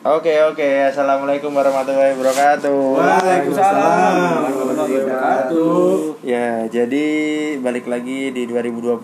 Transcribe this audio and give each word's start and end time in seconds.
Oke 0.00 0.32
oke, 0.40 0.64
assalamualaikum 0.88 1.52
warahmatullahi 1.52 2.16
wabarakatuh. 2.16 2.72
Waalaikumsalam 2.72 4.12
warahmatullahi 4.48 4.92
wabarakatuh. 4.96 6.24
Ya, 6.24 6.64
jadi 6.72 7.06
balik 7.60 7.84
lagi 7.84 8.32
di 8.32 8.48
2020. 8.48 8.96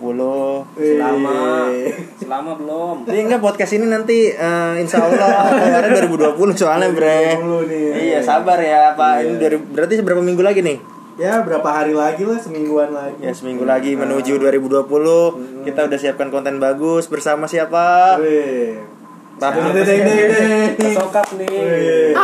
Selama 0.73 1.69
Selama 2.17 2.51
belum. 2.57 2.95
Ini 3.13 3.29
enggak 3.29 3.45
podcast 3.45 3.77
ini 3.77 3.85
nanti 3.85 4.33
eh, 4.33 4.73
insya 4.81 5.05
Allah 5.05 5.53
keluarnya 5.53 6.01
2020 6.33 6.57
soalnya 6.57 6.89
bre. 6.89 7.45
2020 7.45 7.69
nih. 7.69 7.87
Iya 7.93 8.19
sabar 8.25 8.57
ya 8.57 8.97
Pak. 8.97 9.13
Ini 9.21 9.29
Iya. 9.29 9.37
dari 9.37 9.57
berarti 9.61 9.93
berapa 10.01 10.25
minggu 10.25 10.41
lagi 10.41 10.65
nih? 10.65 10.97
ya 11.17 11.41
berapa 11.41 11.65
hari 11.65 11.93
lagi 11.93 12.25
lah 12.25 12.41
semingguan 12.41 12.89
lagi. 12.89 13.21
Ya 13.21 13.33
seminggu 13.37 13.69
lagi 13.69 13.93
menuju 13.93 14.37
2020 14.37 15.61
Kita 15.61 15.85
udah 15.85 15.97
siapkan 15.97 16.33
konten 16.33 16.57
bagus 16.57 17.05
bersama 17.05 17.45
siapa? 17.45 18.17
Wih. 18.17 18.96
Deng, 19.37 19.53
deng, 19.53 19.85
deng, 19.85 20.01
deng. 20.73 20.93
Sokap 20.97 21.29
nih. 21.37 21.45
Wih. 21.45 22.17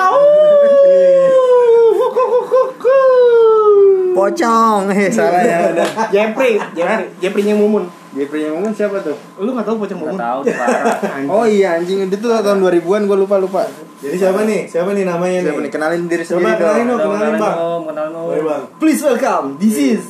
Pocong, 4.14 4.94
eh 4.94 5.10
salah 5.10 5.42
ya 5.42 5.74
udah. 5.74 5.88
Jepri, 6.14 6.62
Jepri, 6.78 7.06
Jeprinya 7.18 7.58
Mumun. 7.58 7.90
Yang 8.14 8.54
ngomong 8.54 8.70
siapa 8.70 9.02
tuh? 9.02 9.18
Lu 9.42 9.58
gak 9.58 9.66
tau 9.66 9.74
Pocong 9.74 10.00
Mumun? 10.00 10.18
tahu 10.18 10.40
tuh 10.46 10.54
parah. 10.54 10.86
Oh 11.34 11.46
iya 11.50 11.82
anjing 11.82 12.06
itu 12.06 12.16
tuh 12.22 12.30
tahun 12.30 12.62
2000-an 12.62 13.02
gue 13.10 13.18
lupa 13.18 13.42
lupa. 13.42 13.66
Jadi 14.02 14.16
siapa 14.18 14.46
nih? 14.46 14.70
Siapa 14.70 14.94
nih 14.94 15.06
namanya 15.06 15.50
Siapa 15.50 15.60
nih 15.66 15.72
kenalin 15.74 16.06
diri 16.06 16.22
Coba 16.22 16.46
sendiri 16.46 16.58
kenalin 16.62 16.86
dong. 16.86 16.98
dong, 16.98 17.10
kenalin 17.10 17.36
bang. 17.42 17.56
Kenalin 17.90 18.44
bang. 18.46 18.62
Please 18.78 19.02
welcome, 19.02 19.58
this 19.58 19.78
is 19.78 20.04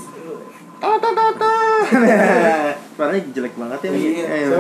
Suaranya 2.93 3.25
jelek 3.33 3.53
banget 3.57 3.79
ya. 3.83 3.89
Iya. 3.89 4.25
Eh. 4.29 4.41
Iya. 4.45 4.57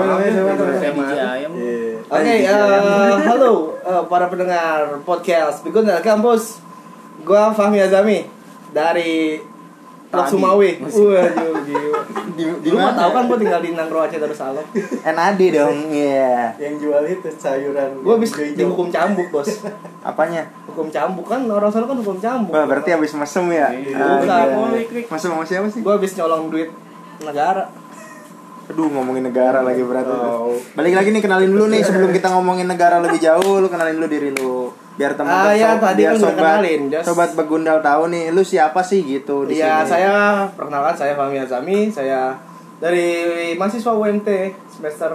Oke, 2.13 2.33
eh, 2.41 3.17
halo 3.29 3.77
para 4.09 4.25
pendengar 4.25 5.05
podcast 5.05 5.61
Begundal 5.61 6.01
Kampus 6.01 6.57
Gua 7.21 7.53
Fahmi 7.53 7.77
Azami 7.77 8.25
dari 8.73 9.37
Tadi. 10.09 10.29
Sumawi 10.29 10.77
Waduh, 10.81 11.61
Di, 12.37 12.45
di 12.61 12.69
mana? 12.73 12.97
tau 12.97 13.13
kan 13.13 13.29
gua 13.29 13.37
tinggal 13.37 13.61
di 13.61 13.73
Nangro 13.73 14.01
Aceh 14.01 14.17
Darussalam 14.17 14.65
NAD 15.17 15.41
dong, 15.53 15.77
iya. 15.93 16.53
Yang 16.57 16.85
jual 16.85 17.01
itu 17.05 17.29
sayuran. 17.37 18.01
Gua 18.01 18.17
habis 18.17 18.33
dihukum 18.33 18.89
cambuk 18.89 19.29
bos 19.29 19.61
Apanya? 20.01 20.49
Hukum 20.65 20.89
cambuk 20.89 21.29
kan 21.29 21.45
orang 21.45 21.69
sana 21.69 21.85
kan 21.85 21.97
hukum 22.01 22.17
cambuk 22.17 22.53
Wah, 22.53 22.65
berarti 22.65 22.93
habis 22.93 23.13
mesem 23.13 23.45
ya? 23.53 23.69
Iya. 23.73 23.97
Ah, 23.97 24.17
Bukan. 24.17 24.69
iya. 24.73 25.05
Mesem 25.05 25.29
sama 25.29 25.45
siapa 25.45 25.69
sih? 25.69 25.85
Gua 25.85 26.01
habis 26.01 26.13
nyolong 26.17 26.49
duit 26.49 26.69
negara 27.21 27.69
Aduh, 28.63 28.87
ngomongin 28.87 29.27
negara 29.27 29.59
lagi 29.59 29.83
berarti. 29.83 30.07
Oh. 30.09 30.55
Balik 30.73 30.95
lagi 30.95 31.09
nih 31.11 31.19
kenalin 31.19 31.51
dulu 31.51 31.67
nih 31.67 31.83
sebelum 31.83 32.09
kita 32.09 32.31
ngomongin 32.31 32.63
negara 32.63 32.97
lebih 32.97 33.19
jauh, 33.19 33.59
lu 33.59 33.67
kenalin 33.67 33.99
dulu 33.99 34.07
diri 34.07 34.31
lu. 34.31 34.71
Biar 34.93 35.17
teman 35.17 35.33
Ah, 35.33 35.51
ya, 35.51 35.75
tadi 35.75 36.05
biar 36.05 36.13
kan 36.13 36.15
udah 36.15 36.29
sobat, 36.29 36.37
kenalin, 36.37 36.81
just- 36.87 37.05
sobat 37.05 37.29
begundal 37.33 37.81
tahu 37.81 38.03
nih, 38.07 38.29
lu 38.29 38.39
siapa 38.39 38.79
sih 38.79 39.01
gitu 39.01 39.43
di 39.43 39.57
Iya, 39.57 39.81
sini. 39.81 39.89
saya 39.89 40.13
perkenalkan 40.53 40.93
saya 40.93 41.13
Fahmi 41.13 41.41
Azami, 41.41 41.89
saya 41.89 42.37
dari 42.77 43.09
mahasiswa 43.53 43.89
UMT 43.89 44.29
semester 44.69 45.11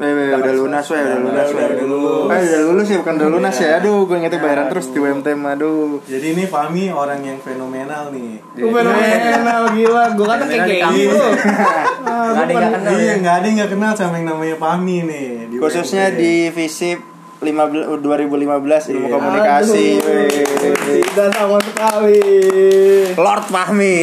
Weh, 0.00 0.12
weh, 0.16 0.32
udah 0.32 0.54
lunas, 0.56 0.86
weh, 0.88 0.96
udah 0.96 1.18
lunas, 1.20 1.48
Udah, 1.52 1.60
weh. 1.60 1.76
udah 1.76 1.86
lulus. 1.86 2.32
Eh, 2.32 2.40
udah 2.40 2.60
lulus 2.64 2.86
ya, 2.88 2.96
bukan 3.04 3.14
udah 3.20 3.28
lunas 3.28 3.56
ya. 3.60 3.68
Aduh, 3.76 4.08
gue 4.08 4.16
ingetnya 4.16 4.40
bayaran 4.40 4.66
terus 4.72 4.86
di 4.88 4.96
UMT, 4.96 5.26
aduh. 5.28 6.00
Jadi 6.08 6.26
ini 6.32 6.44
Fahmi 6.48 6.88
orang 6.88 7.20
yang 7.20 7.36
fenomenal 7.36 8.08
nih. 8.08 8.40
Lu 8.56 8.72
fenomenal 8.72 9.62
gila, 9.76 10.04
gua 10.16 10.26
kata 10.32 10.44
kayak 10.48 10.64
kayak 10.64 10.88
Fenomenal 10.88 10.96
di 10.96 11.04
gitu. 11.04 11.20
Gak 12.30 12.40
ada 12.40 12.48
yang 12.48 12.62
gak 12.64 12.72
kenal. 12.72 12.90
Iya, 12.90 13.04
ya? 13.04 13.14
nggak 13.20 13.34
ada 13.34 13.44
yang 13.44 13.56
nggak 13.60 13.70
kenal 13.76 13.92
sama 13.92 14.14
yang 14.16 14.26
namanya 14.32 14.56
Fahmi 14.56 14.96
nih. 15.04 15.28
Khususnya 15.60 16.04
di 16.16 16.32
FISIP 16.48 16.98
15, 17.40 18.00
2015 18.00 18.92
ilmu 18.92 19.04
Iya. 19.04 19.12
komunikasi. 19.12 19.86
Tidak 20.74 21.28
sama 21.34 21.58
sekali. 21.62 22.22
Lord 23.14 23.44
Fahmi. 23.50 23.96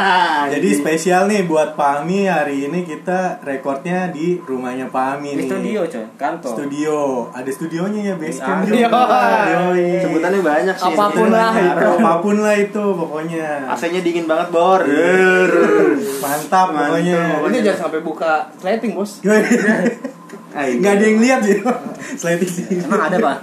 Jadi 0.54 0.68
spesial 0.74 1.26
nih 1.26 1.44
buat 1.46 1.74
Fahmi 1.74 2.30
hari 2.30 2.70
ini 2.70 2.86
kita 2.86 3.42
rekornya 3.42 4.10
di 4.14 4.38
rumahnya 4.38 4.86
Fahmi 4.88 5.34
nih. 5.38 5.46
studio 5.50 5.80
coy, 5.86 6.04
kantor. 6.14 6.52
Studio. 6.54 6.96
Ada 7.34 7.50
studionya 7.50 8.00
ya 8.12 8.14
basecamp 8.14 8.66
juga. 8.66 8.88
Sebutannya 10.04 10.40
banyak 10.42 10.76
sih. 10.78 10.94
Apa 10.94 11.04
pun 11.10 11.28
lah 11.30 11.52
itu. 11.58 11.86
Apa 11.98 12.12
pun 12.22 12.36
lah 12.40 12.54
itu 12.56 12.84
pokoknya. 12.94 13.48
AC-nya 13.70 14.00
dingin 14.00 14.26
banget, 14.30 14.48
Bor. 14.54 14.80
Mantap 16.22 16.68
pokoknya. 16.70 17.20
Ini 17.50 17.58
jangan 17.62 17.80
sampai 17.88 18.00
buka 18.02 18.48
slating 18.62 18.92
bos. 18.94 19.18
Nggak 20.54 20.92
ada 20.94 21.04
yang 21.04 21.18
lihat 21.18 21.40
ya. 21.42 21.58
Sliding 22.14 22.50
sih. 22.50 22.64
Emang 22.78 23.10
ada 23.10 23.16
pak? 23.18 23.36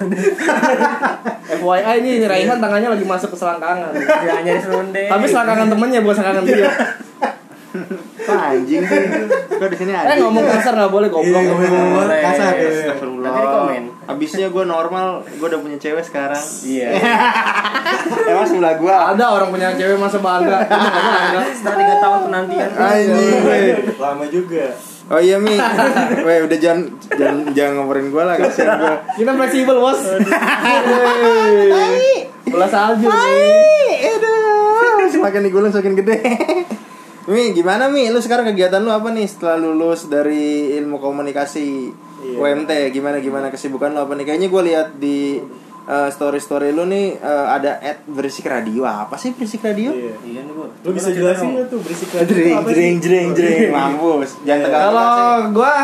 FYI 1.61 1.95
ini 1.99 2.11
Raihan 2.23 2.63
tangannya 2.63 2.95
lagi 2.95 3.03
masuk 3.03 3.35
ke 3.35 3.37
selangkangan. 3.37 3.91
Ya 4.23 4.39
nyari 4.39 4.61
serundeng. 4.63 5.09
Tapi 5.11 5.25
selangkangan 5.27 5.67
temennya 5.67 5.99
bukan 5.99 6.15
selangkangan 6.15 6.43
dia. 6.47 6.71
Apa 8.21 8.55
anjing 8.55 8.83
sih? 8.83 9.03
Kok 9.59 9.67
di 9.67 9.77
sini 9.79 9.91
Eh 9.91 9.99
anjing? 9.99 10.23
ngomong 10.23 10.45
kasar 10.47 10.73
nggak 10.75 10.91
boleh 10.91 11.07
goblok. 11.11 11.41
Iya, 11.43 11.51
ngomong 11.51 12.07
kasar. 12.07 12.53
Astagfirullah. 12.55 13.27
Nanti 13.27 13.41
komen. 13.43 13.83
Abisnya 14.07 14.47
gue 14.47 14.63
normal, 14.63 15.07
gue 15.27 15.47
udah 15.51 15.59
punya 15.59 15.77
cewek 15.79 16.03
sekarang. 16.03 16.43
Iya. 16.63 16.95
Emang 18.31 18.47
sebelah 18.47 18.75
gue 18.79 18.93
Ada 18.93 19.25
orang 19.35 19.51
punya 19.51 19.75
cewek 19.75 19.99
masa 19.99 20.23
bangga. 20.23 20.63
Setelah 21.59 21.75
tiga 21.75 21.95
tahun 21.99 22.19
penantian. 22.31 22.69
Anjing, 22.71 23.39
weh. 23.43 23.75
Lama 23.99 24.25
juga. 24.31 24.65
Oh 25.11 25.19
iya 25.19 25.35
Mi, 25.35 25.59
weh 26.25 26.39
udah 26.39 26.55
jangan 26.55 26.87
jangan 27.11 27.51
jangan 27.51 27.71
ngomporin 27.77 28.07
gue 28.07 28.23
lah 28.23 28.39
kasihan 28.39 28.79
gue. 28.79 28.95
Kita 29.19 29.31
fleksibel 29.35 29.75
bos. 29.75 29.99
Bola 32.47 32.67
salju 32.67 33.05
nih. 33.05 34.15
Aduh, 34.15 35.11
semakin 35.11 35.41
digulung 35.43 35.67
semakin 35.69 35.99
gede. 35.99 36.17
Mi, 37.31 37.51
gimana 37.51 37.91
Mi? 37.91 38.07
Lu 38.07 38.17
sekarang 38.17 38.47
kegiatan 38.47 38.79
lu 38.79 38.89
apa 38.89 39.11
nih 39.11 39.27
setelah 39.27 39.59
lulus 39.59 40.07
dari 40.07 40.73
ilmu 40.79 40.97
komunikasi 40.97 41.91
Iya. 42.21 42.37
UMT? 42.37 42.71
Gimana 42.93 43.17
gimana 43.17 43.49
kesibukan 43.49 43.91
lu 43.91 43.99
apa 43.99 44.13
nih? 44.13 44.23
Kayaknya 44.23 44.47
gue 44.47 44.61
lihat 44.63 44.87
di 44.95 45.41
story 45.83 46.37
story 46.37 46.69
lu 46.69 46.85
nih 46.85 47.15
eh, 47.15 47.45
ada 47.47 47.77
ad 47.77 48.05
berisik 48.05 48.45
radio. 48.45 48.83
Apa 48.83 49.15
sih 49.15 49.31
berisik 49.31 49.61
radio? 49.61 49.89
Iya. 49.91 50.15
Iya 50.21 50.39
nih 50.43 50.53
gue. 50.53 50.67
Lu 50.81 50.89
bisa 50.91 51.09
jelasin 51.09 51.47
nggak 51.51 51.67
tuh 51.67 51.79
berisik 51.79 52.09
radio 52.15 52.25
itu 52.25 52.33
Jreng 52.37 52.55
apa 52.55 52.67
sih? 52.67 52.75
jreng 52.75 52.95
jreng 52.97 53.27
jreng 53.33 53.69
mampus. 53.75 54.29
Jangan 54.41 54.59
Iya. 54.59 54.65
tegang. 54.67 54.83
Kalau 54.83 55.11
gua 55.51 55.75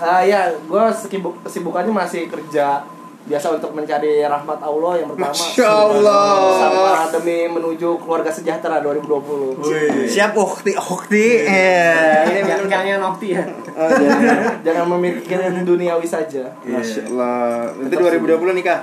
ah 0.00 0.22
ya, 0.22 0.40
gua 0.64 0.88
sibuk 0.88 1.34
kesibukannya 1.42 1.92
masih 1.92 2.24
kerja 2.24 2.80
biasa 3.20 3.52
untuk 3.52 3.76
mencari 3.76 4.24
rahmat 4.24 4.58
Allah 4.58 4.92
yang 4.96 5.12
pertama. 5.12 5.28
Masya 5.28 5.68
Allah. 5.68 6.32
Sama 6.56 6.90
demi 7.12 7.44
menuju 7.46 8.00
keluarga 8.00 8.32
sejahtera 8.32 8.80
2020. 8.80 9.60
Wih. 9.60 10.08
Siap 10.08 10.32
ukti 10.32 10.72
ukti. 10.72 11.44
Eh, 11.44 12.32
ini 12.32 12.40
Jangan 12.48 12.66
kayaknya 12.66 12.96
Nokti 12.96 13.36
ya. 13.36 13.44
Oh, 13.76 13.86
jangan. 13.92 14.40
Jangan 14.66 14.84
memikirkan 14.88 15.52
duniawi 15.62 16.08
saja. 16.08 16.48
Masya 16.64 17.12
Allah. 17.12 17.68
Itu 17.76 17.92
2020 17.92 18.56
nikah. 18.56 18.80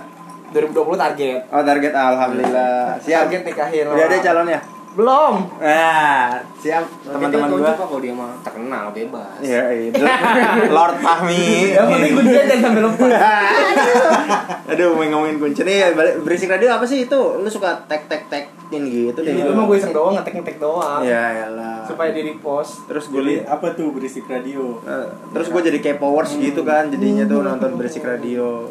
2020 0.49 0.95
target. 0.95 1.39
Oh 1.49 1.61
target 1.61 1.93
alhamdulillah. 1.93 2.95
Siap. 2.97 3.27
Target 3.27 3.41
nikahin. 3.43 3.85
Udah 3.87 4.05
ada 4.05 4.17
calonnya. 4.17 4.59
Belum. 4.97 5.45
Nah, 5.61 6.41
siap 6.57 6.81
teman-teman 7.05 7.53
gua. 7.53 7.69
Apa 7.69 7.85
kalau 7.85 8.01
dia 8.01 8.09
mah 8.09 8.33
terkenal 8.41 8.89
bebas. 8.89 9.37
Ya, 9.45 9.69
itu. 9.69 10.01
Lord 10.75 10.97
Fahmi. 10.97 11.69
Yang 11.69 11.85
penting 11.85 12.11
kuncinya 12.17 12.43
jangan 12.49 12.63
sampai 12.65 12.81
lupa. 12.81 13.05
Aduh, 14.73 14.97
mau 14.97 15.05
ngomongin 15.05 15.37
kunci 15.37 15.61
nih, 15.61 15.93
balik- 15.93 16.25
berisik 16.25 16.49
radio 16.49 16.73
apa 16.73 16.83
sih 16.83 17.05
itu? 17.05 17.21
Lu 17.37 17.45
suka 17.45 17.77
tek 17.85 18.09
tek 18.09 18.25
tekin 18.25 18.83
gitu 18.83 19.21
deh. 19.21 19.37
Itu 19.37 19.53
mah 19.53 19.69
gue 19.69 19.77
iseng 19.77 19.93
doang 19.93 20.17
ngetek-ngetek 20.17 20.57
doang. 20.57 21.05
Ya, 21.05 21.45
elah. 21.45 21.85
Supaya 21.85 22.09
di 22.09 22.25
repost. 22.25 22.89
terus 22.89 23.07
gue 23.07 23.21
lihat 23.21 23.45
apa 23.47 23.77
tuh 23.77 23.93
berisik 23.93 24.25
radio? 24.25 24.81
eh, 24.81 25.07
terus 25.29 25.47
gue 25.47 25.61
jadi 25.61 25.77
K-powers 25.77 26.33
gitu 26.35 26.65
kan 26.65 26.89
jadinya 26.89 27.21
tuh 27.23 27.45
nonton 27.45 27.77
berisik 27.77 28.01
radio 28.01 28.65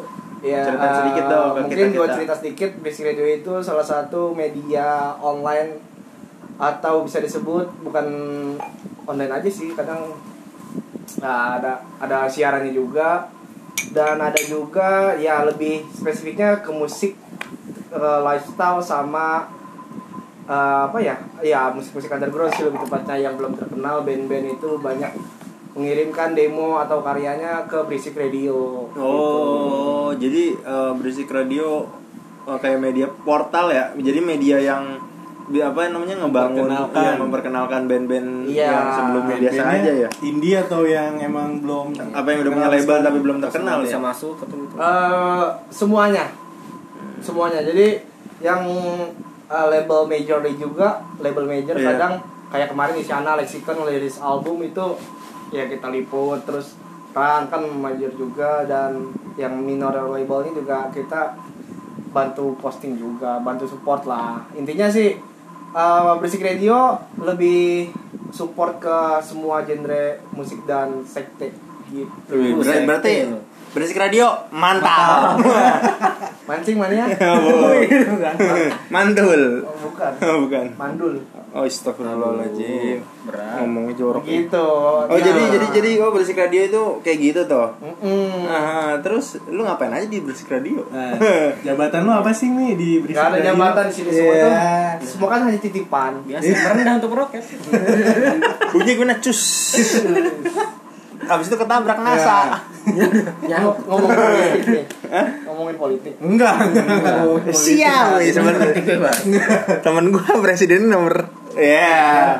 Ya, 0.45 0.61
cerita 0.69 0.85
eh, 0.85 0.95
sedikit 1.01 1.23
dong 1.33 1.49
ke 1.49 1.59
mungkin 1.65 1.87
gue 1.89 2.05
kita 2.05 2.13
cerita 2.13 2.33
sedikit 2.37 2.69
Basic 2.85 3.03
Radio 3.09 3.25
itu 3.25 3.53
salah 3.65 3.81
satu 3.81 4.37
media 4.37 5.17
online 5.17 5.81
atau 6.61 7.05
bisa 7.05 7.17
disebut 7.21 7.65
bukan 7.81 8.05
online 9.09 9.33
aja 9.33 9.49
sih 9.49 9.73
kadang 9.73 10.13
nah, 11.17 11.57
ada 11.57 11.81
ada 11.97 12.29
siarannya 12.29 12.73
juga. 12.73 13.33
Dan 13.87 14.19
ada 14.19 14.37
juga 14.41 15.15
ya 15.15 15.47
lebih 15.47 15.85
spesifiknya 15.89 16.61
ke 16.61 16.69
musik 16.69 17.17
eh, 17.93 18.19
lifestyle 18.21 18.77
sama 18.77 19.49
eh, 20.45 20.81
apa 20.85 20.97
ya? 21.01 21.17
Ya 21.41 21.73
musik-musik 21.73 22.13
underground 22.13 22.53
sih 22.53 22.65
lebih 22.67 22.85
tepatnya 22.85 23.17
yang 23.25 23.33
belum 23.41 23.57
terkenal 23.57 24.05
band-band 24.05 24.53
itu 24.53 24.69
banyak 24.77 25.13
mengirimkan 25.77 26.33
demo 26.33 26.75
atau 26.75 26.99
karyanya 26.99 27.63
ke 27.63 27.77
Berisik 27.83 28.13
Radio 28.13 28.89
oh 28.97 30.09
jadi 30.11 30.57
eh, 30.57 30.91
berisik 30.93 31.29
radio 31.29 31.85
eh, 32.43 32.57
kayak 32.57 32.79
media 32.79 33.05
portal 33.21 33.69
ya 33.69 33.93
jadi 33.93 34.19
media 34.19 34.57
yang 34.57 34.97
bi- 35.45 35.61
apa 35.61 35.87
namanya 35.87 36.17
ngebangun 36.17 36.65
Memperkenalkan. 36.65 37.03
yang 37.05 37.19
memperkenalkan 37.21 37.81
band-band 37.85 38.29
Iya. 38.43 38.67
yang 38.67 38.87
sebelumnya 38.91 39.35
biasa 39.39 39.61
aja 39.69 39.91
ya. 39.97 40.09
Indie 40.21 40.57
atau 40.57 40.81
yang 40.83 41.15
emang 41.17 41.61
belum 41.61 41.93
Apa 42.11 42.27
yang 42.27 42.39
udah 42.41 42.51
punya 42.51 42.69
label 42.69 42.97
tapi 42.99 43.17
belum 43.21 43.37
terkenal 43.39 43.77
bisa 43.79 43.95
ya? 43.95 44.01
masuk 44.01 44.35
atau 44.37 44.55
gitu 44.57 44.73
Eh, 44.75 45.45
semuanya 45.69 46.25
semuanya 47.19 47.59
jadi 47.61 48.01
yang 48.39 48.61
eh, 49.47 49.67
label 49.67 49.99
major 50.05 50.41
juga 50.51 50.99
label 51.17 51.45
major 51.45 51.75
Iya. 51.75 51.87
kadang 51.93 52.13
kayak 52.47 52.67
kemarin 52.69 52.95
Isyana 52.95 53.35
Lexicon 53.35 53.77
rilis 53.83 54.17
album 54.17 54.63
itu 54.63 54.85
ya 55.49 55.65
kita 55.65 55.87
liput 55.87 56.43
terus 56.43 56.75
Ran 57.11 57.49
kan 57.49 57.65
major 57.65 58.13
juga 58.13 58.61
dan 58.63 59.09
yang 59.35 59.57
minor 59.57 59.89
label 60.07 60.45
ini 60.45 60.61
juga 60.61 60.85
kita 60.91 61.33
bantu 62.09 62.53
posting 62.57 62.93
juga 62.93 63.41
bantu 63.41 63.65
support 63.65 64.05
lah 64.05 64.45
intinya 64.53 64.85
sih 64.85 65.17
eh, 65.73 66.13
Berisik 66.21 66.41
Radio 66.41 66.93
lebih 67.17 67.89
support 68.29 68.77
ke 68.77 68.97
semua 69.21 69.63
genre 69.63 70.21
musik 70.31 70.61
dan 70.65 71.01
sekte 71.03 71.49
gitu 71.89 72.37
ber- 72.53 72.85
berarti 72.85 73.13
iya. 73.25 73.39
Berisik 73.77 73.93
radio 73.95 74.25
mantap. 74.49 75.37
mancing 76.43 76.73
mana 76.75 76.95
ya 76.95 77.07
Mantul. 78.87 79.61
Oh, 79.61 79.75
bukan 79.83 80.11
Oh, 80.19 80.37
bukan. 80.41 80.65
mandul 80.73 81.13
Oh, 81.49 81.63
astagfirullahaladzim. 81.63 82.99
berat 83.23 83.59
Ngomongnya 83.59 83.93
jorok. 83.95 84.23
gitu 84.23 84.67
Oh, 85.03 85.17
jadi 85.17 85.41
jadi 85.49 85.67
jadi 85.71 85.91
oh 85.99 86.09
berisik 86.09 86.35
radio 86.35 86.61
itu 86.63 86.81
kayak 87.01 87.17
gitu 87.23 87.41
toh. 87.45 87.73
Mm-mm. 87.77 88.45
Nah, 88.45 88.97
terus 88.99 89.37
lu 89.45 89.61
ngapain 89.61 89.89
aja 89.89 90.05
di 90.05 90.19
berisik 90.19 90.47
radio? 90.47 90.85
Nah, 90.87 91.17
jabatan 91.59 92.01
lu 92.01 92.11
apa 92.11 92.29
sih 92.29 92.47
nih 92.47 92.73
di 92.73 92.89
Berisik 92.99 93.15
Gak 93.15 93.27
ada 93.27 93.37
Radio? 93.37 93.47
jabatan 93.51 93.83
di 93.83 93.93
sini 93.93 94.09
semua 94.11 94.33
Iya. 94.33 94.43
tuh 94.43 94.53
semua 95.07 95.27
kan 95.29 95.39
hanya 95.43 95.59
titipan 95.59 96.11
biasa 96.23 96.47
merendah 96.47 96.95
untuk 96.97 97.11
roket 97.13 97.43
Bunyi 98.69 98.91
gimana 98.93 99.15
cus. 99.17 99.41
Habis 101.29 101.45
itu 101.45 101.55
ketabrak 101.55 101.97
NASA. 101.97 102.61
Ya 103.43 103.57
Ngom- 103.59 103.79
ngomongin 103.83 104.15
politik 104.15 104.63
nih 104.65 104.85
ngomongin 105.43 105.77
politik 105.77 106.13
Enggak, 106.17 106.55
enggak. 106.63 107.51
Sial 107.51 108.07
nih 108.17 108.31
sebenarnya. 108.31 108.71
Temen 109.79 110.05
gua 110.09 110.39
presiden 110.39 110.87
nomor 110.87 111.27
ya. 111.53 112.39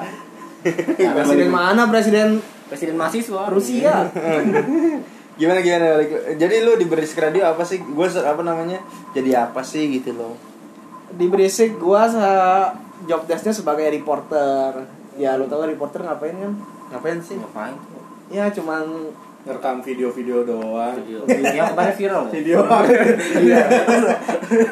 presiden 1.14 1.50
mana 1.50 1.88
presiden 1.88 2.40
presiden 2.66 2.96
mahasiswa 2.96 3.48
Rusia 3.48 4.08
Gimana 5.38 5.62
gimana. 5.62 6.02
Jadi 6.34 6.56
lu 6.60 6.74
di 6.74 6.86
berisik 6.86 7.22
radio 7.22 7.46
apa 7.46 7.62
sih? 7.62 7.78
Gua 7.88 8.10
se- 8.10 8.26
apa 8.26 8.42
namanya? 8.42 8.82
Jadi 9.12 9.30
apa 9.32 9.62
sih 9.62 9.86
gitu 9.92 10.10
loh. 10.12 10.34
di 11.08 11.24
berisik 11.26 11.78
gua 11.78 12.04
se- 12.04 12.72
job 13.06 13.24
desknya 13.24 13.54
sebagai 13.54 13.88
reporter 13.88 14.74
ya 15.14 15.34
lu 15.34 15.46
tau 15.46 15.64
reporter 15.64 16.02
ngapain 16.02 16.34
kan 16.34 16.52
Ngapain 16.90 17.20
sih? 17.20 17.38
ngapain 17.38 17.72
ya 18.28 18.50
cuman 18.50 18.84
Ngerekam 19.48 19.80
video-video 19.80 20.38
doang. 20.44 20.92
video 20.98 21.24
yang 21.50 21.72
kemarin 21.72 21.94
viral? 21.96 22.24
Video. 22.28 22.58
iya 23.40 23.64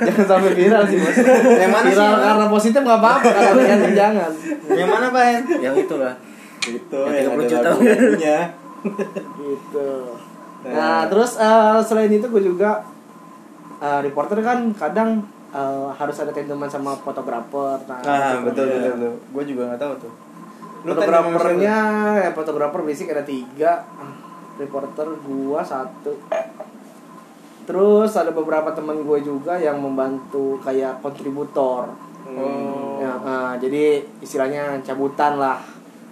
jangan 0.01 0.25
sampai 0.27 0.51
viral 0.53 0.83
sih 0.83 0.97
bos 0.97 1.15
Yang 1.55 1.71
mana 1.71 1.85
sih? 1.85 1.91
viral 1.93 2.13
karena 2.17 2.45
positif 2.47 2.79
nggak 2.81 2.99
apa-apa 2.99 3.29
kalau 3.31 3.53
negatif 3.57 3.91
jangan 3.93 4.31
Yang 4.69 4.89
mana, 4.89 5.05
Pak? 5.09 5.23
Hen? 5.23 5.43
yang 5.61 5.75
itulah 5.75 6.13
Itu 6.61 6.99
Yang 7.01 7.15
yang 7.15 7.31
30 7.31 7.35
ada 7.35 7.47
juta. 7.47 7.69
lagunya. 7.71 8.39
gitu 9.37 9.89
nah 10.65 11.05
terus 11.05 11.31
eh, 11.37 11.77
selain 11.79 12.11
itu 12.11 12.27
gue 12.27 12.43
juga 12.43 12.81
eh, 13.77 13.99
reporter 14.01 14.41
kan 14.41 14.59
kadang 14.73 15.21
eh, 15.49 15.87
harus 15.91 16.17
ada 16.17 16.31
tentuman 16.31 16.65
sama 16.65 16.91
fotografer 16.95 17.79
nah, 17.85 18.01
Ah, 18.01 18.33
betul 18.41 18.65
Iya. 18.65 18.91
betul 18.91 18.91
betul. 18.91 19.13
Gua 19.31 19.43
juga 19.45 19.61
nggak 19.67 19.79
tahu 19.79 19.93
tuh. 19.99 20.13
Fotografernya 20.83 21.77
ya 22.19 22.29
fotografer 22.31 22.81
basic 22.81 23.09
ada 23.09 23.21
tiga 23.21 23.81
reporter 24.57 25.07
gua 25.21 25.59
satu 25.59 26.13
terus 27.65 28.13
ada 28.13 28.29
beberapa 28.29 28.69
teman 28.69 29.01
gue 29.01 29.19
juga 29.21 29.57
yang 29.57 29.77
membantu 29.77 30.57
kayak 30.59 30.99
kontributor 30.99 31.89
Oh. 32.25 32.97
ya, 32.97 33.13
ah, 33.21 33.53
jadi 33.53 34.01
istilahnya 34.17 34.81
cabutan 34.81 35.37
lah 35.37 35.61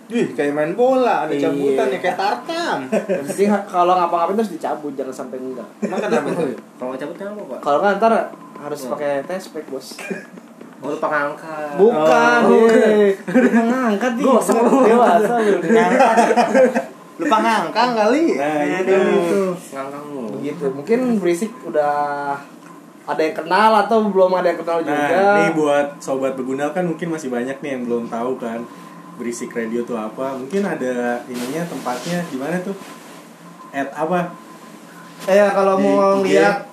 Wih, 0.06 0.30
kayak 0.30 0.54
main 0.54 0.72
bola, 0.72 1.26
ada 1.26 1.34
Iya. 1.34 1.50
cabutan 1.50 1.88
ya 1.90 2.00
kayak 2.00 2.18
tarkam. 2.20 2.80
Penting 3.26 3.50
kalau 3.74 3.94
ngapa-ngapain 3.96 4.38
terus 4.38 4.54
dicabut 4.54 4.94
jangan 4.94 5.10
sampai 5.16 5.42
enggak 5.42 5.66
Emang 5.82 5.98
kenapa 5.98 6.30
tuh? 6.30 6.54
kalau 6.78 6.94
cabutnya 6.94 7.26
apa 7.28 7.42
pak 7.48 7.60
kalau 7.60 7.78
nggak 7.82 7.94
ntar 7.98 8.14
harus 8.62 8.80
Hmm. 8.80 8.92
pakai 8.94 9.12
tespek 9.26 9.66
bos 9.68 9.88
oh 10.86 10.90
lupa 10.92 11.08
ngangkat 11.08 11.70
bukan 11.82 12.42
Oh. 12.46 12.70
eh. 12.70 13.18
ngangkat 13.50 14.12
nih 14.14 14.24
Gosong. 14.24 14.86
dewasa 14.86 15.34
lu 15.40 15.58
Lupa 17.24 17.38
ngangkang 17.40 17.92
kali. 17.94 18.24
Nah, 18.36 18.62
itu. 18.64 18.94
Aduh. 18.94 19.52
ngangkang 19.56 20.06
lu 20.10 20.24
begitu 20.34 20.66
mungkin 20.70 21.00
berisik 21.18 21.52
udah 21.64 22.36
ada 23.04 23.20
yang 23.20 23.36
kenal 23.36 23.72
atau 23.84 24.08
belum 24.08 24.32
ada 24.34 24.48
yang 24.48 24.60
kenal 24.60 24.80
juga 24.80 24.96
Nah, 24.96 25.36
nih 25.38 25.50
buat 25.54 25.88
sobat 26.00 26.36
begunal 26.36 26.72
kan 26.72 26.84
mungkin 26.84 27.12
masih 27.12 27.28
banyak 27.28 27.60
nih 27.60 27.72
yang 27.76 27.84
belum 27.84 28.08
tahu 28.08 28.40
kan 28.40 28.64
berisik 29.14 29.52
radio 29.52 29.84
tuh 29.84 29.96
apa. 29.96 30.34
Mungkin 30.36 30.64
ada 30.64 31.22
ininya 31.26 31.64
tempatnya 31.64 32.24
di 32.28 32.38
mana 32.40 32.58
tuh? 32.60 32.74
At 33.70 33.92
apa? 33.92 34.32
eh 35.24 35.40
ya, 35.40 35.56
kalau 35.56 35.80
Di 35.80 35.84
mau 35.86 36.20
IG. 36.20 36.36
lihat 36.36 36.68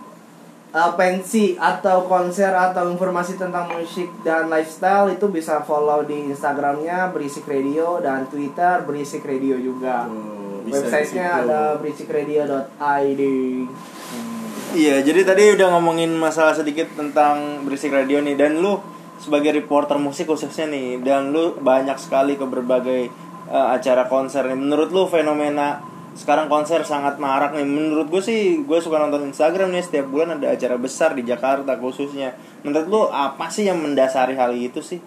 uh, 0.71 0.93
pensi 0.95 1.55
atau 1.55 2.07
konser 2.07 2.51
atau 2.51 2.91
informasi 2.91 3.39
tentang 3.39 3.71
musik 3.71 4.11
dan 4.23 4.47
lifestyle 4.47 5.07
itu 5.07 5.27
bisa 5.29 5.63
follow 5.63 6.03
di 6.03 6.31
Instagramnya 6.31 7.11
berisik 7.11 7.47
radio 7.47 7.99
dan 7.99 8.27
Twitter 8.27 8.83
berisik 8.83 9.23
radio 9.23 9.55
juga 9.55 10.07
Tuh, 10.07 10.40
bisa 10.65 10.87
websitenya 10.87 11.45
ada 11.45 11.61
berisikradio.id 11.81 13.23
Iya, 14.71 15.03
jadi 15.03 15.27
tadi 15.27 15.51
udah 15.59 15.67
ngomongin 15.75 16.15
masalah 16.15 16.55
sedikit 16.55 16.87
tentang 16.95 17.67
berisik 17.67 17.91
radio 17.91 18.23
nih 18.23 18.39
dan 18.39 18.63
lu 18.63 18.79
sebagai 19.19 19.51
reporter 19.51 19.99
musik 19.99 20.31
khususnya 20.31 20.71
nih 20.71 21.03
dan 21.03 21.35
lu 21.35 21.59
banyak 21.59 21.99
sekali 21.99 22.39
ke 22.39 22.47
berbagai 22.47 23.11
eh, 23.51 23.67
acara 23.75 24.07
konser 24.07 24.47
nih. 24.47 24.55
Menurut 24.55 24.95
lu 24.95 25.11
fenomena 25.11 25.83
sekarang 26.15 26.47
konser 26.47 26.87
sangat 26.87 27.19
marak 27.19 27.51
nih. 27.51 27.67
Menurut 27.67 28.15
gue 28.15 28.23
sih 28.23 28.63
gue 28.63 28.79
suka 28.79 29.03
nonton 29.03 29.27
Instagram 29.27 29.75
nih 29.75 29.83
setiap 29.83 30.07
bulan 30.07 30.39
ada 30.39 30.55
acara 30.55 30.79
besar 30.79 31.19
di 31.19 31.27
Jakarta 31.27 31.75
khususnya. 31.75 32.39
Menurut 32.63 32.87
lu 32.87 33.01
apa 33.11 33.51
sih 33.51 33.67
yang 33.67 33.83
mendasari 33.83 34.39
hal 34.39 34.55
itu 34.55 34.79
sih? 34.79 35.03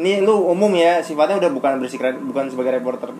Ini 0.00 0.24
lu 0.24 0.48
umum 0.48 0.72
ya 0.72 1.04
sifatnya 1.04 1.44
udah 1.44 1.50
bukan 1.52 1.76
berisik 1.76 2.00
radio, 2.00 2.24
bukan 2.24 2.48
sebagai 2.48 2.80
reporter 2.80 3.12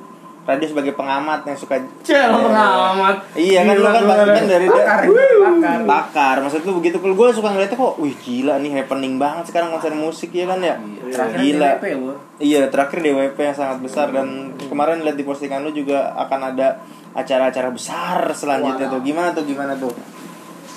radio 0.44 0.66
sebagai 0.68 0.92
pengamat 0.92 1.40
yang 1.48 1.56
suka 1.56 1.80
Cel 2.04 2.28
pengamat. 2.28 3.16
Iya 3.32 3.64
kan 3.64 3.74
lu 3.80 3.88
kan 3.88 4.04
kan 4.04 4.44
dari 4.44 4.66
bakar 4.68 5.08
bakar 5.08 5.78
bakar 5.88 6.34
maksud 6.44 6.60
lu 6.68 6.76
begitu. 6.78 7.00
Kalau 7.00 7.16
gue 7.16 7.28
suka 7.32 7.48
ngeliatnya 7.48 7.80
kok 7.80 7.96
wih 7.96 8.12
gila 8.20 8.60
nih 8.60 8.70
happening 8.76 9.16
banget 9.16 9.48
sekarang 9.48 9.72
konser 9.72 9.96
musik 9.96 10.30
ya 10.30 10.44
kan 10.44 10.60
ya? 10.60 10.76
Terakhir 11.08 11.38
gila. 11.40 11.70
DWP 11.80 11.84
iya 12.44 12.62
terakhir 12.68 12.98
DWP 13.00 13.38
yang 13.40 13.56
sangat 13.56 13.78
besar. 13.80 14.12
Dan 14.12 14.52
kemarin 14.68 15.00
lihat 15.00 15.16
di 15.16 15.24
postingan 15.24 15.64
lu 15.64 15.72
juga 15.72 16.12
akan 16.14 16.52
ada 16.52 16.84
acara-acara 17.16 17.72
besar 17.72 18.28
selanjutnya 18.36 18.92
Wow. 18.92 18.94
tuh. 18.98 19.00
Gimana 19.00 19.28
tuh 19.32 19.44
gimana 19.48 19.72
tuh? 19.80 19.92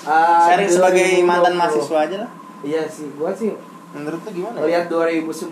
Ah, 0.07 0.47
sharing 0.47 0.71
sebagai 0.71 1.03
2020. 1.03 1.27
mantan 1.27 1.53
mahasiswa 1.59 1.97
aja 1.99 2.17
lah. 2.23 2.31
Iya 2.63 2.87
sih 2.87 3.11
gua 3.19 3.35
sih 3.35 3.51
menurut 3.89 4.19
lu 4.19 4.31
gimana 4.33 4.57
Lihat 4.61 4.85
2019 4.87 5.47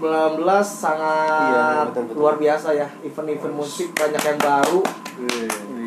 sangat 0.62 1.50
Iya, 1.50 1.68
betul, 1.88 2.02
betul. 2.06 2.16
luar 2.18 2.36
biasa 2.36 2.68
ya 2.72 2.88
event-event 3.02 3.54
musik 3.54 3.92
banyak 3.92 4.22
yang 4.22 4.38
baru 4.38 4.82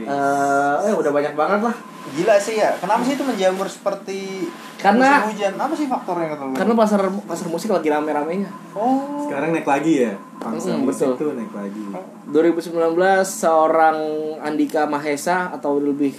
eh 0.09 0.75
eh 0.83 0.95
udah 0.95 1.11
banyak 1.11 1.35
banget 1.35 1.61
lah 1.63 1.77
gila 2.09 2.37
sih 2.39 2.57
ya 2.57 2.73
kenapa 2.75 3.05
sih 3.05 3.13
itu 3.13 3.23
menjamur 3.23 3.69
seperti 3.69 4.49
Karena- 4.77 5.21
musim 5.21 5.37
hujan 5.37 5.53
apa 5.55 5.75
sih 5.77 5.87
faktornya 5.87 6.27
kata 6.31 6.43
lu 6.43 6.53
karena 6.55 6.73
pasar 6.75 7.01
pasar 7.21 7.47
musik 7.47 7.69
lagi 7.69 7.89
rame-ramenya 7.89 8.49
oh 8.73 9.21
Sekarang 9.21 9.53
naik 9.53 9.69
lagi 9.69 10.09
ya. 10.09 10.17
Pangsa 10.39 10.73
Hmm, 10.73 10.89
musik 10.89 11.05
betul. 11.13 11.21
tuh 11.21 11.37
naik 11.37 11.53
lagi. 11.53 11.83
2019 12.25 12.73
seorang 13.21 13.97
Andika 14.41 14.87
Mahesa 14.87 15.53
atau 15.53 15.77
lebih 15.77 16.17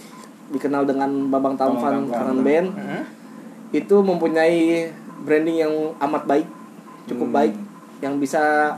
dikenal 0.49 0.85
dengan 0.85 1.09
Babang 1.25 1.55
Tampan 1.55 2.05
Babang 2.05 2.05
Kangen 2.05 2.27
Tampan. 2.35 2.45
Band 2.45 2.67
Hmm? 2.69 3.03
itu 3.71 3.95
mempunyai 3.97 4.93
branding 5.21 5.57
yang 5.59 5.73
amat 5.99 6.23
baik 6.25 6.47
cukup 7.05 7.27
Hmm. 7.27 7.35
baik 7.35 7.53
yang 7.99 8.15
bisa 8.17 8.73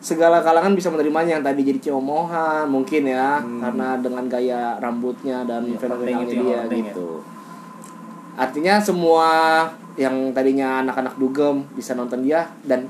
segala 0.00 0.40
kalangan 0.40 0.72
bisa 0.72 0.88
menerimanya 0.88 1.36
yang 1.36 1.44
tadi 1.44 1.60
jadi 1.62 1.90
ceomohan 1.90 2.64
mungkin 2.66 3.04
ya 3.04 3.38
Hmm. 3.38 3.60
karena 3.60 3.88
dengan 3.98 4.24
gaya 4.26 4.62
rambutnya 4.78 5.44
dan 5.44 5.64
Iya, 5.64 5.76
fenomenalnya 5.76 6.16
penting 6.18 6.18
itu 6.24 6.34
yang 6.34 6.46
dia 6.46 6.56
ya. 6.56 6.78
gitu 6.88 7.08
artinya 8.34 8.74
semua 8.80 9.28
yang 9.94 10.32
tadinya 10.32 10.80
anak-anak 10.80 11.14
dugem 11.16 11.60
bisa 11.74 11.92
nonton 11.92 12.24
dia 12.24 12.48
dan 12.64 12.88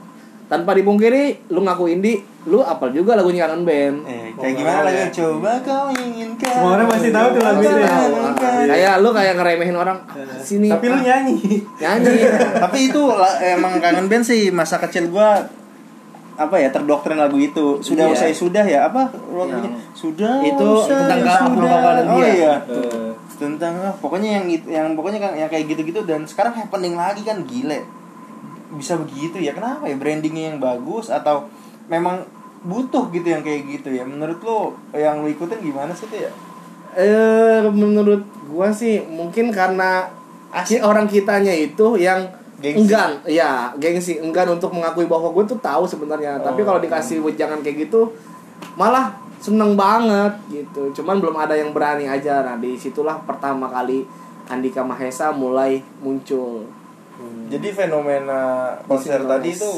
tanpa 0.50 0.74
dipungkiri 0.74 1.46
lu 1.48 1.62
ngaku 1.62 1.86
indie 1.88 2.18
lu 2.42 2.58
apal 2.60 2.90
juga 2.90 3.14
lagunya 3.14 3.46
kangen 3.46 3.62
band 3.62 3.96
Eh, 4.02 4.34
kayak 4.34 4.54
gimana 4.56 4.80
lagi? 4.82 4.98
ya. 4.98 5.06
Coba 5.14 5.52
kau 5.60 5.86
inginkan. 5.90 6.50
Semua 6.50 6.70
orang 6.74 6.86
pasti 6.88 7.08
tahu 7.10 7.28
tuh 7.30 7.42
lagu 7.44 7.60
itu 7.60 7.76
ya. 7.76 7.86
Tahu, 7.86 8.12
ah, 8.16 8.34
kayak 8.66 8.94
lu 8.98 9.08
kayak 9.10 9.34
ngeremehin 9.36 9.76
orang 9.76 9.98
"Ah, 10.02 10.16
sini 10.36 10.66
Tapi 10.66 10.86
lu 10.86 10.96
ah, 10.96 11.02
nyanyi. 11.04 11.36
nyanyi 11.76 12.14
Tapi 12.64 12.78
itu 12.88 13.02
emang 13.46 13.72
kangen 13.78 14.06
band 14.06 14.24
sih 14.24 14.50
masa 14.50 14.76
kecil 14.78 15.06
gua 15.08 15.38
apa 16.34 16.56
ya 16.56 16.68
terdoktrin 16.68 17.14
lagu 17.14 17.36
itu 17.36 17.78
sudah 17.78 18.08
Iya. 18.08 18.16
usai 18.16 18.32
sudah 18.32 18.64
ya 18.64 18.88
apa 18.88 19.06
lagunya 19.30 19.68
Yang- 19.68 19.92
sudah 19.94 20.34
Itu 20.40 20.66
usai 20.80 20.96
tentang 21.06 21.20
Abdul 21.20 21.60
sudah. 21.60 21.92
Dan 21.92 22.06
oh 22.08 22.16
dia. 22.16 22.28
iya 22.32 22.54
Eh, 22.66 23.12
tentang 23.36 23.74
ah, 23.78 23.92
pokoknya 23.94 24.30
yang 24.34 24.44
yang 24.66 24.86
pokoknya 24.90 25.20
kan 25.20 25.32
yang 25.34 25.46
kayak 25.46 25.68
gitu-gitu 25.68 26.02
dan 26.02 26.24
sekarang 26.24 26.52
happening 26.54 26.92
lagi 26.92 27.20
kan 27.20 27.44
gile 27.44 27.84
bisa 28.72 28.94
begitu 28.94 29.36
ya 29.36 29.50
kenapa 29.50 29.84
ya 29.84 29.94
brandingnya 29.94 30.54
yang 30.54 30.58
bagus 30.58 31.08
atau 31.08 31.46
memang 31.86 32.22
butuh 32.60 33.08
gitu 33.08 33.26
yang 33.26 33.40
kayak 33.40 33.66
gitu 33.66 33.88
ya 33.90 34.02
menurut 34.02 34.38
lo 34.40 34.58
yang 34.92 35.18
lo 35.18 35.26
ikutin 35.26 35.58
gimana 35.60 35.90
sih 35.90 36.06
tuh 36.06 36.20
ya 36.20 36.32
Eh 36.90 37.62
menurut 37.66 38.18
gua 38.46 38.66
sih 38.68 38.98
mungkin 39.00 39.50
karena 39.50 40.10
ki- 40.60 40.82
orang 40.82 41.06
kitanya 41.06 41.54
itu 41.54 41.94
yang 41.94 42.26
Gengsi. 42.58 42.82
enggan, 42.84 43.14
ya 43.24 43.70
gengsi 43.74 44.18
enggan 44.18 44.50
untuk 44.50 44.68
mengakui 44.68 45.06
bahwa 45.06 45.30
gue 45.30 45.46
tuh 45.46 45.56
tahu 45.60 45.86
sebenarnya. 45.86 46.36
Tapi 46.36 46.60
Oh. 46.60 46.66
kalau 46.66 46.76
dikasih 46.76 47.22
wejangan 47.22 47.62
kayak 47.62 47.86
gitu, 47.86 48.10
malah 48.74 49.14
seneng 49.38 49.72
banget 49.72 50.34
gitu. 50.50 50.92
Cuman 50.92 51.16
belum 51.16 51.38
ada 51.38 51.54
yang 51.54 51.70
berani 51.70 52.04
aja. 52.04 52.42
Nah 52.42 52.58
di 52.58 52.74
situlah 52.74 53.16
pertama 53.22 53.64
kali 53.64 54.04
Andika 54.44 54.82
Mahesa 54.82 55.30
mulai 55.30 55.78
muncul. 55.96 56.66
Jadi 57.46 57.68
fenomena 57.70 58.42
konser 58.84 59.20
tadi 59.20 59.50
itu 59.50 59.70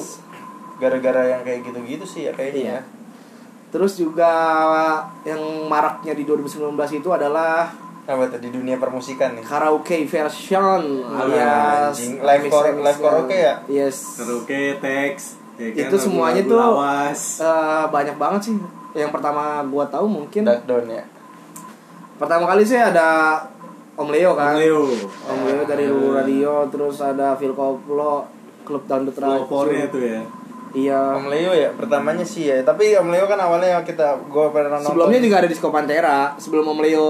gara-gara 0.77 1.23
yang 1.29 1.41
kayak 1.41 1.63
gitu-gitu 1.63 2.05
sih 2.05 2.23
ya 2.27 2.33
kayaknya 2.33 2.59
Iya. 2.59 2.73
ya. 2.73 2.81
Terus 3.71 3.93
juga 3.97 4.33
yang 5.23 5.41
maraknya 5.65 6.13
di 6.13 6.23
2019 6.23 6.69
itu 6.93 7.09
adalah 7.09 7.73
apa 8.03 8.27
tuh 8.27 8.37
di 8.37 8.51
dunia 8.51 8.77
permusikan 8.77 9.33
nih 9.33 9.41
karaoke 9.43 10.05
version 10.05 10.83
alias 11.07 11.95
anjing. 11.95 12.19
Live 12.19 12.45
kor- 12.49 12.77
live 12.77 12.99
karaoke 12.99 13.39
ya? 13.39 13.55
Yes. 13.67 14.19
karaoke 14.19 14.77
teks 14.77 15.23
ya 15.55 15.69
kan, 15.71 15.81
Itu 15.87 15.97
semuanya 15.97 16.43
tuh- 16.43 16.59
lawas. 16.59 17.39
Eh, 17.39 17.85
banyak 17.89 18.17
banget 18.17 18.41
sih. 18.45 18.55
Yang 18.93 19.09
pertama 19.11 19.43
gua 19.65 19.87
tahu 19.87 20.05
mungkin 20.05 20.45
Darkdown 20.45 20.85
ya 20.87 21.05
pertama 22.13 22.47
kali 22.47 22.63
sih 22.63 22.77
ada 22.77 23.35
Om 23.93 24.09
Leo 24.09 24.33
kan. 24.33 24.57
Leo 24.57 24.89
Om 25.23 25.41
Leo 25.45 25.63
dari 25.63 25.85
Lulu 25.85 26.15
Radio, 26.15 26.65
terus 26.69 26.97
ada 26.99 27.37
Phil 27.37 27.53
Koplo, 27.53 28.25
Klub 28.63 28.83
Dangdut. 28.85 29.13
Pelopornya 29.13 29.87
tuh 29.89 30.01
ya 30.01 30.23
Iya. 30.73 30.97
Om 31.15 31.29
Leo 31.29 31.53
ya 31.53 31.69
pertamanya 31.71 32.25
sih 32.25 32.49
ya 32.49 32.65
tapi 32.65 32.97
Om 32.97 33.13
Leo 33.13 33.29
kan 33.29 33.37
awalnya 33.37 33.85
kita 33.85 34.17
gue 34.23 34.47
pernah 34.49 34.81
nonton 34.81 34.89
Sebelumnya 34.89 35.21
juga 35.21 35.37
ada 35.37 35.49
Disco 35.49 35.69
Pantera. 35.69 36.33
Sebelum 36.35 36.65
Om 36.67 36.81
Leo 36.81 37.09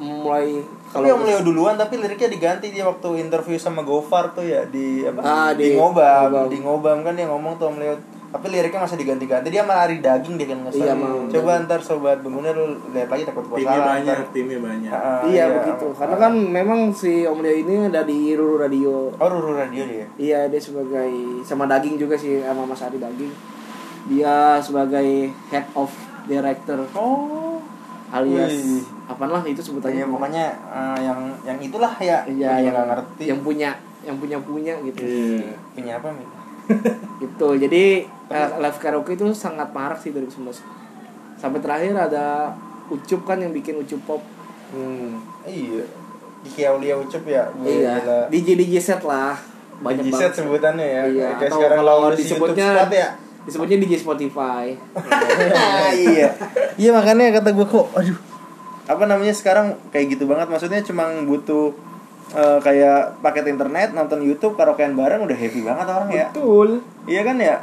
mulai 0.00 0.64
tapi 0.88 1.08
Om 1.08 1.20
Leo 1.22 1.40
duluan 1.40 1.76
tapi 1.76 1.96
liriknya 1.96 2.28
diganti 2.28 2.68
dia 2.68 2.84
waktu 2.84 3.16
interview 3.18 3.56
sama 3.56 3.80
Gofar 3.80 4.32
tuh 4.32 4.40
ya 4.42 4.64
di 4.64 5.04
apa 5.04 5.20
Ah, 5.20 5.50
di, 5.52 5.68
di 5.68 5.76
ngobam 5.76 6.32
Ngobam. 6.32 6.46
di 6.48 6.58
ngobam 6.58 6.98
kan 7.00 7.12
dia 7.12 7.28
ngomong 7.28 7.56
tuh 7.56 7.68
Om 7.68 7.76
Leo 7.76 7.94
tapi 8.32 8.48
liriknya 8.48 8.80
masih 8.80 8.96
diganti-ganti 8.96 9.48
dia 9.48 9.60
malah 9.60 9.84
hari 9.84 10.00
daging 10.00 10.34
dia 10.34 10.48
kan 10.48 10.58
nggak 10.58 10.72
Iya, 10.74 10.96
mau. 10.96 11.28
coba 11.28 11.52
ntar 11.62 11.78
sobat 11.78 12.18
pengguna 12.18 12.48
lu 12.50 12.64
lihat 12.90 13.06
lagi 13.06 13.22
takut 13.22 13.44
gua 13.44 13.54
timnya 13.54 13.76
salah 13.76 13.88
banyak 13.92 14.16
ntar. 14.16 14.28
timnya 14.32 14.58
banyak 14.58 14.90
Ah, 14.90 15.20
iya, 15.22 15.44
begitu. 15.52 15.86
Karena 15.92 16.16
kan 16.18 16.32
memang 16.34 16.80
si 16.90 17.12
Om 17.22 17.38
Leo 17.38 17.52
ini 17.54 17.74
ada 17.86 18.00
di 18.02 18.32
Ruru 18.32 18.56
Radio. 18.58 19.12
oh 19.12 19.28
Ruru 19.28 19.52
Radio 19.54 19.84
dia 19.84 20.06
Iya, 20.16 20.40
dia 20.48 20.56
sebagai 20.58 21.12
sama 21.42 21.64
daging 21.66 21.94
juga 21.96 22.16
sih 22.16 22.40
sama 22.40 22.64
Mas 22.64 22.80
Ari 22.80 22.96
daging. 22.96 23.32
Dia 24.08 24.34
sebagai 24.58 25.08
head 25.46 25.66
of 25.74 25.92
director 26.24 26.80
oh 26.92 27.60
alias 28.10 28.52
Wih. 28.52 28.84
apa 29.06 29.24
lah 29.24 29.40
itu 29.42 29.58
sebutannya 29.58 29.98
Tanya 29.98 30.08
pokoknya 30.08 30.44
eh, 30.68 30.98
yang 31.02 31.20
yang 31.42 31.58
itulah 31.58 31.92
ya 31.96 32.20
Iya, 32.24 32.48
Gua 32.50 32.60
yang 32.60 32.74
nggak 32.74 32.88
ngerti 32.88 33.22
yang 33.26 33.40
punya 33.40 33.70
yang 34.02 34.16
punya 34.16 34.36
punya 34.38 34.74
gitu. 34.82 35.00
Iya. 35.00 35.54
punya 35.72 35.92
apa 35.96 36.08
Mi? 36.10 36.24
Itu. 37.26 37.48
Jadi 37.58 37.84
eh, 38.08 38.48
live 38.58 38.78
karaoke 38.78 39.14
itu 39.14 39.26
sangat 39.34 39.70
marak 39.70 39.98
sih 40.00 40.10
2019. 40.14 40.48
Sampai 41.38 41.58
terakhir 41.58 41.92
ada 41.94 42.54
Ucup 42.92 43.24
kan 43.24 43.40
yang 43.40 43.50
bikin 43.50 43.78
Ucup 43.80 44.00
Pop. 44.04 44.22
Hmm, 44.72 45.20
iya. 45.46 45.84
Di 46.42 46.50
Aulia 46.66 46.98
Ucup 46.98 47.22
ya. 47.26 47.48
Iya. 47.62 48.28
DJ 48.28 48.58
DJ 48.58 48.74
set 48.82 49.02
lah. 49.04 49.36
Banyak 49.82 50.06
banget. 50.08 50.20
set 50.20 50.32
sebutannya 50.42 50.86
ya. 50.86 51.02
Iya, 51.08 51.28
Kayak 51.36 51.50
atau 51.50 51.58
sekarang 51.58 51.78
kalau 51.82 51.96
disebutnya 52.14 52.68
spot 52.76 52.92
ya. 52.94 53.08
disebutnya 53.42 53.76
DJ 53.82 53.92
Spotify. 53.98 54.64
iya. 56.06 56.28
Iya 56.78 56.90
makanya 56.94 57.42
kata 57.42 57.50
gue 57.50 57.66
kok 57.66 57.86
aduh. 57.96 58.18
Apa 58.86 59.04
namanya 59.06 59.34
sekarang 59.34 59.78
kayak 59.90 60.18
gitu 60.18 60.26
banget 60.30 60.46
maksudnya 60.50 60.82
cuma 60.82 61.10
butuh 61.26 61.74
eh, 62.32 62.58
kayak 62.58 63.20
paket 63.20 63.46
internet, 63.46 63.92
nonton 63.92 64.20
YouTube, 64.20 64.54
karaokean 64.54 64.92
bareng 64.92 65.20
udah 65.20 65.34
happy 65.34 65.60
banget 65.60 65.86
orang 65.86 66.08
ya. 66.08 66.26
Betul. 66.28 66.80
Iya 67.04 67.22
kan 67.22 67.36
ya? 67.36 67.56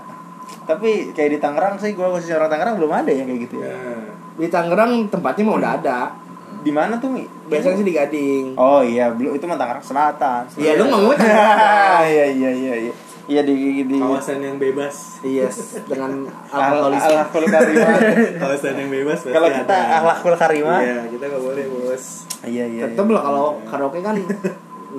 Tapi 0.66 1.12
kayak 1.12 1.30
di 1.32 1.40
Tangerang 1.40 1.76
sih 1.76 1.92
gua 1.92 2.10
khususnya 2.10 2.38
orang 2.38 2.50
Tangerang 2.50 2.76
belum 2.76 2.92
ada 2.92 3.10
ya 3.10 3.24
kayak 3.24 3.40
gitu 3.44 3.56
ya. 3.60 3.70
Nah, 3.70 4.06
Di 4.36 4.48
Tangerang 4.48 4.92
tempatnya 5.08 5.44
mah 5.44 5.56
udah 5.56 5.72
ada. 5.76 6.00
Di 6.60 6.70
mana 6.70 6.98
tuh, 6.98 7.10
Mi? 7.10 7.24
Biasanya 7.46 7.76
sih 7.76 7.84
di 7.84 7.94
Gading. 7.94 8.46
Oh 8.54 8.82
iya, 8.82 9.10
belum 9.10 9.32
itu 9.32 9.46
mah 9.46 9.56
Tangerang 9.56 9.82
Selatan. 9.82 10.44
Iya, 10.54 10.76
lu 10.76 10.86
ngomongnya 10.86 11.38
Iya 12.06 12.26
iya 12.28 12.52
iya 12.52 12.76
iya. 12.82 12.94
Iya 13.26 13.46
di 13.46 13.54
di 13.80 13.94
kawasan 13.96 14.42
yang 14.42 14.58
bebas 14.58 15.22
Iya, 15.22 15.46
dengan 15.86 16.26
Al- 16.50 16.62
alkoholis. 16.74 17.04
Alakul 17.04 17.46
karimah. 17.46 17.94
kawasan 18.42 18.74
yang 18.76 18.90
bebas 18.90 19.20
Kalau 19.24 19.48
kita 19.48 19.70
ada. 19.72 20.02
alakul 20.02 20.34
karimah. 20.34 20.82
iya 20.82 21.06
kita 21.06 21.24
nggak 21.28 21.44
boleh 21.44 21.66
bos 21.70 22.04
Iya 22.42 22.66
iya. 22.66 22.84
Tetep 22.88 23.06
lah 23.06 23.22
kalau 23.22 23.48
karaoke 23.64 24.02
kan 24.02 24.18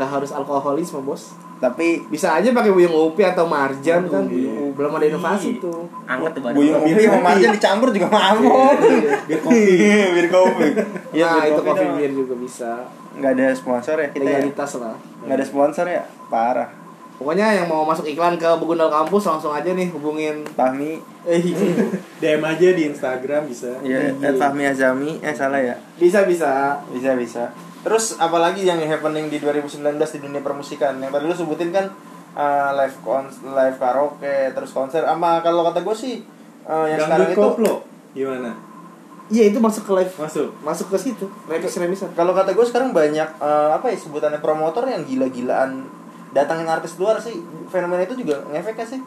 nggak 0.00 0.08
harus 0.08 0.32
alkoholis 0.32 0.96
mah 0.96 1.04
bos. 1.04 1.36
Tapi 1.60 2.08
Bisa 2.08 2.40
aja 2.40 2.48
pakai 2.56 2.72
buyung 2.72 3.12
upi 3.12 3.20
atau 3.20 3.44
marjan 3.44 4.08
kan. 4.08 4.24
iya. 4.32 4.72
Belum 4.72 4.96
ada 4.96 5.04
inovasi 5.04 5.60
tuh. 5.60 5.84
Anget 6.08 6.32
tuh 6.32 6.40
badan. 6.40 6.56
buyung 6.56 6.80
ubi 6.80 7.04
sama 7.04 7.20
marjan 7.20 7.52
dicampur 7.52 7.88
juga 7.92 8.08
mabok. 8.08 8.80
biar 9.28 9.40
kopi 9.44 9.60
Iya, 9.76 10.04
bir 10.16 10.26
kopi. 10.32 10.66
Iya, 11.20 11.28
nah, 11.28 11.44
bir 11.44 11.52
itu 11.52 11.60
kopi 11.60 11.84
beer 12.00 12.12
juga 12.16 12.34
bisa. 12.40 12.72
Nggak 13.12 13.32
ada 13.36 13.46
sponsor 13.52 14.00
ya 14.00 14.08
kita 14.08 14.24
ya. 14.24 14.40
Legalitas 14.40 14.70
lah. 14.80 14.96
Nggak 15.20 15.36
ada 15.36 15.44
sponsor 15.44 15.84
ya. 15.84 16.02
Parah. 16.32 16.70
Pokoknya 17.20 17.52
yang 17.52 17.68
mau 17.68 17.84
masuk 17.84 18.08
iklan 18.08 18.40
ke 18.40 18.48
Begundal 18.56 18.88
Kampus 18.88 19.28
langsung 19.28 19.52
aja 19.52 19.68
nih 19.76 19.92
hubungin 19.92 20.40
Fahmi 20.56 20.96
eh 21.28 21.36
DM 22.16 22.40
aja 22.40 22.68
di 22.72 22.88
Instagram 22.88 23.44
bisa 23.44 23.76
ya 23.84 24.08
at 24.24 24.40
Fahmi 24.40 24.64
Azami 24.64 25.20
eh 25.20 25.36
salah 25.36 25.60
ya 25.60 25.76
bisa 26.00 26.24
bisa. 26.24 26.80
bisa 26.88 27.12
bisa 27.20 27.44
terus 27.80 28.20
apalagi 28.20 28.64
yang 28.64 28.80
happening 28.84 29.32
di 29.32 29.40
2019 29.40 29.96
di 29.96 30.18
dunia 30.20 30.42
permusikan? 30.44 31.00
Yang 31.00 31.10
tadi 31.16 31.24
lu 31.24 31.36
sebutin 31.36 31.70
kan 31.72 31.86
uh, 32.36 32.70
live 32.76 32.96
kons 33.02 33.42
live 33.42 33.76
karaoke 33.80 34.52
terus 34.54 34.70
konser. 34.70 35.02
Sama 35.06 35.40
kalau 35.40 35.66
kata 35.66 35.82
gue 35.82 35.96
sih 35.96 36.14
uh, 36.68 36.86
yang 36.86 37.00
sekarang 37.00 37.32
itu 37.32 37.40
koplo. 37.40 37.74
Gimana? 38.12 38.50
Iya 39.30 39.54
itu 39.54 39.58
masuk 39.62 39.86
ke 39.86 39.92
live. 39.94 40.14
Masuk? 40.18 40.48
Masuk 40.60 40.86
ke 40.90 40.98
situ. 40.98 41.26
Remix 41.46 41.70
remixan. 41.78 42.10
kalau 42.18 42.34
kata 42.34 42.50
gue 42.52 42.66
sekarang 42.66 42.90
banyak 42.90 43.28
uh, 43.38 43.74
apa 43.78 43.90
ya 43.90 43.96
sebutannya 43.98 44.42
promotor 44.42 44.86
yang 44.90 45.06
gila-gilaan 45.06 45.86
datangin 46.34 46.66
artis 46.66 46.98
luar 46.98 47.18
sih. 47.22 47.38
Fenomena 47.70 48.02
itu 48.02 48.18
juga 48.18 48.42
ngefek 48.50 48.74
kan 48.74 48.86
sih? 48.86 49.00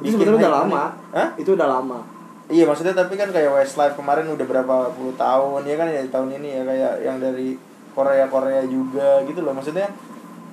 Itu 0.00 0.16
sebenarnya 0.16 0.48
udah 0.48 0.52
lama. 0.52 0.82
Hah? 1.12 1.28
Itu 1.36 1.56
udah 1.56 1.68
lama. 1.68 2.00
Iya 2.46 2.62
maksudnya 2.62 2.94
tapi 2.94 3.18
kan 3.18 3.34
kayak 3.34 3.50
Westlife 3.50 3.98
kemarin 3.98 4.30
udah 4.30 4.46
berapa 4.46 4.94
puluh 4.94 5.10
tahun 5.18 5.66
ya 5.66 5.74
kan 5.74 5.90
ya 5.90 6.06
tahun 6.06 6.30
ini 6.38 6.48
ya 6.54 6.62
kayak 6.62 6.92
yang 7.02 7.18
dari 7.18 7.58
Korea 7.96 8.28
Korea 8.28 8.60
juga 8.62 9.24
gitu 9.24 9.40
loh 9.40 9.56
maksudnya 9.56 9.88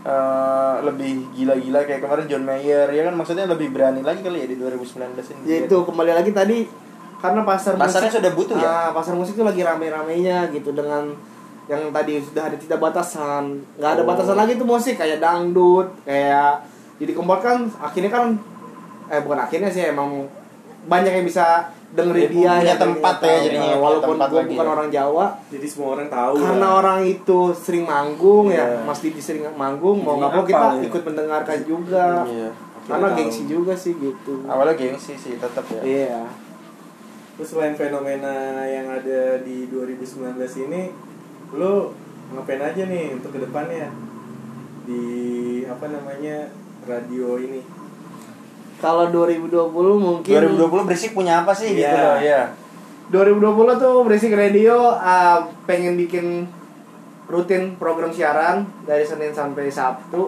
eh, 0.01 0.75
lebih 0.81 1.27
gila-gila 1.31 1.83
kayak 1.83 2.01
kemarin 2.01 2.25
John 2.25 2.43
Mayer 2.43 2.87
ya 2.87 3.03
kan 3.03 3.13
maksudnya 3.13 3.45
lebih 3.45 3.69
berani 3.69 3.99
lagi 3.99 4.19
kali 4.19 4.43
ya 4.43 4.47
di 4.47 4.55
2019 4.55 5.19
ini. 5.35 5.41
Ya 5.43 5.57
itu 5.63 5.77
kembali 5.77 6.11
lagi 6.13 6.31
tadi 6.31 6.59
karena 7.19 7.43
pasar 7.43 7.75
Pasarnya 7.75 8.07
musik 8.07 8.19
sudah 8.19 8.31
butuh 8.33 8.57
ya? 8.57 8.67
Ah, 8.67 8.89
pasar 8.91 9.13
musik 9.13 9.35
itu 9.35 9.43
lagi 9.43 9.59
rame-ramenya 9.59 10.51
gitu 10.51 10.71
dengan 10.71 11.07
yang 11.63 11.91
tadi 11.91 12.19
sudah 12.19 12.51
ada 12.51 12.57
tidak 12.59 12.79
batasan 12.79 13.63
nggak 13.75 13.91
ada 13.95 14.01
Oh. 14.03 14.07
batasan 14.07 14.35
lagi 14.35 14.55
tuh 14.55 14.67
musik 14.67 14.99
kayak 14.99 15.23
dangdut 15.23 15.87
kayak 16.03 16.59
jadi 16.99 17.11
kempot 17.11 17.39
kan 17.39 17.63
akhirnya 17.79 18.11
kan 18.11 18.35
eh 19.07 19.19
bukan 19.19 19.39
akhirnya 19.39 19.71
sih 19.71 19.87
emang 19.87 20.27
banyak 20.83 21.11
yang 21.11 21.23
bisa 21.23 21.71
dengerin 21.93 22.19
Ya, 22.19 22.27
dia 22.27 22.33
punya 22.33 22.53
yang 22.65 22.79
tempat 22.79 23.15
tahu. 23.15 23.27
ya 23.27 23.37
jadinya, 23.39 23.61
punya 23.63 23.77
walaupun 23.79 24.15
gue 24.15 24.25
lagi 24.33 24.49
bukan 24.49 24.65
ya. 24.65 24.71
orang 24.71 24.89
Jawa 24.89 25.25
jadi 25.47 25.67
semua 25.67 25.89
orang 25.91 26.07
tahu 26.09 26.33
karena 26.35 26.67
orang 26.73 26.99
itu 27.03 27.39
sering 27.53 27.85
manggung 27.85 28.45
Iya. 28.47 28.65
ya 28.65 28.81
Mas 28.81 28.99
Didi 28.99 29.21
sering 29.21 29.43
manggung 29.53 29.97
mau 29.99 30.17
nggak 30.17 30.31
mau 30.31 30.43
kita 30.43 30.65
ya? 30.73 30.81
ikut 30.83 31.01
mendengarkan 31.03 31.59
juga 31.63 32.05
Iya. 32.25 32.49
karena 32.83 33.07
Tahu. 33.07 33.17
gengsi 33.17 33.41
juga 33.45 33.73
sih 33.73 33.93
gitu 33.93 34.33
Awalnya 34.43 34.73
gengsi 34.73 35.13
sih 35.13 35.33
tetap 35.35 35.65
ya. 35.69 35.81
iya 35.81 36.19
terus 37.33 37.49
selain 37.49 37.73
fenomena 37.73 38.33
yang 38.63 38.85
ada 38.87 39.37
di 39.39 39.65
2019 39.67 40.37
ini 40.63 40.89
lo 41.51 41.93
ngapain 42.29 42.61
aja 42.63 42.83
nih 42.83 43.13
untuk 43.13 43.29
ke 43.31 43.39
depannya 43.39 43.89
di 44.83 45.03
apa 45.63 45.85
namanya 45.87 46.49
radio 46.83 47.37
ini 47.37 47.61
kalau 48.83 49.07
2020 49.07 49.71
mungkin 49.95 50.27
2020 50.51 50.59
berisik 50.83 51.11
punya 51.13 51.39
apa 51.39 51.55
sih 51.55 51.71
gitu 51.71 51.87
Iya. 51.87 52.03
loh 52.03 52.17
ya. 52.19 52.41
2020 53.05 53.39
tuh 53.77 53.95
Berisik 54.01 54.33
Radio 54.33 54.91
uh, 54.91 55.39
pengen 55.63 55.95
bikin 55.95 56.43
rutin 57.25 57.75
program 57.75 58.09
siaran 58.09 58.67
dari 58.83 59.01
Senin 59.01 59.31
sampai 59.31 59.67
Sabtu 59.67 60.27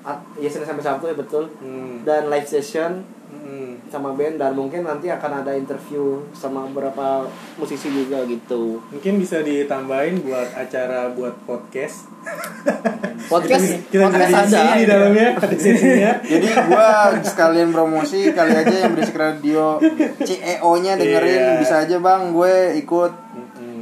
at- 0.00 0.24
ya 0.36 0.48
Senin 0.48 0.64
sampai 0.64 0.80
Sabtu 0.80 1.04
ya 1.04 1.14
betul 1.14 1.44
Hmm. 1.58 2.00
dan 2.02 2.28
live 2.28 2.46
session 2.46 3.04
Hmm. 3.48 3.80
sama 3.88 4.12
band 4.12 4.36
dan 4.36 4.52
mungkin 4.52 4.84
nanti 4.84 5.08
akan 5.08 5.40
ada 5.40 5.56
interview 5.56 6.20
sama 6.36 6.68
beberapa 6.68 7.24
musisi 7.56 7.88
juga 7.88 8.20
gitu 8.28 8.76
Mungkin 8.92 9.16
bisa 9.16 9.40
ditambahin 9.40 10.20
buat 10.20 10.52
acara 10.52 11.08
buat 11.16 11.32
podcast. 11.48 12.12
podcast 13.32 13.88
Kita 13.88 14.04
podcast 14.04 14.28
bisa 14.28 14.60
ada 14.60 14.76
di 14.76 14.84
dalamnya, 14.84 15.28
sesinya. 15.56 16.12
Jadi 16.20 16.48
gua 16.68 17.16
sekalian 17.24 17.72
promosi 17.72 18.28
kali 18.30 18.52
aja 18.52 18.74
yang 18.84 18.92
berisik 18.92 19.16
radio 19.16 19.80
CEO-nya 20.20 21.00
dengerin 21.00 21.40
Iya. 21.40 21.56
bisa 21.56 21.74
aja 21.88 21.96
Bang 21.98 22.36
gue 22.36 22.76
ikut. 22.76 23.12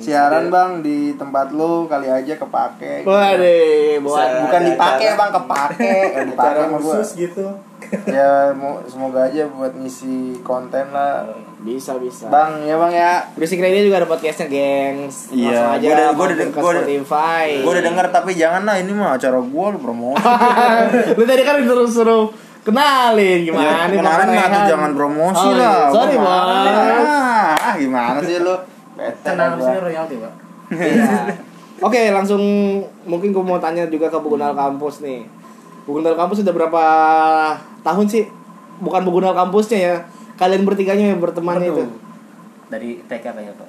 Siaran 0.07 0.47
Bang 0.47 0.71
di 0.81 0.99
tempat 1.13 1.51
lu 1.51 1.85
kali 1.85 2.07
aja 2.07 2.33
kepake. 2.33 3.03
Waduh, 3.03 3.99
buat. 4.01 4.29
Bukan 4.43 4.61
dipakai 4.65 5.09
Bang, 5.13 5.31
kepake. 5.33 5.95
Eh, 6.17 6.25
dipakai 6.27 6.63
sama 6.65 6.79
khusus 6.79 7.09
gitu. 7.19 7.47
Ya 8.05 8.51
mau 8.51 8.83
semoga 8.83 9.25
aja 9.25 9.47
buat 9.49 9.71
ngisi 9.73 10.39
konten 10.41 10.91
lah. 10.91 11.27
bisa 11.59 11.99
bisa. 11.99 12.27
Bang, 12.27 12.63
ya 12.63 12.75
Bang 12.75 12.91
ya. 12.91 13.27
Berisik 13.35 13.59
Radio 13.59 13.83
juga 13.83 13.99
ada 13.99 14.07
podcastnya, 14.07 14.47
gengs. 14.47 15.31
Iya, 15.31 15.51
Langsung 15.51 15.73
aja 15.73 15.83
gua 15.83 15.91
udah- 15.91 16.07
gua 16.07 16.15
mampir 16.17 16.31
udah- 16.31 16.47
udah- 16.47 16.75
Spotify. 16.79 17.47
Gue 17.59 17.73
udah 17.73 17.85
denger 17.85 18.07
tapi 18.09 18.31
jangan 18.33 18.63
lah 18.63 18.77
ini 18.77 18.93
mah 18.93 19.11
acara 19.13 19.39
gua 19.41 19.67
lu 19.69 19.79
promosi. 19.81 20.23
Lu 21.19 21.25
tadi 21.25 21.43
kan 21.43 21.59
disuruh 21.59 21.87
suruh 21.87 22.25
kenalin 22.63 23.39
gimana? 23.43 23.67
Ya, 23.87 23.91
kenalin 23.93 24.29
mah 24.29 24.47
tuh 24.47 24.63
jangan 24.69 24.91
promosi 24.93 25.43
Oh, 25.43 25.53
iya. 25.53 25.59
lah. 25.61 25.87
Sorry, 25.89 26.15
Gua 26.15 26.23
Bos. 26.23 26.29
marah. 26.29 27.55
Ah, 27.57 27.75
gimana 27.75 28.19
sih 28.21 28.39
lu? 28.39 28.55
Bete 28.97 29.21
Tenang 29.23 29.57
sih 29.57 29.77
royalti 29.77 30.15
pak. 30.17 30.33
Iya. 30.73 31.37
Oke, 31.87 32.09
langsung 32.09 32.41
mungkin 33.05 33.31
gue 33.31 33.45
mau 33.45 33.61
tanya 33.61 33.85
juga 33.87 34.09
ke 34.09 34.17
Bugunal 34.17 34.57
Kampus 34.57 35.05
nih. 35.05 35.29
Bugunal 35.85 36.17
Kampus 36.17 36.41
sudah 36.41 36.57
berapa 36.57 36.83
tahun 37.85 38.07
sih? 38.09 38.25
Bukan 38.81 39.05
Bugunal 39.05 39.37
Kampusnya 39.37 39.79
ya. 39.79 39.97
Kalian 40.37 40.65
bertiganya 40.65 41.13
yang 41.13 41.21
bertemannya 41.21 41.69
itu. 41.69 41.85
Dari 42.67 43.01
TK 43.05 43.25
kayaknya 43.25 43.53
pak. 43.55 43.69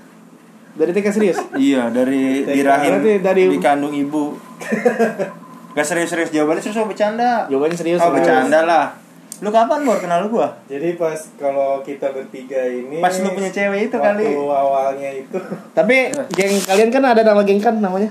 Dari 0.77 0.91
TK 0.95 1.07
serius? 1.11 1.37
Iya, 1.59 1.91
dari 1.91 2.47
TK. 2.47 2.55
dirahim 2.55 2.91
Berarti 2.95 3.13
dari- 3.19 3.51
dikandung 3.51 3.91
ibu. 3.91 4.31
Gak 5.75 5.85
serius-serius 5.85 6.33
jawabannya 6.33 6.63
serius 6.63 6.79
apa 6.79 6.89
bercanda? 6.89 7.29
Jawabannya 7.51 7.77
serius. 7.77 7.99
Oh, 8.01 8.09
serius. 8.09 8.17
bercanda 8.23 8.59
lah. 8.65 8.85
Lu 9.37 9.49
kapan 9.49 9.81
baru 9.81 9.99
kenal 9.99 10.21
gua? 10.27 10.49
Jadi 10.65 10.93
pas 10.93 11.13
kalau 11.35 11.79
kita 11.79 12.09
bertiga 12.09 12.57
ini 12.59 12.97
Pas 12.97 13.13
lu 13.15 13.29
punya 13.29 13.47
cewek 13.47 13.87
itu 13.87 13.95
waktu 13.95 14.23
kali. 14.23 14.25
awalnya 14.33 15.09
itu 15.11 15.37
Tapi 15.71 15.95
geng 16.31 16.55
kalian 16.59 16.89
kan 16.89 17.03
ada 17.07 17.21
nama 17.21 17.41
geng 17.41 17.59
kan 17.59 17.77
namanya? 17.77 18.09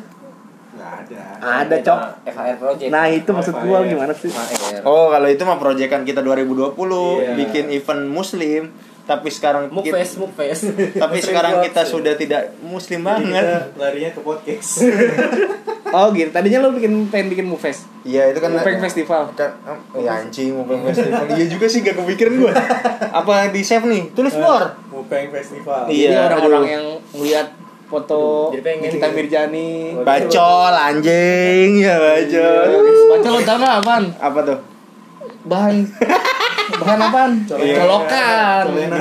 nggak 0.76 0.92
ada. 1.02 1.22
Ada, 1.62 1.76
Cok. 1.80 1.98
FHR 2.26 2.56
Project. 2.56 2.90
Nah, 2.90 3.04
itu 3.08 3.26
maksud 3.26 3.54
gua 3.58 3.82
gimana 3.82 4.12
sih? 4.12 4.28
FHR. 4.28 4.82
Oh, 4.82 5.08
kalau 5.08 5.26
itu 5.26 5.42
mah 5.42 5.56
proyekan 5.56 6.02
kita 6.02 6.20
2020 6.20 6.76
Iya. 7.16 7.32
bikin 7.34 7.64
event 7.70 8.06
muslim, 8.06 8.70
tapi 9.06 9.30
sekarang 9.30 9.70
Move 9.70 9.86
kita, 9.86 10.02
face, 10.02 10.12
move 10.18 10.34
face. 10.34 10.62
tapi 10.98 11.22
sekarang 11.26 11.62
kita 11.62 11.86
sudah 11.86 12.18
tidak 12.18 12.58
muslim 12.58 13.06
Jadi 13.06 13.22
kita 13.22 13.30
banget. 13.30 13.62
larinya 13.78 14.10
ke 14.10 14.20
podcast. 14.20 14.70
Oh 15.94 16.10
gitu. 16.10 16.28
Tadinya 16.34 16.66
lu 16.66 16.74
bikin 16.74 17.06
pengen 17.08 17.30
bikin 17.30 17.46
Mufes. 17.46 17.86
Iya, 18.02 18.34
itu 18.34 18.42
kan 18.42 18.50
Mupeng 18.50 18.82
Festival. 18.82 19.30
kan 19.38 19.54
oh, 19.94 20.02
ya 20.02 20.18
anjing 20.18 20.52
Mupeng 20.52 20.82
Festival. 20.82 21.30
Iya 21.30 21.46
juga 21.46 21.66
sih 21.70 21.80
gak 21.86 21.96
kepikiran 21.96 22.32
gua. 22.42 22.52
Apa 23.22 23.54
di 23.54 23.62
save 23.62 23.86
nih? 23.86 24.10
Tulis 24.12 24.34
bor. 24.34 24.76
Mupeng 24.90 25.30
Festival. 25.30 25.86
Iya. 25.86 26.10
Jadi 26.10 26.16
orang-orang 26.26 26.64
yang 26.66 26.84
melihat 27.14 27.48
foto 27.86 28.50
Jadi 28.50 28.62
pengen 28.66 28.90
Nikita 28.90 29.06
gitu. 29.08 29.16
Mirjani. 29.16 29.70
Bacol 30.02 30.74
anjing, 30.74 31.68
ya 31.80 31.94
bacol. 32.02 32.68
Baca 33.14 33.28
lo 33.30 33.40
tau 33.46 33.56
gak 33.62 33.74
apaan? 33.80 34.04
Apa 34.18 34.38
tuh? 34.42 34.58
Bahan 35.46 35.74
bahan 36.76 36.98
apaan? 37.00 37.32
Iya. 37.56 37.74
Colokan. 37.78 38.62
Colena. 38.66 38.98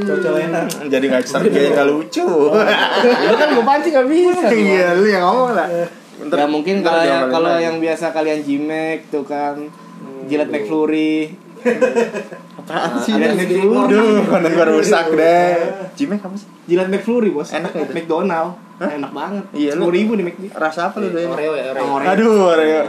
Cocolena. 0.00 0.60
Jadi 0.86 1.04
nggak 1.08 1.22
seru, 1.24 1.48
jadi 1.48 1.68
nggak 1.72 1.88
lucu. 1.88 2.28
Lu 3.26 3.34
kan 3.34 3.48
gue 3.50 3.64
pancing 3.64 3.92
gak 3.92 4.06
bisa. 4.06 4.46
Iya, 4.52 4.86
lu 4.94 5.04
yang 5.08 5.24
ngomong 5.24 5.56
lah. 5.56 5.68
Ya 6.20 6.44
mungkin 6.46 6.84
kalau 6.84 7.00
yang 7.00 7.22
kalau 7.26 7.52
yang 7.56 7.76
biasa 7.80 8.12
kalian 8.12 8.44
Jimek 8.44 9.08
tuh 9.08 9.24
kan 9.24 9.56
Jilat 10.28 10.52
McFlurry. 10.52 11.32
Apaan 12.60 13.00
sih? 13.00 13.16
Jilat 13.16 13.32
McFlurry. 13.34 13.88
Aduh, 13.88 14.20
konten 14.28 14.50
gua 14.52 14.66
rusak 14.68 15.06
deh. 15.16 15.56
Jimek 15.96 16.20
apa 16.20 16.36
sih? 16.36 16.48
Jilat 16.68 16.88
McFlurry, 16.92 17.32
Bos. 17.32 17.48
Enak 17.50 17.72
itu? 17.72 17.92
McDonald. 17.96 18.60
Enak 18.78 19.12
banget. 19.12 19.44
Iya, 19.52 19.72
lu- 19.76 19.88
10 19.88 19.96
ribu 19.96 20.12
nih 20.16 20.24
McD. 20.28 20.44
Rasa 20.52 20.92
apa 20.92 21.00
lu 21.00 21.08
doyan? 21.08 21.32
Oreo 21.32 21.52
ya. 21.52 21.72
Oreo. 21.74 22.06
Aduh, 22.06 22.36
Oreo. 22.52 22.82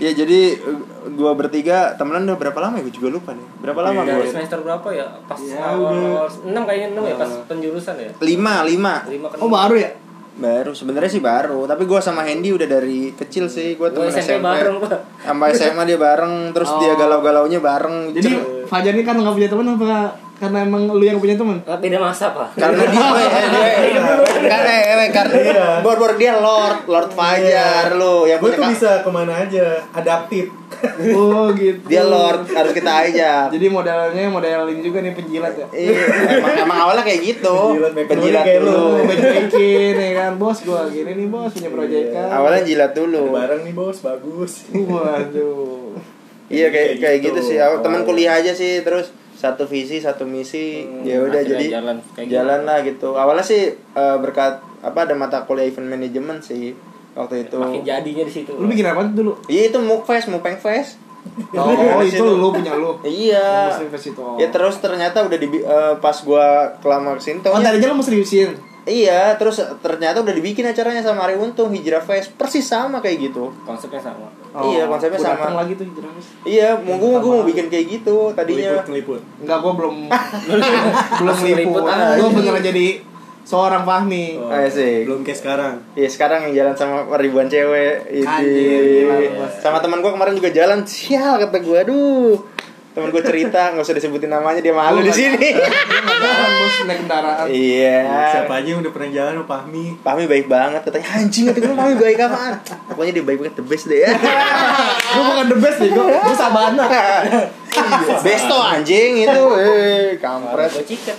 Ya 0.00 0.10
jadi 0.10 0.56
uh, 0.58 0.80
gua 1.12 1.32
bertiga 1.32 1.92
temenan 1.94 2.24
udah 2.24 2.38
berapa 2.38 2.56
lama 2.58 2.74
ya? 2.74 2.82
Gue 2.82 2.94
juga 2.94 3.08
lupa 3.12 3.30
nih. 3.30 3.44
Berapa 3.60 3.80
lama 3.82 4.00
Dari 4.00 4.16
gua? 4.16 4.24
semester 4.26 4.58
berapa 4.58 4.88
ya? 4.90 5.06
Pas 5.22 5.36
Ya, 5.38 5.60
awal, 5.60 6.24
enam 6.42 6.62
kayaknya 6.64 6.88
enam 6.90 7.04
ya 7.04 7.14
pas 7.14 7.30
Ah. 7.30 7.44
penjurusan 7.44 7.94
ya. 7.94 8.10
Lima, 8.18 8.64
lima. 8.64 9.04
Lima 9.04 9.26
kan. 9.28 9.36
Oh, 9.38 9.46
baru 9.46 9.76
ya? 9.76 9.92
Baru 10.32 10.72
sebenarnya 10.72 11.10
sih 11.10 11.20
baru, 11.20 11.68
tapi 11.68 11.84
gua 11.84 12.00
sama 12.00 12.24
Hendy 12.24 12.48
udah 12.48 12.64
dari 12.64 13.12
kecil 13.12 13.44
sih. 13.46 13.76
Gua 13.76 13.92
Gua 13.92 14.08
temen 14.08 14.16
SMP 14.16 14.32
SMP. 14.32 14.46
bareng, 14.46 14.76
Pak. 14.78 15.00
Sama 15.20 15.44
SMA 15.50 15.82
dia 15.84 15.98
bareng, 15.98 16.34
terus 16.50 16.70
dia 16.76 16.90
Oh. 16.90 16.96
galau-galaunya 16.96 17.60
bareng. 17.60 17.96
Jadi 18.10 18.24
Cer- 18.30 18.48
Fajar 18.66 18.92
ini 18.92 19.02
kan 19.02 19.14
nggak 19.14 19.34
punya 19.34 19.48
teman 19.48 19.66
apa 19.70 20.16
karena 20.40 20.64
emang 20.64 20.88
lu 20.88 21.04
yang 21.04 21.20
punya 21.20 21.36
teman? 21.36 21.60
Ah, 21.68 21.76
Beda 21.76 22.00
masa 22.00 22.32
pak. 22.32 22.48
karena 22.62 22.82
dia 22.88 23.06
eh, 23.12 23.28
eh, 23.28 23.46
dia 23.52 24.48
karena 24.48 24.72
eh, 24.72 24.96
eh, 25.04 25.10
karena 25.12 25.36
bor 25.84 26.00
bor 26.00 26.16
dia 26.16 26.40
Lord 26.40 26.88
Lord 26.88 27.12
Fajar 27.12 27.92
lu 27.92 28.24
yang 28.24 28.40
Gue 28.40 28.56
punya 28.56 28.58
tuh 28.58 28.72
bisa 28.72 28.90
ke 29.04 29.10
mana 29.12 29.32
aja, 29.36 29.84
adaptif. 29.92 30.48
Oh 31.12 31.52
gitu. 31.52 31.76
dia 31.84 32.00
Lord 32.08 32.48
harus 32.56 32.72
kita 32.72 33.04
ajak 33.04 33.52
Jadi 33.52 33.66
modelnya 33.68 34.32
modelin 34.32 34.80
juga 34.80 35.04
nih 35.04 35.12
penjilat 35.12 35.52
ya. 35.52 35.66
Iya, 35.76 35.92
emang, 36.40 36.54
emang 36.56 36.78
awalnya 36.88 37.04
kayak 37.04 37.20
gitu. 37.20 37.56
Penjilat 38.08 38.44
dulu. 38.64 38.72
lu. 38.72 39.04
Baik-baikin 39.04 39.94
ya 40.00 40.10
kan 40.16 40.32
bos 40.40 40.64
gua 40.64 40.88
gini 40.88 41.12
nih 41.12 41.28
bos 41.28 41.52
punya 41.52 41.68
proyekan. 41.68 42.28
Awalnya 42.32 42.62
jilat 42.64 42.92
dulu. 42.96 43.28
Bareng 43.28 43.60
nih 43.60 43.74
bos, 43.76 44.00
bagus. 44.00 44.64
Waduh. 44.72 45.92
Iya 46.50 46.66
kayak 46.74 46.98
Kayak 46.98 47.18
gitu. 47.22 47.38
gitu 47.38 47.54
sih. 47.54 47.56
Teman 47.62 48.02
kuliah 48.02 48.34
aja 48.34 48.50
sih 48.50 48.82
terus 48.82 49.14
satu 49.40 49.64
visi 49.64 49.96
satu 49.96 50.22
misi 50.22 50.84
ya 51.00 51.16
udah 51.18 51.40
jadi 51.40 51.80
jalan 51.80 51.96
kayak 52.12 52.28
jalan 52.28 52.60
lah 52.62 52.84
gitu 52.84 53.16
awalnya 53.16 53.40
sih 53.40 53.72
eh, 53.72 54.16
berkat 54.20 54.60
apa 54.80 54.98
ada 55.00 55.16
mata 55.16 55.42
kuliah 55.42 55.64
event 55.64 55.88
management 55.88 56.44
sih 56.44 56.76
waktu 57.10 57.44
itu 57.44 57.56
Makin 57.56 57.80
jadinya 57.82 58.22
di 58.22 58.30
situ. 58.30 58.52
Lu 58.52 58.68
bikin 58.68 58.84
apa 58.84 59.02
dulu? 59.08 59.32
iya 59.48 59.66
itu 59.66 59.78
mukfest 59.80 60.28
mupeng 60.28 60.54
fest 60.54 61.00
Oh, 61.52 61.68
Di 62.00 62.08
itu 62.08 62.16
situ. 62.16 62.24
lu 62.24 62.48
punya 62.48 62.72
lu. 62.72 62.96
iya 63.04 63.68
itu. 63.68 64.24
ya 64.36 64.48
terus 64.48 64.80
ternyata 64.80 65.20
udah 65.20 65.36
di 65.36 65.48
pas 65.96 66.16
gua 66.20 66.72
kelama 66.80 67.12
ke 67.16 67.22
sini 67.22 67.44
Oh, 67.44 67.60
tadinya 67.60 67.92
lu 67.92 67.96
mau 67.96 68.04
seriusin. 68.04 68.56
Iya, 68.82 69.36
terus 69.36 69.60
ternyata 69.78 70.20
udah 70.20 70.32
dibikin 70.32 70.64
acaranya 70.64 71.00
sama 71.00 71.22
Ari 71.22 71.36
Untung 71.36 71.68
Hijrah 71.68 72.00
Fest 72.00 72.32
persis 72.34 72.64
sama 72.64 72.98
kayak 72.98 73.28
gitu. 73.28 73.52
Konsepnya 73.62 74.00
sama. 74.00 74.32
Iya, 74.50 74.84
konsepnya 74.84 75.20
sama. 75.20 75.52
lagi 75.54 75.76
tuh 75.76 75.84
hijrah 75.84 76.10
Fest. 76.10 76.28
Iya, 76.42 76.74
mau 76.76 76.96
gua, 76.96 77.18
gua 77.18 77.32
mau 77.36 77.46
bikin 77.46 77.66
kayak 77.66 77.86
gitu 77.90 78.32
tadinya. 78.32 78.80
Ngeliput, 78.80 78.88
ngeliput. 78.88 79.20
Enggak, 79.38 79.58
gua 79.58 79.72
belum 79.76 79.96
belum 81.20 81.28
Masih 81.28 81.44
meliput. 81.52 81.72
liput 81.76 81.84
aja. 81.86 82.16
Gua 82.16 82.28
beneran 82.32 82.62
jadi 82.64 82.86
seorang 83.42 83.82
Fahmi. 83.82 84.26
Oh, 84.38 84.48
Ah, 84.48 84.64
sih. 84.66 85.04
Belum 85.04 85.20
kayak 85.20 85.38
sekarang. 85.38 85.74
Iya, 85.92 86.08
sekarang 86.08 86.40
yang 86.46 86.54
jalan 86.56 86.74
sama 86.74 86.96
ribuan 87.16 87.46
cewek. 87.46 87.94
Ini. 88.08 88.24
Anjir, 88.24 88.82
gila, 88.82 89.14
bos. 89.36 89.52
Sama 89.58 89.78
teman 89.78 90.00
gua 90.00 90.12
kemarin 90.12 90.34
juga 90.34 90.50
jalan. 90.50 90.82
Sial 90.82 91.36
kata 91.38 91.58
gua, 91.60 91.82
aduh. 91.82 92.36
Temen 92.90 93.08
gue 93.14 93.22
cerita, 93.22 93.70
nggak 93.70 93.86
usah 93.86 93.94
disebutin 93.94 94.34
namanya, 94.34 94.58
dia 94.58 94.74
malu 94.74 94.98
di 94.98 95.14
sini. 95.14 95.54
Kendaraan 95.54 96.50
bos 96.58 96.76
naik 96.90 96.98
kendaraan. 97.06 97.46
Iya. 97.46 97.98
Siapa 98.34 98.52
aja 98.58 98.66
yang 98.66 98.82
udah 98.82 98.92
pernah 98.92 99.10
jalan 99.14 99.32
sama 99.38 99.46
Fahmi? 99.46 99.84
Pahmi 100.02 100.24
baik 100.26 100.46
banget 100.50 100.80
katanya 100.82 101.08
anjing 101.22 101.44
kata 101.46 101.58
gue 101.62 101.76
Pahmi 101.76 101.94
baik 101.96 102.18
apaan 102.18 102.54
pokoknya 102.90 103.12
dia 103.16 103.24
baik 103.24 103.38
banget 103.40 103.54
the 103.56 103.64
best 103.64 103.84
deh 103.88 103.98
ya 104.04 104.10
Gua 105.14 105.22
bukan 105.32 105.46
the 105.48 105.58
best 105.58 105.78
nih, 105.80 105.90
gua, 105.94 106.04
gua 106.20 106.34
sabana. 106.34 106.86
besto 108.26 108.56
anjing 108.58 109.22
itu 109.22 109.44
eh 109.56 110.18
kampret 110.18 110.70
Gue 110.74 110.84
chicken. 110.84 111.16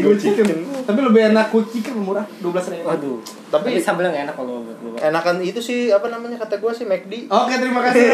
Gua 0.00 0.14
chicken. 0.16 0.46
Tapi 0.84 0.98
lebih 1.00 1.22
enak 1.26 1.48
quick 1.48 1.68
chicken 1.70 1.96
murah, 1.98 2.28
12 2.38 2.44
ribu. 2.70 2.84
Waduh. 2.84 3.16
Tapi- 3.48 3.72
Tapi 3.72 3.80
sambelnya 3.80 4.10
nggak 4.10 4.24
enak 4.24 4.36
kalau 4.36 4.56
enakan 4.96 5.36
itu 5.40 5.56
sih 5.58 5.88
apa 5.88 6.06
namanya 6.06 6.36
kata 6.36 6.56
gue 6.56 6.68
sih 6.70 6.84
McD 6.84 7.12
Oke, 7.26 7.54
terima 7.56 7.80
kasih. 7.82 8.04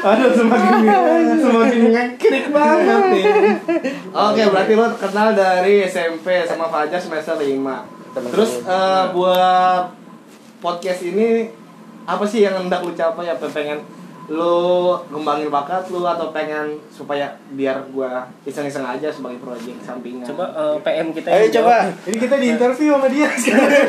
Aduh, 0.00 0.30
semakin 0.32 0.74
semakin 1.44 1.80
ngekrik 1.88 2.46
banget 2.48 3.02
nih. 3.10 3.24
Oke, 4.08 4.42
berarti 4.44 4.72
lo 4.74 4.86
kenal 4.94 5.28
dari 5.32 5.82
SMP 5.82 6.44
sama 6.44 6.68
Fajar 6.68 6.98
semester 6.98 7.34
5. 7.34 7.50
Terus 8.30 8.62
eh, 8.62 9.04
buat 9.10 9.82
podcast 10.58 11.02
ini 11.04 11.50
apa 12.02 12.24
sih 12.24 12.40
yang 12.40 12.56
hendak 12.58 12.80
lu 12.80 12.92
capai 12.92 13.28
apa 13.28 13.46
pengen 13.48 13.78
lu 14.28 14.60
ngembangin 15.08 15.48
bakat 15.48 15.88
lu 15.88 16.04
atau 16.04 16.28
pengen 16.30 16.76
supaya 16.88 17.32
biar 17.50 17.80
gua 17.88 18.28
iseng-iseng 18.44 18.84
aja 18.84 19.08
sebagai 19.08 19.40
proyek 19.40 19.80
sampingan. 19.80 20.20
Coba 20.22 20.52
eh, 20.52 20.76
PM 20.84 21.08
kita 21.10 21.32
ayo 21.32 21.48
coba 21.48 21.88
Ini 22.04 22.16
kita 22.20 22.36
di 22.36 22.46
interview 22.52 22.92
sama 22.92 23.08
dia 23.08 23.28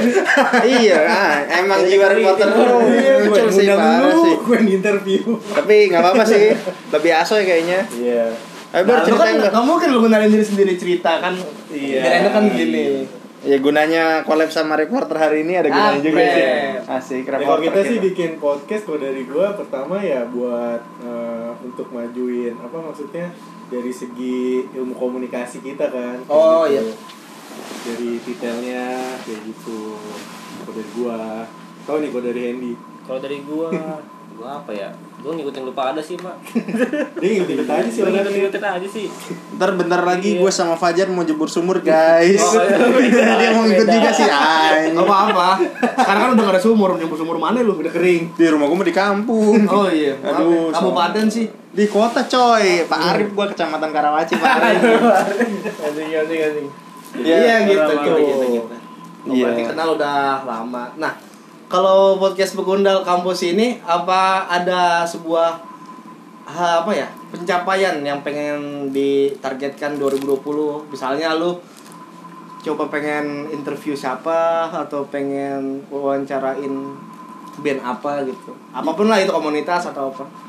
iya 0.80 0.99
ah, 1.04 1.36
emang 1.60 1.84
jiwa 1.84 2.08
reporter 2.10 2.47
lu 2.49 2.63
Iya, 2.88 3.13
gua 3.28 3.36
lucu 3.36 3.52
sih 3.52 3.67
parah 3.67 3.99
lu. 3.99 4.23
sih 4.23 4.34
gue 4.39 4.56
yang 4.56 4.69
interview 4.80 5.21
Tapi 5.36 5.75
nggak 5.91 6.02
apa-apa 6.02 6.23
sih. 6.23 6.56
Lebih 6.89 7.12
asoy 7.13 7.43
kayaknya. 7.43 7.80
iya 7.91 8.32
Ayo 8.69 8.86
Bor, 8.86 8.95
Nah, 8.95 9.04
lu 9.04 9.17
kan 9.17 9.28
nggak 9.36 9.63
mungkin 9.65 9.88
lu 9.91 9.99
kenalin 10.06 10.30
diri 10.30 10.45
sendiri 10.45 10.73
cerita 10.78 11.19
kan. 11.19 11.34
Iya. 11.67 11.99
Biar 11.99 12.13
enak 12.21 12.32
kan 12.32 12.43
gini. 12.47 13.02
Ya 13.39 13.56
gunanya 13.56 14.28
collab 14.28 14.52
sama 14.52 14.75
reporter 14.75 15.15
hari 15.15 15.47
ini 15.47 15.56
ada 15.56 15.71
gunanya 15.71 15.95
Ah, 15.95 16.04
juga 16.04 16.19
sih. 16.28 16.43
Asik, 16.84 17.23
Ya, 17.23 17.39
kalau 17.39 17.56
reporter 17.56 17.63
kita 17.71 17.80
sih 17.88 17.97
bikin 18.04 18.32
podcast 18.36 18.84
kalau 18.84 18.99
dari 18.99 19.23
gua 19.23 19.56
pertama 19.56 19.95
ya 20.04 20.28
buat 20.28 20.82
eh, 20.99 21.49
untuk 21.63 21.88
majuin 21.95 22.52
apa 22.60 22.78
maksudnya 22.84 23.32
dari 23.71 23.93
segi 23.95 24.67
ilmu 24.75 24.91
komunikasi 24.91 25.63
kita 25.63 25.88
kan. 25.88 26.19
Oh, 26.28 26.67
gitu. 26.67 26.84
iya. 26.84 26.84
Dari 27.88 28.12
detailnya 28.28 28.86
kayak 29.23 29.41
gitu. 29.47 29.95
Kalau 30.60 30.73
dari 30.75 30.89
gua, 30.99 31.19
tahu 31.88 31.97
nih 32.04 32.10
kalau 32.12 32.23
dari 32.28 32.41
Hendy. 32.43 32.73
Kalau 33.08 33.19
dari 33.23 33.39
gua, 33.47 33.69
gua 34.39 34.56
apa 34.56 34.71
ya? 34.71 34.88
Gua 35.19 35.36
ngikutin 35.36 35.63
lupa 35.63 35.91
ada 35.91 35.99
sih, 35.99 36.15
Pak. 36.15 36.32
Dia 37.19 37.30
ngikutin 37.36 37.60
aja 37.62 37.84
sih 37.86 37.99
Gua 37.99 38.10
orangnya. 38.10 38.32
ngikutin 38.32 38.63
aja 38.63 38.88
sih. 38.88 39.06
Ntar 39.54 39.69
bentar 39.75 40.02
lagi 40.02 40.30
Iya. 40.32 40.39
gue 40.39 40.47
sama 40.49 40.73
Fajar 40.73 41.08
mau 41.08 41.21
jebur 41.21 41.45
sumur 41.45 41.78
guys. 41.80 42.39
Oh, 42.39 42.56
iya. 42.97 43.36
Dia 43.43 43.49
mau 43.52 43.67
ikut 43.67 43.84
Beda. 43.84 43.93
juga 43.93 44.10
sih. 44.10 44.23
Ay. 44.25 44.95
Apa 44.95 45.15
apa? 45.28 45.49
Sekarang 45.93 46.21
kan 46.21 46.30
udah 46.34 46.43
gak 46.45 46.56
ada 46.56 46.62
sumur, 46.62 46.95
nyebur 46.95 47.15
sumur 47.15 47.36
mana 47.36 47.60
lu? 47.60 47.75
Udah 47.75 47.91
kering. 47.91 48.32
Di 48.34 48.47
rumah 48.47 48.65
gue 48.65 48.78
mau 48.78 48.88
di 48.88 48.95
kampung. 48.95 49.60
Oh 49.67 49.86
iya. 49.86 50.15
Aduh, 50.23 50.71
Kamu 50.71 50.89
paten 50.89 51.28
sih. 51.28 51.52
Di 51.69 51.86
kota 51.86 52.23
coy. 52.23 52.88
Pak 52.88 52.99
Arif 53.12 53.30
gue 53.30 53.45
kecamatan 53.49 53.91
Karawaci 53.91 54.34
Pak 54.34 54.52
Arif. 54.58 55.04
Anjing. 55.84 56.08
Iya, 57.19 57.36
Iya 57.36 57.56
gitu 57.65 57.91
gitu 57.99 58.17
gitu 58.17 58.45
gitu. 58.56 58.75
Oh, 59.19 59.36
Iya. 59.36 59.52
Berarti 59.52 59.63
kenal 59.67 59.88
udah 59.93 60.15
lama. 60.41 60.84
Nah, 60.95 61.12
kalau 61.69 62.17
podcast 62.17 62.58
Begundal 62.58 63.05
kampus 63.05 63.45
ini 63.45 63.77
apa 63.86 64.49
ada 64.49 65.05
sebuah 65.05 65.62
apa 66.49 66.89
ya 66.89 67.05
pencapaian 67.29 68.01
yang 68.01 68.25
pengen 68.25 68.89
ditargetkan 68.89 70.01
2020 70.01 70.41
misalnya 70.89 71.38
lu 71.38 71.62
coba 72.65 72.89
pengen 72.89 73.45
interview 73.53 73.93
siapa 73.93 74.65
atau 74.73 75.05
pengen 75.13 75.86
wawancarain 75.93 76.73
band 77.60 77.82
apa 77.86 78.25
gitu. 78.25 78.51
Apa 78.73 78.91
pun 78.97 79.08
lah 79.08 79.21
itu 79.21 79.29
komunitas 79.29 79.93
atau 79.93 80.10
apa 80.10 80.49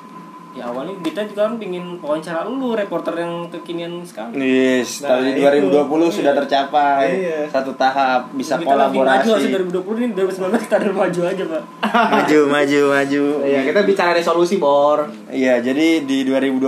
Ya 0.51 0.67
awalnya 0.67 0.99
kita 0.99 1.23
juga 1.31 1.47
kan 1.47 1.63
pingin 1.63 2.03
wawancara 2.03 2.43
lu, 2.43 2.75
reporter 2.75 3.15
yang 3.15 3.47
kekinian 3.55 4.03
sekali. 4.03 4.35
Yes, 4.43 4.99
Nah, 5.07 5.23
tahun 5.23 5.39
itu. 5.39 5.71
2020 5.71 6.11
sudah 6.11 6.33
tercapai. 6.35 7.07
Iya. 7.23 7.39
Satu 7.47 7.71
tahap 7.79 8.35
bisa 8.35 8.59
kita 8.59 8.75
maju 8.75 8.91
kolaborasi. 8.91 9.31
harusnya 9.31 9.51
2020 9.63 10.03
ini 10.03 10.09
2019 10.19 10.67
kita 10.67 10.75
udah 10.83 10.95
maju 11.07 11.21
aja, 11.23 11.45
Pak. 11.47 11.63
maju, 12.19 12.41
maju, 12.51 12.81
maju. 12.91 13.23
ya 13.47 13.61
kita 13.63 13.81
bicara 13.87 14.11
resolusi 14.11 14.59
bor 14.59 15.07
Iya, 15.31 15.63
jadi 15.63 16.03
di 16.03 16.27
2020 16.27 16.67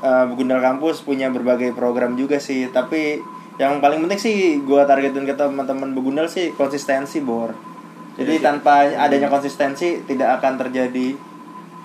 eh, 0.00 0.24
Begundal 0.32 0.60
Kampus 0.64 1.04
punya 1.04 1.28
berbagai 1.28 1.76
program 1.76 2.16
juga 2.16 2.40
sih, 2.40 2.72
tapi 2.72 3.20
yang 3.60 3.78
paling 3.78 4.00
penting 4.08 4.18
sih 4.18 4.36
gua 4.64 4.88
targetin 4.88 5.28
ke 5.28 5.36
teman-teman 5.36 5.92
Begundal 5.92 6.26
sih 6.32 6.50
konsistensi, 6.56 7.20
Bor. 7.20 7.52
Jadi 8.14 8.40
tanpa 8.40 8.88
adanya 8.94 9.26
konsistensi 9.26 10.00
tidak 10.06 10.38
akan 10.40 10.54
terjadi 10.58 11.33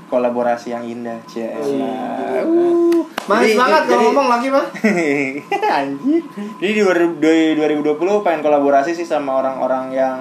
kolaborasi 0.09 0.73
yang 0.73 0.83
indah, 0.83 1.21
Cia. 1.25 1.53
Uh. 1.55 3.05
Mas 3.29 3.45
Jadi- 3.45 3.57
banget 3.57 3.83
kalau 3.85 4.03
ngomong 4.09 4.27
lagi 4.27 4.47
mah 4.49 4.65
Anjir. 5.79 6.21
Jadi 6.57 6.71
di 6.73 6.81
2020 7.55 8.25
pengen 8.25 8.41
kolaborasi 8.41 8.97
sih 8.97 9.05
sama 9.05 9.37
orang-orang 9.37 9.93
yang 9.93 10.17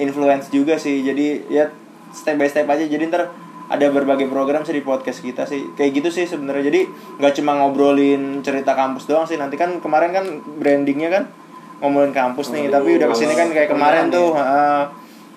influence 0.00 0.48
juga 0.48 0.80
sih. 0.80 1.04
Jadi 1.04 1.52
ya 1.52 1.68
step 2.10 2.40
by 2.40 2.48
step 2.48 2.64
aja. 2.64 2.80
Jadi 2.80 3.12
ntar 3.12 3.28
ada 3.64 3.86
berbagai 3.88 4.28
program 4.28 4.64
sih 4.64 4.72
di 4.72 4.80
podcast 4.80 5.20
kita 5.20 5.44
sih. 5.44 5.76
Kayak 5.76 6.00
gitu 6.00 6.08
sih 6.10 6.24
sebenarnya. 6.24 6.72
Jadi 6.72 6.80
nggak 7.20 7.32
cuma 7.36 7.60
ngobrolin 7.60 8.40
cerita 8.40 8.72
kampus 8.72 9.04
doang 9.04 9.28
sih. 9.28 9.36
Nanti 9.36 9.60
kan 9.60 9.84
kemarin 9.84 10.10
kan 10.16 10.24
brandingnya 10.58 11.12
kan 11.12 11.24
ngomongin 11.84 12.16
kampus 12.16 12.56
nih. 12.56 12.72
Tapi 12.72 12.96
udah 12.96 13.12
ke 13.12 13.16
sini 13.16 13.36
kan 13.36 13.52
kayak 13.52 13.68
kemarin 13.68 14.08
tuh. 14.08 14.32
heeh, 14.32 14.82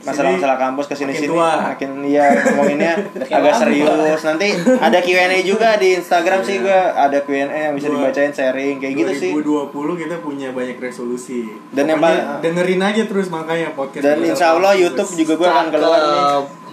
masalah-masalah 0.07 0.57
kampus 0.57 0.85
ke 0.87 0.95
sini 0.95 1.09
makin 1.09 1.19
sini 1.19 1.29
tua. 1.29 1.51
makin 1.65 1.89
iya 2.01 2.25
ngomonginnya 2.45 2.93
agak 3.37 3.53
serius 3.57 4.21
nanti 4.23 4.47
ada 4.79 4.99
Q&A 4.99 5.37
juga 5.41 5.69
di 5.75 5.89
Instagram 5.93 6.39
sih 6.41 6.55
gua 6.59 6.79
ada 6.95 7.19
Q&A 7.19 7.43
yang 7.45 7.73
bisa 7.73 7.87
dibacain 7.87 8.31
sharing 8.31 8.75
kayak 8.77 8.93
gitu 8.95 9.11
sih 9.13 9.31
2020 9.33 9.73
kita 9.97 10.15
punya 10.17 10.47
banyak 10.49 10.77
resolusi. 10.77 11.43
Dan 11.69 11.85
yang 11.87 11.99
paling- 11.99 12.39
dengerin 12.39 12.81
aja 12.81 13.03
terus 13.03 13.27
makanya 13.27 13.71
podcast. 13.71 14.01
dan 14.01 14.17
insya 14.21 14.53
Allah. 14.53 14.71
YouTube 14.73 15.11
juga 15.13 15.33
gua 15.35 15.49
akan 15.51 15.67
keluar 15.69 15.99
nih. 15.99 16.23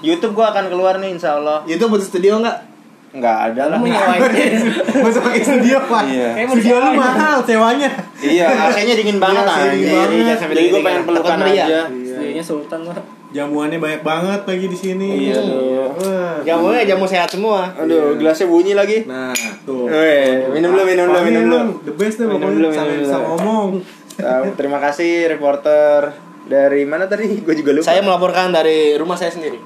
YouTube 0.04 0.32
gua 0.32 0.46
akan 0.50 0.64
keluar 0.68 0.94
nih 0.96 1.10
insya 1.12 1.30
Allah 1.34 1.64
itu 1.64 1.80
butuh 1.80 2.04
studio 2.04 2.38
nggak 2.38 2.58
nggak 3.14 3.36
ada 3.46 3.62
lah 3.70 3.78
Masa 3.78 5.18
pakai 5.20 5.40
studio 5.40 5.78
pak? 5.80 6.02
Iya. 6.04 6.28
Studio 6.48 6.74
lu 6.76 6.90
mahal 6.94 7.38
sewanya. 7.40 7.86
iya 8.18 8.46
AC-nya 8.66 8.94
dingin 8.94 9.18
banget 9.18 9.44
Iya, 9.44 9.54
anjir 9.54 9.70
dingin 9.70 9.94
banget. 9.94 10.36
Sampai 10.36 10.54
jadi 10.56 10.68
gua 10.68 10.80
pengen 10.82 11.02
pelukan 11.04 11.38
aja 11.40 11.64
Studionya 11.86 12.42
Sultan 12.42 12.80
lah. 12.84 12.96
Jamuannya 13.34 13.82
banyak 13.82 14.00
banget 14.00 14.40
lagi 14.46 14.66
di 14.70 14.78
sini. 14.78 15.08
Iya, 15.26 15.42
tuh. 15.42 15.90
Wah. 15.94 16.38
jamunya 16.40 16.86
jamu 16.86 17.02
sehat 17.04 17.26
semua. 17.28 17.66
Aduh 17.74 18.14
gelasnya 18.14 18.46
bunyi 18.46 18.72
lagi. 18.72 19.02
Nah, 19.04 19.34
tuh. 19.62 19.90
Weh, 19.90 20.54
minum 20.54 20.70
dulu 20.70 20.86
minum 20.86 21.04
dulu 21.06 21.20
minum 21.20 21.42
dulu. 21.44 21.58
The 21.82 21.92
best 21.92 22.16
deh 22.16 22.26
Minum 22.26 22.38
pokoknya. 22.38 22.56
dulu, 22.56 22.68
sampai 22.70 22.94
minum 22.94 23.04
bisa 23.04 23.18
ngomong. 23.18 23.68
Terima 24.54 24.78
kasih 24.78 25.10
reporter. 25.28 26.14
Dari 26.44 26.84
mana 26.84 27.08
tadi? 27.08 27.26
Gue 27.44 27.56
juga 27.56 27.72
lupa. 27.72 27.88
Saya 27.88 28.04
melaporkan 28.04 28.52
dari 28.52 28.94
rumah 28.94 29.16
saya 29.16 29.32
sendiri. 29.32 29.56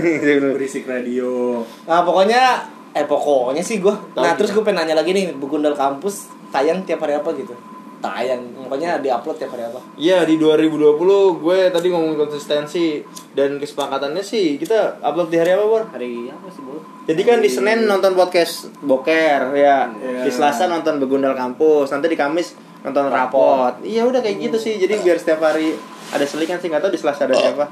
Berisik 0.56 0.88
radio. 0.88 1.60
nah 1.84 2.02
pokoknya 2.02 2.64
eh 2.92 3.08
pokoknya 3.08 3.64
sih 3.64 3.80
gue 3.80 3.94
nah 4.12 4.36
terus 4.36 4.52
gue 4.52 4.60
pengen 4.60 4.84
nanya 4.84 5.00
lagi 5.00 5.16
nih 5.16 5.32
Begundal 5.32 5.72
kampus 5.72 6.28
tayang 6.52 6.84
tiap 6.84 7.00
hari 7.00 7.16
apa 7.16 7.32
gitu 7.32 7.56
tayang 8.02 8.42
pokoknya 8.58 8.98
diupload 8.98 9.36
tiap 9.36 9.50
hari 9.50 9.62
apa 9.64 9.78
Iya 9.94 10.18
di 10.22 10.34
2020 10.36 10.98
gue 11.38 11.58
tadi 11.70 11.86
ngomong 11.88 12.18
konsistensi 12.18 12.98
dan 13.30 13.56
kesepakatannya 13.56 14.18
sih 14.20 14.58
kita 14.58 14.98
upload 14.98 15.28
di 15.28 15.38
hari 15.38 15.54
apa 15.54 15.64
Bor? 15.64 15.82
Hari 15.86 16.26
apa 16.26 16.46
sih, 16.48 16.60
Bro? 16.60 16.82
Jadi 17.04 17.22
kan 17.22 17.38
di 17.38 17.46
Senin 17.46 17.84
nonton 17.84 18.12
podcast 18.12 18.68
Boker 18.80 19.54
ya, 19.54 19.86
Iya. 19.88 20.22
di 20.22 20.30
Selasa 20.30 20.66
nonton 20.66 20.98
Begundal 20.98 21.32
Kampus, 21.32 21.88
nanti 21.88 22.06
di 22.06 22.14
Kamis 22.14 22.52
nonton 22.82 23.06
rapot. 23.06 23.78
Iya 23.80 24.02
udah 24.02 24.18
kayak 24.18 24.36
gitu 24.40 24.56
sih. 24.56 24.74
Jadi 24.76 24.98
biar 24.98 25.14
setiap 25.14 25.38
hari 25.40 25.70
ada 26.08 26.22
selingan 26.22 26.58
sih 26.58 26.66
nggak 26.66 26.82
tahu 26.82 26.90
di 26.90 26.98
Selasa 26.98 27.24
ada 27.24 27.34
siapa. 27.34 27.64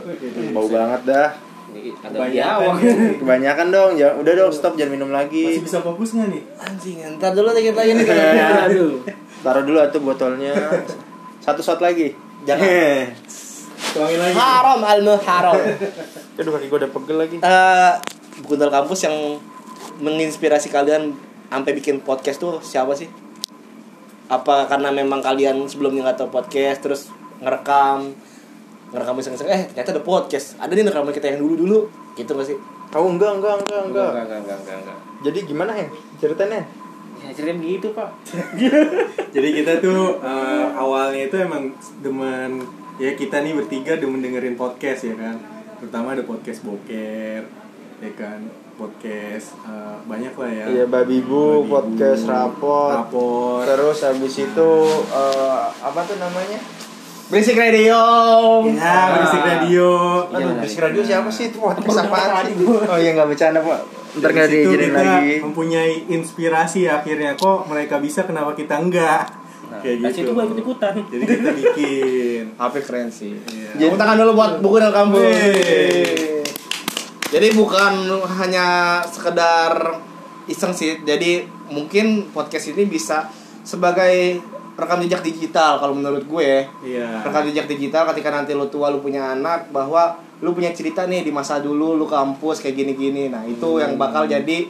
Bau 0.54 0.68
banget 0.68 1.02
dah. 1.06 1.30
Kebanyakan. 1.70 2.28
biawak. 2.28 2.74
Kebanyakan 3.16 3.68
dong, 3.70 3.90
ya 3.94 4.10
udah 4.12 4.32
dong 4.34 4.50
stop 4.50 4.74
jangan 4.74 4.90
minum 4.92 5.06
Masih 5.06 5.22
lagi. 5.54 5.62
bisa 5.62 5.78
fokus 5.78 6.12
nggak 6.12 6.28
nih? 6.28 6.42
anjing 6.58 6.96
ntar 7.14 7.30
dulu 7.30 7.50
dikit 7.50 7.72
lagi 7.72 7.94
nih 7.94 8.06
Aduh. 8.66 8.98
Taruh 9.40 9.64
dulu 9.64 9.78
atuh 9.80 10.00
botolnya. 10.00 10.52
Satu 11.40 11.60
shot 11.64 11.80
lagi. 11.80 12.12
Jangan. 12.44 13.08
Tuangin 13.90 14.18
lagi. 14.22 14.34
haram 14.38 14.80
al 14.86 15.02
haram 15.02 15.56
Aduh 16.38 16.50
kaki 16.54 16.70
gue 16.70 16.78
udah 16.78 16.90
pegel 16.94 17.16
lagi. 17.18 17.36
eh 17.42 17.94
Begundal 18.40 18.70
kampus 18.70 19.04
yang 19.04 19.36
menginspirasi 19.98 20.70
kalian 20.70 21.12
sampai 21.50 21.74
bikin 21.74 21.98
podcast 22.00 22.38
tuh 22.38 22.62
siapa 22.62 22.94
sih? 22.94 23.10
Apa 24.30 24.70
karena 24.70 24.94
memang 24.94 25.18
kalian 25.20 25.66
sebelumnya 25.66 26.06
nggak 26.06 26.22
tahu 26.22 26.30
podcast 26.30 26.78
terus 26.80 27.00
ngerekam 27.42 28.14
ngerekam 28.94 29.16
iseng-iseng 29.18 29.50
eh 29.50 29.66
ternyata 29.70 29.96
ada 29.96 30.02
podcast 30.02 30.54
ada 30.62 30.70
nih 30.70 30.86
rekaman 30.86 31.10
kita 31.10 31.32
yang 31.34 31.42
dulu 31.42 31.54
dulu 31.58 31.78
gitu 32.14 32.30
nggak 32.30 32.46
sih 32.46 32.58
Oh 32.90 33.06
enggak 33.06 33.38
enggak 33.38 33.54
enggak 33.62 33.80
enggak. 33.86 34.06
Enggak, 34.10 34.24
enggak, 34.26 34.38
enggak, 34.42 34.58
enggak, 34.58 34.76
enggak. 34.82 34.96
Jadi 35.22 35.38
gimana 35.46 35.72
ya 35.74 35.86
ceritanya? 36.18 36.60
Ya 37.30 37.38
ceritain 37.38 37.62
gitu, 37.62 37.94
Pak. 37.94 38.10
Jadi 39.38 39.48
kita 39.62 39.78
tuh 39.78 40.18
eh, 40.18 40.66
awalnya 40.74 41.30
itu 41.30 41.38
emang 41.38 41.70
demen 42.02 42.58
ya 42.98 43.14
kita 43.14 43.38
nih 43.46 43.54
bertiga 43.54 43.94
demen 43.94 44.18
dengerin 44.18 44.58
podcast 44.58 45.06
ya 45.06 45.14
kan. 45.14 45.38
Terutama 45.78 46.18
ada 46.18 46.26
podcast 46.26 46.66
boker, 46.66 47.46
ya 48.02 48.12
kan, 48.18 48.50
podcast 48.74 49.54
eh, 49.62 49.96
banyak 50.10 50.34
lah 50.34 50.50
ya. 50.50 50.64
Iya 50.74 50.84
babi 50.90 51.22
bu, 51.22 51.70
podcast 51.70 52.26
rapot. 52.26 52.98
rapor. 52.98 53.62
Terus 53.62 54.02
habis 54.02 54.34
itu 54.34 54.70
eh, 55.14 55.62
apa 55.70 56.00
tuh 56.02 56.18
namanya? 56.18 56.58
Berisik 57.30 57.54
radio 57.54 58.00
Ya, 58.66 58.96
berisik 59.14 59.42
radio. 59.42 59.88
Aduh, 60.28 60.52
berisik 60.56 60.80
radio 60.80 61.00
siapa 61.00 61.30
sih 61.30 61.48
itu 61.48 61.56
podcast 61.56 62.04
apaan 62.04 62.44
sih? 62.44 62.54
Oh 62.60 62.98
iya 62.98 63.14
nggak 63.14 63.28
bercanda 63.28 63.60
pak. 63.60 63.80
Ntar 64.12 64.28
nggak 64.28 64.48
diajarin 64.48 64.90
lagi. 64.92 65.32
mempunyai 65.40 65.92
inspirasi 66.08 66.84
akhirnya 66.84 67.34
kok 67.34 67.64
mereka 67.64 67.96
bisa 67.96 68.26
kenapa 68.26 68.52
kita 68.52 68.74
enggak. 68.76 69.30
Nah, 69.70 69.78
Kayak 69.78 69.96
dari 69.96 70.10
gitu. 70.10 70.18
situ 70.18 70.30
gua 70.32 70.44
ikut-ikutan. 70.44 70.92
Jadi 71.06 71.22
kita 71.24 71.50
bikin. 71.54 72.42
HP 72.60 72.74
keren 72.82 73.08
sih 73.08 73.38
Iya. 73.38 73.70
Jadi- 73.78 73.94
tangan 73.96 74.16
dulu 74.18 74.32
buat 74.34 74.52
buku 74.58 74.76
dan 74.76 74.90
kampus 74.90 75.22
Wey. 75.22 76.42
jadi 77.30 77.54
bukan 77.54 77.94
hanya 78.34 78.66
sekedar 79.06 80.02
iseng 80.44 80.74
sih 80.74 80.98
jadi 81.00 81.46
mungkin 81.70 82.26
podcast 82.34 82.74
ini 82.74 82.82
bisa 82.84 83.30
sebagai 83.62 84.42
rekam 84.78 84.98
jejak 85.02 85.22
digital 85.24 85.78
kalau 85.78 85.94
menurut 85.96 86.24
gue. 86.24 86.66
Iya. 86.86 87.24
rekam 87.26 87.46
jejak 87.48 87.66
digital 87.70 88.08
ketika 88.14 88.30
nanti 88.34 88.52
lu 88.54 88.66
tua 88.68 88.90
lu 88.90 89.02
punya 89.02 89.34
anak 89.34 89.70
bahwa 89.74 90.18
lu 90.40 90.56
punya 90.56 90.72
cerita 90.72 91.04
nih 91.04 91.20
di 91.20 91.32
masa 91.32 91.60
dulu 91.60 91.96
lu 91.96 92.08
kampus 92.08 92.64
kayak 92.64 92.76
gini-gini. 92.76 93.28
Nah 93.28 93.44
itu 93.44 93.80
yang 93.80 94.00
bakal 94.00 94.24
jadi 94.24 94.68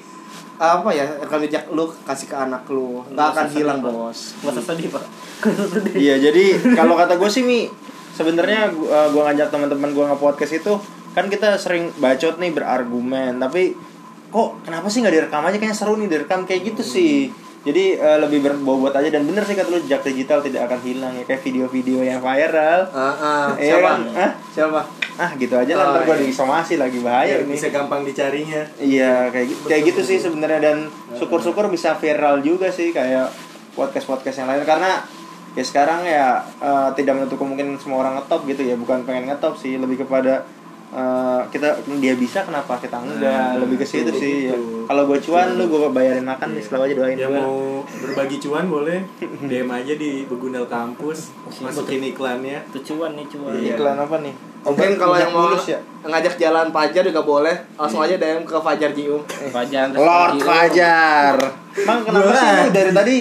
apa 0.60 0.92
ya 0.92 1.08
rekam 1.24 1.40
jejak 1.40 1.72
lu 1.72 1.88
kasih 2.04 2.28
ke 2.28 2.36
anak 2.36 2.68
lu. 2.68 3.00
Nggak 3.12 3.26
akan 3.32 3.46
hilang 3.48 3.78
bos. 3.80 4.36
Masa 4.44 4.60
sedih 4.60 4.92
pak. 4.92 5.04
Iya, 5.96 6.20
jadi 6.20 6.76
kalau 6.76 7.00
kata 7.00 7.16
gue 7.16 7.30
sih 7.32 7.40
Mi, 7.40 7.64
sebenarnya 8.12 8.68
gua, 8.76 9.08
gua 9.08 9.32
ngajak 9.32 9.48
teman-teman 9.48 9.96
gua 9.96 10.12
nge-podcast 10.12 10.60
itu 10.60 10.76
kan 11.16 11.32
kita 11.32 11.56
sering 11.56 11.88
bacot 11.96 12.36
nih 12.36 12.52
berargumen, 12.52 13.40
tapi 13.40 13.72
kok 14.30 14.62
kenapa 14.62 14.86
sih 14.92 15.00
nggak 15.00 15.16
direkam 15.16 15.42
aja? 15.42 15.56
Kayaknya 15.56 15.76
seru 15.80 15.96
nih 15.96 16.12
direkam 16.12 16.44
kayak 16.44 16.76
gitu 16.76 16.82
sih. 16.84 17.32
Jadi 17.60 17.92
eh, 17.92 18.18
lebih 18.18 18.40
berbobot 18.40 18.88
aja 18.90 19.12
dan 19.12 19.28
bener 19.28 19.44
sih 19.44 19.52
kata 19.52 19.68
lu 19.68 19.76
jejak 19.84 20.00
digital 20.00 20.40
tidak 20.40 20.64
akan 20.64 20.80
hilang 20.80 21.12
ya 21.12 21.24
kayak 21.24 21.44
video-video 21.44 22.00
yang 22.00 22.18
viral. 22.18 22.88
Ah, 22.88 23.12
ah. 23.12 23.46
Iya 23.54 23.76
siapa 23.76 23.88
kan? 23.88 24.00
Hah? 24.16 24.30
siapa 24.50 24.80
Ah 25.20 25.30
gitu 25.36 25.52
aja 25.52 25.72
lah 25.76 25.84
Oh, 25.84 25.92
ntar 26.00 26.16
iya. 26.16 26.24
disomasi 26.24 26.80
lagi 26.80 27.04
bahaya 27.04 27.36
Biar 27.36 27.44
ini. 27.44 27.52
bisa 27.52 27.68
gampang 27.68 28.00
dicarinya. 28.00 28.64
Iya 28.80 29.28
kayak 29.28 29.46
gitu, 29.52 29.62
kayak 29.68 29.82
gitu 29.92 30.00
sih 30.00 30.16
sebenarnya 30.16 30.60
dan 30.64 30.76
syukur-syukur 31.12 31.68
bisa 31.68 31.92
viral 32.00 32.40
juga 32.40 32.72
sih 32.72 32.96
kayak 32.96 33.28
podcast-podcast 33.76 34.40
yang 34.40 34.48
lain 34.48 34.64
karena 34.64 35.04
ya 35.52 35.60
sekarang 35.60 36.00
ya 36.08 36.40
eh, 36.64 36.88
tidak 36.96 37.20
menutup 37.20 37.36
kemungkinan 37.36 37.76
semua 37.76 38.08
orang 38.08 38.16
ngetop 38.16 38.48
gitu 38.48 38.62
ya 38.64 38.74
bukan 38.74 39.04
pengen 39.04 39.28
ngetop 39.28 39.52
sih 39.54 39.76
lebih 39.76 40.00
kepada 40.00 40.48
eh, 40.90 41.40
kita 41.50 41.68
dia 42.02 42.14
bisa 42.14 42.42
kenapa 42.42 42.78
kita 42.78 42.98
enggak? 42.98 43.22
Nah, 43.22 43.58
lebih 43.62 43.78
ke 43.78 43.86
situ 43.86 44.10
sih. 44.10 44.50
ya. 44.50 44.56
kalau 44.90 45.06
gue 45.06 45.18
cuan 45.22 45.54
lu 45.54 45.70
gue 45.70 45.86
bayarin 45.94 46.26
makan 46.26 46.58
nih 46.58 46.62
selalu 46.66 46.82
aja 46.90 46.94
doain 46.98 47.14
Yang 47.14 47.30
gua. 47.30 47.40
mau 47.42 47.56
berbagi 47.86 48.36
cuan 48.42 48.64
boleh. 48.66 48.98
DM 49.50 49.70
aja 49.70 49.92
di 49.94 50.26
Begundal 50.26 50.66
Kampus, 50.66 51.30
masukin 51.62 52.02
iklannya. 52.02 52.58
Itu 52.74 52.78
cuan 52.94 53.14
nih 53.14 53.26
cuan. 53.30 53.54
Iya. 53.54 53.78
iklan 53.78 53.96
apa 53.98 54.16
nih? 54.22 54.34
Mungkin 54.60 55.00
kalau 55.00 55.16
yang 55.16 55.32
mau 55.32 55.48
mulus 55.48 55.72
ya? 55.72 55.80
ngajak 56.04 56.36
jalan 56.36 56.68
Fajar 56.68 57.02
juga 57.04 57.22
boleh. 57.24 57.56
Langsung 57.80 58.04
aja 58.04 58.16
DM 58.20 58.44
ke 58.44 58.56
Fajar 58.60 58.90
Jium 58.92 59.22
Fajar 59.24 59.88
Lord 59.92 60.36
Fajar. 60.42 61.36
Bang 61.86 62.04
kenapa 62.04 62.32
sih 62.34 62.68
dari 62.74 62.92
tadi 62.92 63.16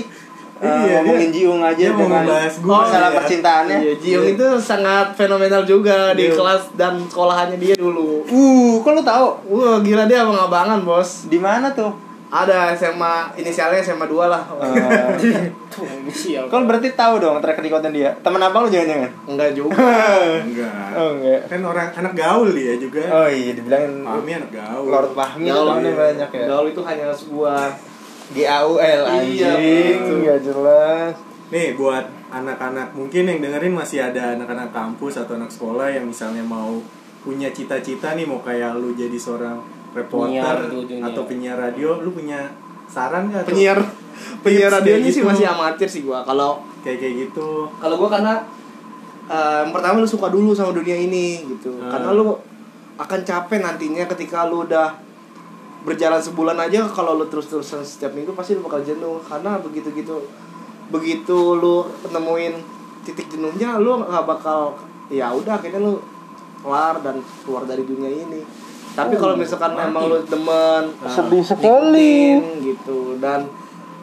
eh, 0.59 0.67
Iya, 0.67 0.95
ngomongin 0.99 1.29
dia- 1.29 1.35
Jiung 1.39 1.61
aja 1.61 1.75
dia 1.75 1.89
dengan 1.89 2.23
gua, 2.59 2.77
masalah 2.83 3.09
ya. 3.09 3.15
percintaannya 3.15 3.77
Iya, 3.79 3.93
Jiung 3.97 4.27
itu 4.29 4.47
sangat 4.59 5.07
fenomenal 5.13 5.63
juga 5.63 6.11
di 6.11 6.27
Iya. 6.27 6.35
kelas 6.35 6.63
dan 6.75 6.99
sekolahannya 7.01 7.57
dia 7.57 7.75
dulu. 7.75 8.23
Uh, 8.25 8.77
kok 8.77 8.91
lu 8.91 9.01
tahu? 9.01 9.27
Wah, 9.49 9.77
gila 9.79 10.03
dia 10.03 10.21
abang-abangan, 10.21 10.83
Bos. 10.83 11.25
Di 11.25 11.37
mana 11.37 11.71
tuh? 11.71 11.91
Ada 12.29 12.77
SMA 12.77 13.33
inisialnya 13.35 13.81
SMA 13.81 14.05
2 14.05 14.29
lah. 14.29 14.45
Eh, 14.61 15.49
Tuh 15.73 15.81
sial 16.09 16.45
Kau 16.45 16.61
berarti 16.61 16.93
tahu 16.93 17.17
dong 17.17 17.41
track 17.41 17.57
recordnya 17.57 17.89
dia. 17.89 18.09
Temen 18.21 18.37
abang 18.37 18.65
lu 18.65 18.69
jangan-jangan? 18.69 19.09
Enggak 19.25 19.49
juga. 19.57 19.73
Enggak. 20.45 20.93
Oh 20.93 21.17
enggak. 21.17 21.41
Kan 21.49 21.61
orang 21.63 21.89
anak 21.89 22.13
gaul 22.13 22.53
dia 22.53 22.77
juga. 22.77 23.01
Oh 23.07 23.25
iya 23.25 23.57
dibilangin 23.57 24.05
Fahmi 24.05 24.31
anak 24.35 24.51
gaul. 24.51 24.85
Lord 24.85 25.09
Fahmi 25.17 25.49
Gaul, 25.49 25.81
iya. 25.81 25.89
banyak 25.91 26.29
ya. 26.29 26.45
Gaul 26.45 26.65
itu 26.69 26.81
hanya 26.85 27.09
sebuah 27.09 27.65
G 28.29 28.45
A 28.45 28.61
U 28.65 28.77
L 28.77 29.01
Iya, 29.05 29.13
anjing. 29.19 29.97
betul. 29.99 30.15
Enggak 30.21 30.39
jelas. 30.45 31.13
Nih 31.49 31.67
buat 31.73 32.05
anak-anak 32.29 32.93
mungkin 32.93 33.25
yang 33.25 33.39
dengerin 33.41 33.73
masih 33.73 34.05
ada 34.05 34.37
anak-anak 34.37 34.69
kampus 34.69 35.17
atau 35.17 35.33
anak 35.33 35.49
sekolah 35.49 35.89
yang 35.89 36.05
misalnya 36.05 36.45
mau 36.45 36.77
punya 37.25 37.49
cita-cita 37.49 38.13
nih 38.13 38.29
mau 38.29 38.39
kayak 38.39 38.77
lu 38.77 38.93
jadi 38.93 39.17
seorang 39.17 39.57
reporter 39.97 40.29
Penyiar 40.29 40.57
ujungnya. 40.69 41.03
atau 41.09 41.21
penyiar 41.25 41.57
radio, 41.57 41.97
lu 41.99 42.13
punya 42.13 42.45
saran 42.85 43.33
gak? 43.33 43.49
tuh? 43.49 43.57
penyiar 43.57 43.77
penyiar 44.45 44.69
radionya 44.77 45.09
kayak 45.09 45.15
sih 45.17 45.21
gitu. 45.25 45.29
masih 45.33 45.45
amatir 45.49 45.87
sih 45.89 46.01
gua. 46.05 46.21
Kalau 46.21 46.61
kayak 46.85 47.01
kayak 47.01 47.15
gitu. 47.27 47.65
kalau 47.81 47.95
gua 47.97 48.09
karena 48.13 48.33
eh, 49.25 49.65
yang 49.65 49.73
pertama 49.73 49.97
lu 49.97 50.09
suka 50.09 50.29
dulu 50.29 50.53
sama 50.53 50.69
dunia 50.69 50.93
ini 50.93 51.49
gitu. 51.49 51.73
Hmm. 51.81 51.89
Karena 51.89 52.13
lu 52.13 52.37
akan 53.01 53.19
capek 53.25 53.59
nantinya 53.65 54.05
ketika 54.05 54.45
lu 54.45 54.69
udah 54.69 54.93
berjalan 55.87 56.19
sebulan 56.19 56.59
aja 56.59 56.83
kalau 56.91 57.15
lu 57.15 57.25
terus-terusan 57.31 57.83
setiap 57.87 58.11
minggu 58.11 58.35
pasti 58.35 58.55
lu 58.55 58.65
bakal 58.65 58.83
jenuh. 58.83 59.23
Karena 59.23 59.59
begitu 59.59 59.91
gitu 59.95 60.19
begitu 60.89 61.37
lu 61.55 61.85
nemuin 62.09 62.53
titik 63.05 63.29
jenuhnya 63.29 63.77
lu 63.77 64.01
nggak 64.01 64.25
bakal 64.25 64.73
ya 65.13 65.29
udah 65.29 65.61
akhirnya 65.61 65.81
lu 65.81 66.01
kelar 66.59 66.99
dan 66.99 67.23
keluar 67.45 67.63
dari 67.63 67.85
dunia 67.87 68.11
ini. 68.11 68.41
Tapi 68.97 69.15
kalau 69.15 69.37
misalkan 69.37 69.77
emang 69.79 70.09
lu 70.09 70.19
demen 70.25 70.91
Sedih 71.07 71.45
ikutin 71.45 72.41
gitu 72.65 73.15
dan 73.21 73.47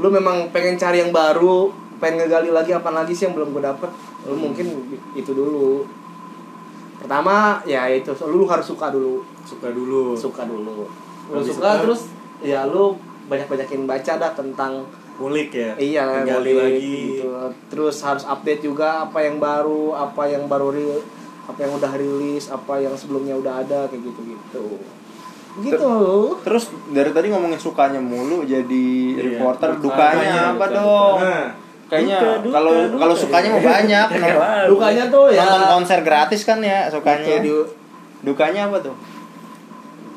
lu 0.00 0.08
memang 0.08 0.48
pengen 0.54 0.78
cari 0.80 1.04
yang 1.04 1.12
baru 1.12 1.68
pengen 1.96 2.28
ngegali 2.28 2.52
lagi 2.52 2.76
apa 2.76 2.92
lagi 2.92 3.16
sih 3.16 3.24
yang 3.24 3.34
belum 3.36 3.56
gue 3.56 3.64
dapet 3.64 3.90
lu 4.24 4.36
mungkin 4.38 4.66
itu 5.12 5.30
dulu. 5.36 5.84
Pertama 7.02 7.60
ya 7.68 7.84
itu 7.92 8.14
lu 8.24 8.48
harus 8.48 8.64
suka 8.64 8.88
dulu. 8.88 9.20
Suka 9.44 9.68
dulu. 9.70 10.16
suka 10.16 10.42
dulu 10.48 11.05
lu 11.28 11.36
Habis 11.36 11.48
suka 11.50 11.58
suka? 11.68 11.82
terus 11.82 12.00
ya 12.40 12.60
lu 12.64 12.94
banyak 13.26 13.46
banyakin 13.46 13.82
baca 13.84 14.12
dah 14.16 14.32
tentang 14.32 14.72
Ngulik 15.16 15.48
ya. 15.50 15.72
iya 15.76 16.22
Gali 16.22 16.52
lagi. 16.52 16.96
gitu. 17.16 17.32
terus 17.66 17.96
harus 18.00 18.22
update 18.22 18.60
juga 18.60 19.02
apa 19.02 19.18
yang 19.20 19.36
baru 19.36 19.92
apa 19.92 20.22
yang 20.26 20.44
baru 20.44 20.68
real 20.68 21.00
apa 21.44 21.58
yang 21.58 21.72
udah 21.72 21.92
rilis 21.94 22.46
apa 22.46 22.76
yang 22.76 22.92
sebelumnya 22.92 23.32
udah 23.32 23.60
ada 23.60 23.86
kayak 23.86 24.02
gitu 24.02 24.20
gitu 24.26 24.64
gitu 25.58 25.92
Terus 26.42 26.64
dari 26.86 27.10
tadi 27.10 27.26
ngomongin 27.26 27.56
sukanya 27.56 27.96
mulu 27.96 28.44
jadi 28.44 28.86
Iya, 29.08 29.40
reporter 29.40 29.72
dukanya, 29.74 30.20
dukanya 30.20 30.40
apa 30.52 30.64
duka, 30.66 30.76
dong? 30.76 31.16
Nah, 31.18 31.44
Kayaknya 31.86 32.18
kalau 32.44 32.72
kalau 32.92 33.14
sukanya 33.16 33.48
mau 33.48 33.62
banyak. 33.64 34.06
nonton- 34.18 34.66
dukanya 34.68 35.04
tuh 35.06 35.26
ya 35.30 35.40
Nonton 35.40 35.62
konser 35.72 35.98
gratis 36.02 36.40
kan 36.42 36.58
ya 36.60 36.90
sukanya. 36.90 37.40
Gitu, 37.40 37.62
Dukanya 38.20 38.68
apa 38.68 38.82
tuh? 38.82 38.94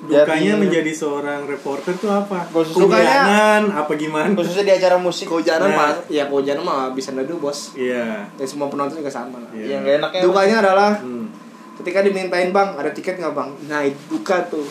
Dukanya 0.09 0.51
Jadi- 0.51 0.59
menjadi 0.59 0.91
seorang 0.91 1.45
reporter 1.45 1.93
tuh 1.93 2.09
apa? 2.09 2.49
Khusus- 2.49 2.73
Kehujanan, 2.73 3.69
apa 3.69 3.91
gimana? 3.93 4.33
Khususnya 4.33 4.65
di 4.65 4.73
acara 4.73 4.97
musik. 4.97 5.25
kehujanan 5.25 5.67
Nah. 5.67 5.77
mah 5.77 5.91
ya 6.07 6.25
kehujanan 6.25 6.61
mah 6.61 6.89
bisa 6.91 7.11
neduh 7.11 7.37
bos 7.37 7.71
Iya. 7.73 8.25
dan 8.27 8.45
semua 8.45 8.65
penonton 8.67 8.97
juga 8.97 9.07
sama 9.07 9.37
lah 9.37 9.51
Iya. 9.51 9.65
Yang 9.69 9.81
gak 9.81 9.95
enaknya 9.95 10.21
dukanya 10.23 10.55
adalah 10.59 10.91
Hmm. 10.95 11.29
ketika 11.75 11.99
dimintain 12.01 12.49
bang 12.49 12.69
ada 12.73 12.89
tiket 12.89 13.15
nggak 13.15 13.31
bang 13.31 13.49
nah 13.65 13.81
itu 13.81 13.95
duka 14.09 14.41
tuh 14.43 14.65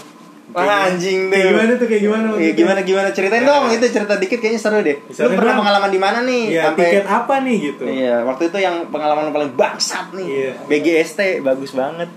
Wah, 0.49 0.89
anjing 0.89 1.29
deh. 1.29 1.37
Kayak 1.37 1.53
gimana 1.53 1.73
tuh 1.75 1.87
kayak 1.87 2.03
gimana? 2.03 2.27
Maksudnya? 2.27 2.57
gimana 2.57 2.81
gimana 2.83 3.09
ceritain 3.11 3.45
Nah. 3.45 3.51
dong 3.61 3.65
itu 3.71 3.85
cerita 3.87 4.17
dikit 4.17 4.39
kayaknya 4.39 4.57
seru 4.59 4.81
deh. 4.81 4.97
Misalnya 5.05 5.29
Lu 5.29 5.37
pernah 5.37 5.53
dong. 5.53 5.61
pengalaman 5.61 5.91
di 5.91 6.01
mana 6.01 6.19
nih? 6.23 6.43
Iya, 6.49 6.63
tiket 6.73 7.05
apa 7.05 7.35
nih 7.39 7.57
gitu? 7.63 7.85
Iya, 7.85 8.15
waktu 8.25 8.43
itu 8.47 8.57
yang 8.59 8.89
pengalaman 8.89 9.29
paling 9.29 9.53
bangsat 9.53 10.09
nih. 10.11 10.25
Iya. 10.25 10.53
BGST 10.65 11.21
bagus 11.43 11.73
banget. 11.73 12.09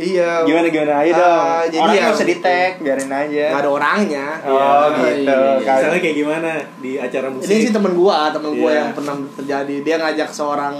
Iya 0.00 0.30
Gimana 0.42 0.66
gimana 0.66 0.92
ayo 0.98 1.12
Ah, 1.12 1.18
dong. 1.18 1.46
jadi 1.68 1.84
Orangnya 1.84 2.00
ya 2.02 2.08
usah 2.10 2.24
di 2.24 2.32
gitu. 2.32 2.42
tag, 2.42 2.72
biarin 2.78 3.12
aja. 3.12 3.44
nggak 3.46 3.60
ada 3.60 3.70
orangnya 3.70 4.26
Oh, 4.42 4.56
Iya. 4.56 5.12
gitu. 5.12 5.28
Iya. 5.28 5.60
Kali- 5.60 5.76
Misalnya 5.76 6.00
kayak 6.00 6.16
gimana 6.16 6.50
di 6.78 6.90
acara 6.96 7.26
musik? 7.28 7.46
ini 7.46 7.60
sih 7.62 7.70
temen 7.70 7.92
gua 7.92 8.18
temen 8.30 8.50
gua 8.54 8.70
Iya. 8.70 8.78
yang 8.78 8.90
pernah 8.92 9.14
terjadi 9.34 9.74
dia 9.80 9.96
ngajak 9.96 10.28
seorang 10.30 10.76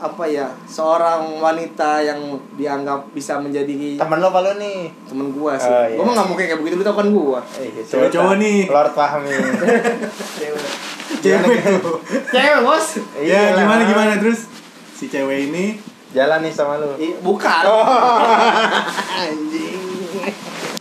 apa 0.00 0.24
ya 0.24 0.48
seorang 0.64 1.20
wanita 1.36 2.00
yang 2.00 2.16
dianggap 2.56 3.04
bisa 3.10 3.36
menjadi 3.36 4.00
Temen 4.00 4.16
lo 4.18 4.26
apa 4.26 4.40
lo 4.40 4.56
nih? 4.56 4.88
temen 5.04 5.28
gua 5.30 5.52
sih 5.54 5.68
Oh, 5.68 5.84
iya. 5.84 5.92
gua 5.92 6.04
mah 6.06 6.14
nggak 6.16 6.28
mungkin 6.30 6.44
kayak 6.46 6.58
begitu 6.58 6.74
lu 6.74 6.82
tau 6.82 6.96
kan 6.96 7.08
gua 7.10 7.40
Eh, 7.54 7.68
Cowok-cowok 7.82 8.34
nih. 8.34 8.58
Lord 8.66 8.90
Fahmi. 8.90 9.28
Cewek 11.20 11.56
tuh. 11.76 11.96
cewek 12.26 12.58
bos 12.60 12.86
Ya, 13.14 13.52
Iya. 13.52 13.58
gimana 13.58 13.82
gimana 13.84 14.12
terus 14.16 14.48
si 14.90 15.04
cewek 15.06 15.48
ini 15.48 15.76
Jalan 16.10 16.38
nih 16.42 16.50
sama 16.50 16.74
lu. 16.76 16.90
Ih, 16.96 17.14
bukan 17.20 17.62
Oh. 17.62 17.86
anjing 19.20 19.78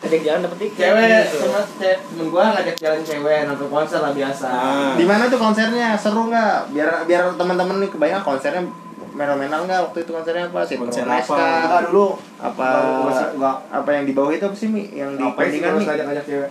yang 0.10 0.24
jalan 0.26 0.40
dapet 0.42 0.58
tiket 0.60 0.82
cewek 0.82 1.06
gitu. 1.06 1.38
temen, 1.40 1.64
ce- 1.78 2.00
temen 2.02 2.26
gua 2.28 2.44
ngajak 2.50 2.76
jalan 2.76 3.02
cewek 3.04 3.40
nonton 3.46 3.68
konser 3.70 4.00
lah 4.00 4.10
biasa 4.10 4.48
Ah. 4.50 4.92
Di 4.98 5.06
mana 5.06 5.30
tuh 5.30 5.38
konsernya? 5.38 5.94
Seru 5.94 6.26
nggak? 6.26 6.74
Biar 6.74 7.06
biar 7.06 7.30
teman-teman 7.38 7.78
nih 7.78 7.90
kebayang 7.90 8.24
konsernya 8.24 8.66
fenomenal 9.12 9.60
nggak 9.68 9.80
waktu 9.86 10.00
itu 10.02 10.10
konsernya 10.10 10.44
apa? 10.48 10.66
Konser 10.66 11.06
Synchronize 11.06 11.30
apa? 11.30 11.78
dulu 11.86 12.08
apa 12.40 12.66
Enggak, 12.66 13.06
masih 13.06 13.28
apa 13.70 13.90
yang 13.92 14.04
di 14.04 14.14
bawah 14.16 14.32
itu 14.32 14.46
apa 14.48 14.56
sih 14.56 14.68
mi 14.68 14.84
yang 14.90 15.12
di 15.14 15.22
sih 15.22 15.36
kuningan 15.36 15.72
mi 15.76 15.86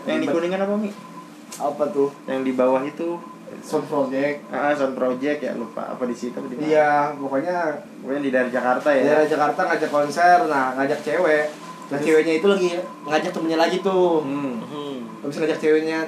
yang 0.07 0.21
di 0.21 0.29
kuningan 0.29 0.61
apa 0.63 0.75
mi 0.77 0.91
apa 1.59 1.85
tuh 1.91 2.09
yang 2.29 2.45
di 2.45 2.53
bawah 2.53 2.83
itu 2.85 3.09
sound 3.63 3.87
project. 3.89 4.37
Ah 4.49 4.73
sound 4.73 4.95
project 4.95 5.39
ya 5.43 5.53
lupa 5.55 5.83
apa 5.95 6.03
di 6.09 6.17
situ 6.17 6.39
di 6.49 6.73
iya 6.73 7.13
pokoknya 7.13 7.77
pokoknya 8.01 8.21
di 8.23 8.31
dari 8.31 8.51
Jakarta 8.53 8.89
ya. 8.93 9.03
dari 9.05 9.27
Jakarta 9.29 9.61
ngajak 9.69 9.91
konser 9.91 10.39
nah 10.49 10.73
ngajak 10.79 11.01
cewek. 11.05 11.45
Nah 11.89 11.99
ceweknya 11.99 12.35
itu 12.41 12.47
lagi 12.47 12.69
ngajak 13.09 13.31
temennya 13.33 13.59
lagi 13.59 13.77
tuh. 13.81 14.25
Hmm. 14.25 14.61
Hmm. 14.65 14.97
habis 15.25 15.37
ngajak 15.43 15.59
ceweknya 15.59 15.99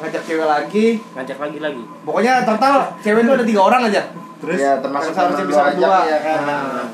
ngajak 0.00 0.22
cewek 0.24 0.46
lagi. 0.46 0.86
Ngajak 1.14 1.38
lagi 1.38 1.58
lagi? 1.60 1.82
Pokoknya 2.04 2.32
total 2.44 2.74
cewek 3.00 3.20
itu 3.24 3.32
ada 3.32 3.44
tiga 3.44 3.60
orang 3.62 3.82
aja. 3.88 4.02
Terus? 4.42 4.58
Ya 4.58 4.72
termasuk 4.82 5.14
teman 5.14 5.46
bisa 5.46 5.62
berdua. 5.70 5.98
ya 6.08 6.18
kan? 6.18 6.40
Nah. 6.48 6.88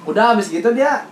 udah 0.00 0.32
habis 0.32 0.48
gitu 0.48 0.72
dia 0.72 1.04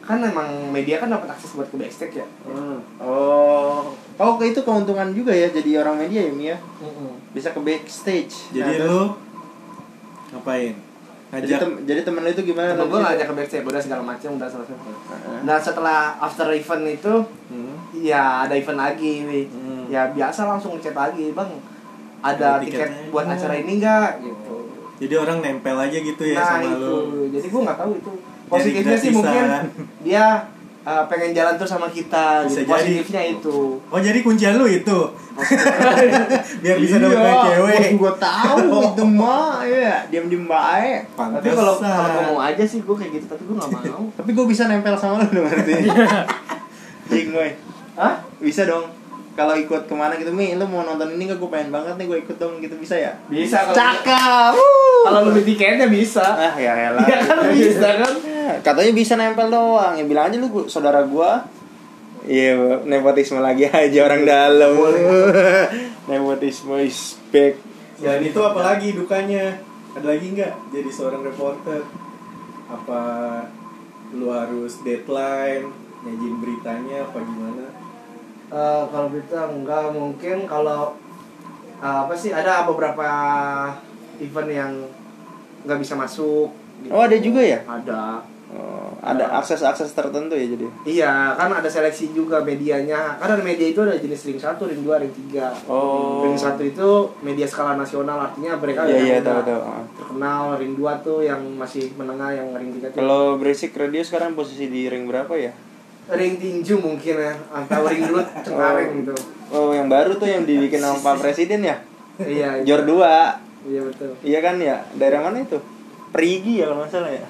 kan 0.00 0.18
emang 0.24 0.72
media 0.72 0.98
kan 0.98 1.12
dapat 1.12 1.30
akses 1.30 1.54
buat 1.54 1.68
ke 1.70 1.76
backstage 1.78 2.18
ya? 2.18 2.26
Hmm. 2.42 2.82
oh 2.98 3.94
Oh, 4.20 4.36
itu 4.38 4.60
keuntungan 4.60 5.08
juga 5.10 5.32
ya 5.32 5.48
jadi 5.48 5.80
orang 5.80 5.96
media 5.98 6.20
ya, 6.20 6.30
Mi 6.30 6.44
ya. 6.46 6.58
Bisa 7.32 7.50
ke 7.50 7.58
backstage. 7.58 8.52
Jadi 8.52 8.70
Nah, 8.76 8.84
lu 8.84 9.00
ngapain? 10.30 10.74
jadi, 11.32 11.56
tem- 11.56 11.80
jadi 11.86 12.00
temen 12.02 12.20
lu 12.20 12.30
itu 12.30 12.42
gimana? 12.44 12.70
Temen 12.70 12.86
gue 12.86 13.00
ngajak 13.00 13.24
ke 13.24 13.34
backstage 13.34 13.64
udah 13.64 13.80
segala 13.80 14.02
macam 14.04 14.30
udah 14.34 14.44
selesai. 14.46 14.76
Heeh. 14.76 15.38
Nah 15.42 15.56
setelah 15.56 15.98
after 16.18 16.50
event 16.50 16.84
itu 16.86 17.14
Hmm. 17.48 17.74
ya 17.96 18.44
ada 18.44 18.52
event 18.52 18.76
lagi 18.78 19.24
nih. 19.24 19.44
Hmm. 19.46 19.88
Ya 19.88 20.06
biasa 20.08 20.44
langsung 20.44 20.74
ngechat 20.74 20.92
lagi 20.92 21.32
bang. 21.32 21.50
Ada 22.20 22.60
Ada 22.60 22.60
tiket 22.60 22.76
tiketnya. 22.86 23.08
buat 23.08 23.24
Oh. 23.24 23.32
acara 23.32 23.54
ini 23.56 23.72
enggak 23.74 24.12
gitu. 24.20 24.54
Jadi 25.00 25.14
orang 25.16 25.38
nempel 25.40 25.76
aja 25.78 25.96
gitu 25.96 26.22
ya 26.22 26.36
nah 26.36 26.60
sama 26.60 26.68
itu. 26.68 26.76
lu. 26.76 26.98
Jadi 27.32 27.46
gue 27.48 27.60
nggak 27.62 27.78
tahu 27.78 27.92
itu. 27.96 28.10
Positifnya 28.46 28.96
sih 28.98 29.10
mungkin 29.10 29.44
dia 30.02 30.26
uh, 30.84 31.04
pengen 31.08 31.32
jalan 31.36 31.54
terus 31.56 31.70
sama 31.72 31.88
kita. 31.90 32.44
Bisa 32.46 32.64
gitu. 32.64 32.70
jadi. 32.70 32.92
Positifnya 33.00 33.22
itu. 33.36 33.58
Oh 33.90 34.00
jadi 34.00 34.18
kuncian 34.24 34.54
lu 34.56 34.66
itu. 34.68 34.98
Biar 36.62 36.76
bisa 36.76 37.00
dapat 37.00 37.16
Iya, 37.16 37.24
banyak 37.24 37.44
cewek. 37.48 37.80
gua 37.96 38.12
tahu 38.20 38.66
itu 38.92 39.04
mah 39.08 39.64
ya 39.64 40.04
diam-diam 40.12 40.44
baik. 40.44 41.08
Tapi 41.16 41.48
kalau 41.52 41.74
kalau 41.80 42.08
gue 42.12 42.22
mau 42.34 42.38
aja 42.44 42.64
sih 42.66 42.84
gue 42.84 42.96
kayak 42.96 43.12
gitu 43.16 43.26
tapi 43.30 43.42
gue 43.48 43.56
nggak 43.56 43.70
mau. 43.72 44.04
Tapi 44.20 44.30
gue 44.36 44.46
bisa 44.48 44.62
nempel 44.68 44.94
sama 45.00 45.24
lu 45.24 45.40
dong 45.40 45.46
berarti. 45.48 45.72
Jing 47.08 47.28
gue. 47.32 47.48
Hah? 47.96 48.14
Bisa 48.38 48.68
dong. 48.68 48.99
Kalau 49.40 49.56
ikut 49.56 49.88
ke 49.88 49.94
mana 49.96 50.12
gitu, 50.20 50.28
Mi, 50.36 50.52
lu 50.52 50.68
mau 50.68 50.84
nonton 50.84 51.16
ini 51.16 51.24
gak? 51.32 51.40
Gue 51.40 51.48
pengen 51.48 51.72
banget 51.72 51.96
nih, 51.96 52.04
gue 52.12 52.18
ikut 52.28 52.36
dong 52.36 52.60
gitu 52.60 52.76
bisa 52.76 52.92
ya? 52.92 53.16
Bisa 53.24 53.64
kalau 53.64 53.72
Cakep. 53.72 54.52
kalau 55.00 55.18
lu 55.24 55.28
beli 55.32 55.44
tiketnya 55.48 55.88
bisa. 55.88 56.20
Ah 56.20 56.52
ya 56.60 56.92
elah. 56.92 57.00
Iya 57.08 57.18
kan 57.24 57.36
bisa 57.56 57.88
kan? 58.04 58.12
Katanya 58.60 58.92
bisa 58.92 59.16
nempel 59.16 59.48
doang. 59.48 59.96
Ya 59.96 60.04
bilang 60.04 60.28
aja 60.28 60.36
lu 60.36 60.68
saudara 60.68 61.00
gua. 61.08 61.40
Iya, 62.28 62.84
nepotisme 62.84 63.40
lagi 63.40 63.64
aja 63.64 63.98
orang 64.04 64.28
dalam. 64.28 64.76
nepotisme 66.12 66.76
is 66.84 67.16
back. 67.32 67.56
Dan 67.96 68.20
itu 68.20 68.36
apalagi 68.44 68.92
dukanya? 68.92 69.56
Ada 69.96 70.04
lagi 70.04 70.36
nggak 70.36 70.52
jadi 70.68 70.90
seorang 70.92 71.24
reporter? 71.24 71.80
Apa 72.68 73.00
lu 74.12 74.28
harus 74.28 74.84
deadline, 74.84 75.64
nyajin 76.04 76.34
beritanya 76.44 77.08
apa 77.08 77.24
gimana? 77.24 77.79
Eh, 78.50 78.82
kalau 78.90 79.08
kita 79.08 79.46
enggak 79.46 79.94
mungkin 79.94 80.42
kalau 80.44 80.98
eh, 81.78 81.98
apa 82.02 82.12
sih 82.12 82.34
ada 82.34 82.66
beberapa 82.66 83.06
event 84.18 84.50
yang 84.50 84.72
nggak 85.62 85.78
bisa 85.78 85.94
masuk. 85.94 86.50
gitu. 86.82 86.90
Oh, 86.90 87.04
ada 87.04 87.16
juga 87.16 87.40
ya? 87.40 87.60
Ada. 87.62 88.24
Oh, 88.50 88.90
ada 88.98 89.38
akses-akses 89.38 89.94
tertentu 89.94 90.34
ya 90.34 90.42
jadi. 90.50 90.66
Iya, 90.82 91.12
kan 91.38 91.54
ada 91.54 91.70
seleksi 91.70 92.10
juga 92.10 92.42
medianya. 92.42 93.14
Kan 93.22 93.38
ada 93.38 93.44
media 93.46 93.70
itu 93.70 93.78
ada 93.78 93.94
jenis 93.94 94.26
ring 94.26 94.42
1, 94.42 94.58
ring 94.66 94.82
2, 94.82 94.90
ring 94.98 95.14
3. 95.30 95.70
Oh. 95.70 96.26
Ring 96.26 96.34
1 96.34 96.58
itu 96.58 96.90
media 97.22 97.46
skala 97.46 97.78
nasional 97.78 98.18
artinya 98.18 98.58
mereka 98.58 98.82
Iya, 98.82 98.90
yang 98.90 99.06
iya, 99.06 99.16
udah 99.22 99.26
tahu, 99.30 99.40
tahu. 99.46 99.60
Ah. 99.62 99.82
terkenal. 99.94 100.42
Ring 100.58 100.74
2 100.74 101.06
tuh 101.06 101.18
yang 101.22 101.38
masih 101.54 101.94
menengah 101.94 102.34
yang 102.34 102.50
ring 102.50 102.74
3 102.74 102.90
tuh. 102.90 102.98
Kalau 102.98 103.38
Berisik 103.38 103.70
Radio 103.78 104.02
sekarang 104.02 104.34
posisi 104.34 104.66
di 104.66 104.90
ring 104.90 105.06
berapa 105.06 105.30
ya? 105.38 105.54
Ring 106.10 106.34
tinju 106.38 106.74
mungkin 106.82 107.14
ya 107.18 107.34
atau 107.54 107.86
ring 107.86 108.02
dulu 108.06 108.22
cengkareng 108.42 108.90
gitu. 109.02 109.14
Oh, 109.50 109.74
yang 109.74 109.90
baru 109.90 110.14
tuh 110.14 110.30
yang 110.30 110.46
dibikin 110.46 110.78
sama 110.78 110.98
Pak 111.02 111.26
Presiden 111.26 111.66
ya? 111.66 111.76
Iya. 112.22 112.62
iya. 112.62 112.66
Jor 112.66 112.86
2. 112.86 113.70
Iya 113.70 113.80
betul. 113.84 114.10
Iya 114.22 114.38
kan 114.40 114.56
ya? 114.62 114.76
Daerah 114.96 115.20
mana 115.26 115.42
itu? 115.42 115.58
Perigi 116.10 116.62
ya 116.62 116.70
kalau 116.70 116.82
nggak 116.82 116.90
salah 116.90 117.12
ya? 117.14 117.26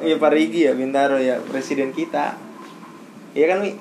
Iya 0.00 0.16
Parigi 0.16 0.60
ya 0.66 0.72
Bintaro 0.74 1.18
ya 1.18 1.42
presiden 1.42 1.90
kita. 1.90 2.38
Iya 3.34 3.46
kan 3.54 3.58
Mi? 3.62 3.72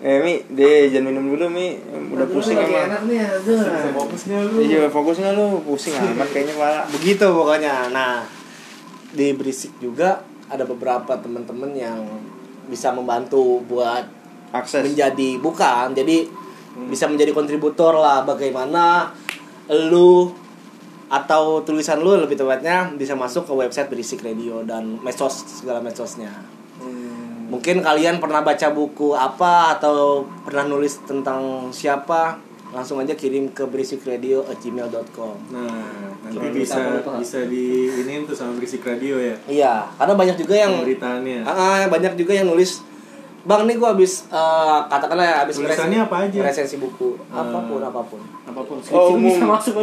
Eh 0.00 0.16
Mi, 0.24 0.40
deh 0.48 0.88
jangan 0.88 1.12
minum 1.12 1.28
dulu 1.28 1.52
Mi. 1.52 1.76
Udah 2.12 2.24
Aduh, 2.24 2.32
pusing 2.32 2.56
emang. 2.56 2.88
enak 2.88 3.02
nih, 3.04 3.20
aduh. 3.20 3.60
Bisa 3.60 3.90
fokus 3.92 4.20
nggak 4.28 4.42
lu? 4.48 4.56
Iya 4.64 4.80
fokus 4.88 5.16
nggak 5.20 5.34
lu? 5.36 5.46
Pusing 5.64 5.94
amat 5.96 6.28
kayaknya 6.32 6.54
pala. 6.56 6.80
Begitu 6.88 7.24
pokoknya. 7.28 7.74
Nah, 7.92 8.24
di 9.12 9.36
Berisik 9.36 9.76
juga 9.76 10.24
ada 10.48 10.64
beberapa 10.64 11.12
teman-teman 11.20 11.70
yang 11.76 12.00
bisa 12.70 12.94
membantu 12.94 13.58
buat 13.66 14.06
Akses. 14.54 14.86
menjadi 14.86 15.38
bukan 15.42 15.92
jadi 15.94 16.26
bisa 16.86 17.10
menjadi 17.10 17.34
kontributor 17.34 17.98
lah 17.98 18.22
bagaimana 18.22 19.10
lu 19.90 20.30
atau 21.10 21.66
tulisan 21.66 21.98
lu 21.98 22.14
lebih 22.14 22.38
tepatnya 22.38 22.94
bisa 22.94 23.18
masuk 23.18 23.50
ke 23.50 23.52
website 23.54 23.90
Berisik 23.90 24.22
Radio 24.22 24.62
dan 24.62 25.02
medsos 25.02 25.42
segala 25.42 25.82
medsosnya 25.82 26.30
Hmm. 26.80 27.52
mungkin 27.52 27.84
kalian 27.84 28.24
pernah 28.24 28.40
baca 28.40 28.72
buku 28.72 29.12
apa 29.12 29.76
atau 29.76 30.24
pernah 30.48 30.64
nulis 30.64 31.04
tentang 31.04 31.68
siapa 31.68 32.40
langsung 32.70 32.96
aja 32.96 33.12
kirim 33.12 33.50
ke 33.50 33.64
berisikradio@gmail.com 33.64 35.34
Nah, 35.48 35.66
nanti 36.22 36.36
Kirim 36.36 36.54
bisa 36.56 36.78
apa, 36.98 37.18
bisa 37.18 37.38
di 37.44 37.66
ini 37.90 38.22
tuh 38.22 38.32
sama 38.32 38.54
berisik 38.54 38.80
radio 38.80 39.16
ya. 39.16 39.34
iya 39.46 39.74
karena 39.92 40.14
banyak 40.14 40.36
juga 40.36 40.54
yang 40.56 40.72
Pemberitaannya. 40.76 41.38
Ah, 41.42 41.50
ah, 41.50 41.86
banyak 41.86 42.14
juga 42.14 42.32
yang 42.32 42.46
nulis 42.46 42.86
Bang 43.40 43.64
nih 43.64 43.74
gua 43.74 43.96
habis 43.96 44.28
eh, 44.28 44.78
katakanlah 44.86 45.42
habis 45.42 45.56
Tulisannya 45.56 46.04
apa 46.04 46.16
aja? 46.22 46.38
resensi 46.42 46.76
buku 46.76 47.16
Ah. 47.26 47.40
apa 47.40 47.58
pun 47.64 47.80
apa 47.80 48.00
pun 48.02 48.20
apa 48.44 48.60
pun 48.60 48.76
Oh, 48.90 49.16
umum. 49.16 49.32
bisa 49.32 49.42
masuk 49.42 49.74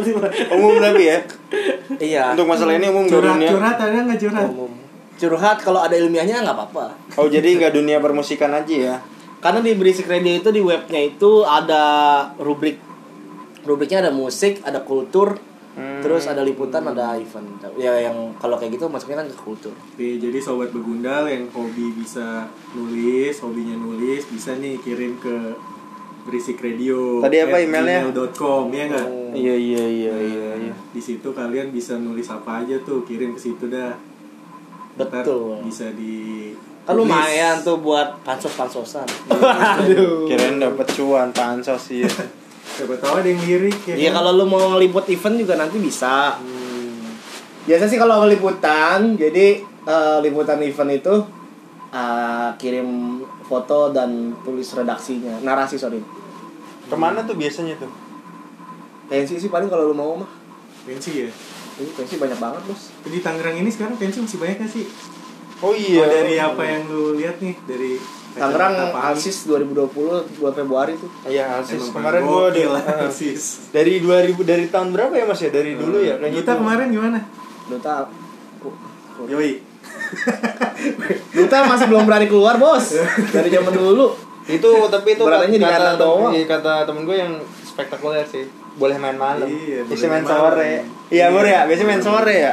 Umum 0.48 0.78
tapi 0.78 1.02
ya. 1.04 1.18
iya 2.08 2.24
Untuk 2.32 2.46
masalah 2.46 2.72
ini 2.72 2.86
umum 2.86 3.04
Curhat 3.04 3.34
dunia. 3.34 3.50
curhat 3.50 3.76
ada 3.76 3.98
nggak 4.00 4.20
curhat? 4.20 4.46
umum 4.48 4.70
curhat 5.12 5.58
kalau 5.58 5.82
ada 5.82 5.92
ilmiahnya 5.92 6.40
nggak 6.40 6.54
apa-apa 6.54 6.94
Oh 7.18 7.26
jadi 7.26 7.58
nggak 7.58 7.74
dunia 7.78 7.98
permusikan 7.98 8.54
aja 8.54 8.70
ya? 8.70 8.96
Karena 9.38 9.60
di 9.62 9.72
berisik 9.78 10.10
radio 10.10 10.34
itu 10.34 10.50
di 10.50 10.62
webnya 10.62 11.00
itu 11.02 11.46
ada 11.46 11.84
rubrik 12.42 12.78
rubriknya 13.62 14.08
ada 14.08 14.12
musik 14.14 14.62
ada 14.66 14.82
kultur 14.82 15.38
Hmm. 15.78 16.02
terus 16.02 16.26
ada 16.26 16.42
liputan 16.42 16.82
ada 16.90 17.14
event 17.14 17.46
ya 17.78 17.94
yang 18.10 18.34
kalau 18.42 18.58
kayak 18.58 18.74
gitu 18.74 18.90
masuknya 18.90 19.22
kan 19.22 19.30
ke 19.30 19.38
kultur 19.38 19.70
Oke, 19.94 20.18
jadi 20.18 20.34
sobat 20.42 20.74
begundal 20.74 21.30
yang 21.30 21.46
hobi 21.54 21.94
bisa 21.94 22.50
nulis, 22.74 23.38
hobinya 23.38 23.78
nulis, 23.78 24.26
bisa 24.26 24.58
nih 24.58 24.74
kirim 24.82 25.14
ke 25.22 25.54
berisik 26.26 26.58
radio. 26.58 27.22
Tadi 27.22 27.36
apa 27.40 27.62
emailnya? 27.62 28.10
gmail.com 28.10 28.74
ya 28.74 28.84
nggak? 28.90 29.08
Iya 29.38 29.54
iya 29.54 29.84
iya 29.86 30.14
iya. 30.18 30.48
iya. 30.66 30.74
Di 30.92 31.00
situ 31.00 31.30
kalian 31.30 31.70
bisa 31.70 31.94
nulis 31.96 32.26
apa 32.28 32.66
aja 32.66 32.76
tuh, 32.84 33.06
kirim 33.06 33.32
ke 33.32 33.40
situ 33.40 33.70
dah. 33.70 33.94
Ntar 34.98 35.22
Betul. 35.24 35.62
bisa 35.62 35.88
di 35.94 36.52
kan 36.88 36.96
lumayan 36.96 37.60
tuh 37.60 37.84
buat 37.84 38.24
pansos 38.24 38.56
pansosan 38.56 39.04
Kirain 40.28 40.56
dapat 40.56 40.88
cuan 40.96 41.28
pansos 41.36 41.92
iya. 41.92 42.08
Siapa 42.78 42.94
tahu 43.00 43.18
ada 43.18 43.26
yang 43.26 43.42
lirik 43.42 43.78
ya. 43.90 43.94
Iya 43.98 44.10
kan? 44.14 44.22
kalau 44.22 44.30
lu 44.38 44.44
mau 44.46 44.62
ngeliput 44.76 45.10
event 45.10 45.34
juga 45.34 45.58
nanti 45.58 45.82
bisa. 45.82 46.38
Biasa 47.66 47.90
sih 47.90 47.98
kalau 47.98 48.22
ngeliputan, 48.22 49.18
jadi 49.18 49.58
eh, 49.66 50.18
liputan 50.22 50.62
event 50.62 50.94
itu 50.94 51.14
eh, 51.90 52.48
kirim 52.54 53.18
foto 53.42 53.90
dan 53.90 54.30
tulis 54.46 54.68
redaksinya, 54.78 55.42
narasi 55.42 55.74
sorry. 55.74 55.98
Ke 56.86 56.94
mana 56.94 57.26
tuh 57.26 57.34
biasanya 57.34 57.74
tuh? 57.82 57.90
Pensi 59.10 59.40
sih 59.40 59.50
paling 59.50 59.66
kalau 59.66 59.90
lu 59.90 59.96
mau 59.98 60.14
mah. 60.14 60.30
pensi 60.86 61.26
ya. 61.26 61.28
Ini 61.82 61.90
pensi 61.92 62.16
banyak 62.16 62.38
banget 62.40 62.62
bos. 62.64 62.94
Di 63.04 63.20
Tangerang 63.20 63.60
ini 63.60 63.68
sekarang 63.68 64.00
pensi 64.00 64.24
masih 64.24 64.38
banyak 64.40 64.56
gak 64.64 64.70
sih? 64.72 64.86
Oh 65.58 65.72
iya. 65.72 66.00
Oh, 66.00 66.06
dari 66.06 66.34
apa 66.36 66.62
yang 66.62 66.82
lu 66.86 67.14
lihat 67.14 67.38
nih 67.38 67.54
dari 67.64 67.98
Tangerang? 68.30 68.94
Alsis 68.94 69.44
2020 69.44 70.38
2 70.38 70.38
Februari 70.54 70.94
tuh. 70.94 71.10
Iya, 71.24 71.58
Alsis 71.58 71.90
kemarin 71.90 72.22
gua 72.22 72.54
di 72.54 72.62
Alsis. 72.62 73.42
dari 73.76 73.98
2000 73.98 74.38
dari 74.40 74.66
tahun 74.68 74.94
berapa 74.94 75.10
ya 75.12 75.24
Mas 75.24 75.40
ya? 75.40 75.50
Dari 75.50 75.74
dulu 75.74 75.98
ya. 75.98 76.14
Duta 76.16 76.52
tuh. 76.52 76.56
kemarin 76.58 76.86
gimana? 76.88 77.18
Duta 77.66 78.06
Yoi. 79.26 79.58
Duta 81.36 81.56
masih 81.66 81.86
belum 81.86 82.06
berani 82.06 82.26
keluar 82.26 82.54
bos. 82.56 82.94
Dari 83.28 83.48
zaman 83.48 83.72
dulu. 83.72 84.14
itu 84.48 84.64
tapi 84.88 85.12
itu 85.12 85.20
Berananya 85.20 85.52
di 85.52 85.60
kata 85.60 86.00
doang. 86.00 86.32
iya, 86.32 86.48
kata 86.48 86.88
temen 86.88 87.04
gue 87.04 87.12
yang 87.12 87.36
spektakuler 87.60 88.24
sih 88.24 88.48
boleh 88.80 88.96
main 88.96 89.12
malam 89.12 89.44
Iya, 89.44 89.84
bisa 89.84 90.08
boleh 90.08 90.08
main 90.08 90.24
sore 90.24 90.64
iya 90.64 90.80
Iya. 91.12 91.26
bor 91.28 91.44
ya 91.44 91.60
biasanya 91.68 91.84
main 91.86 92.00
sore 92.00 92.32
ya 92.32 92.52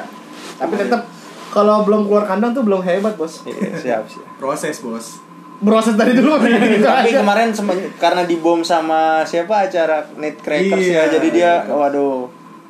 Tapi 0.60 0.76
tetap 0.76 1.08
kalau 1.56 1.82
belum 1.82 2.06
keluar 2.06 2.26
kandang 2.26 2.52
tuh 2.52 2.62
belum 2.62 2.82
hebat 2.82 3.16
bos. 3.16 3.42
iya 3.42 3.72
siap 3.74 4.04
siap 4.06 4.28
Proses, 4.36 4.76
Bos. 4.78 5.24
Proses 5.58 5.96
dari 5.96 6.12
dulu 6.12 6.36
gitu 6.38 6.84
tapi 6.84 7.10
aja. 7.10 7.24
kemarin 7.24 7.50
semen- 7.50 7.96
karena 7.96 8.22
dibom 8.24 8.60
sama 8.60 9.24
siapa 9.24 9.64
acara 9.64 10.04
Net 10.14 10.36
Crackers 10.38 10.84
Iya. 10.84 11.00
ya 11.02 11.14
jadi 11.16 11.28
dia 11.30 11.52
waduh 11.66 12.28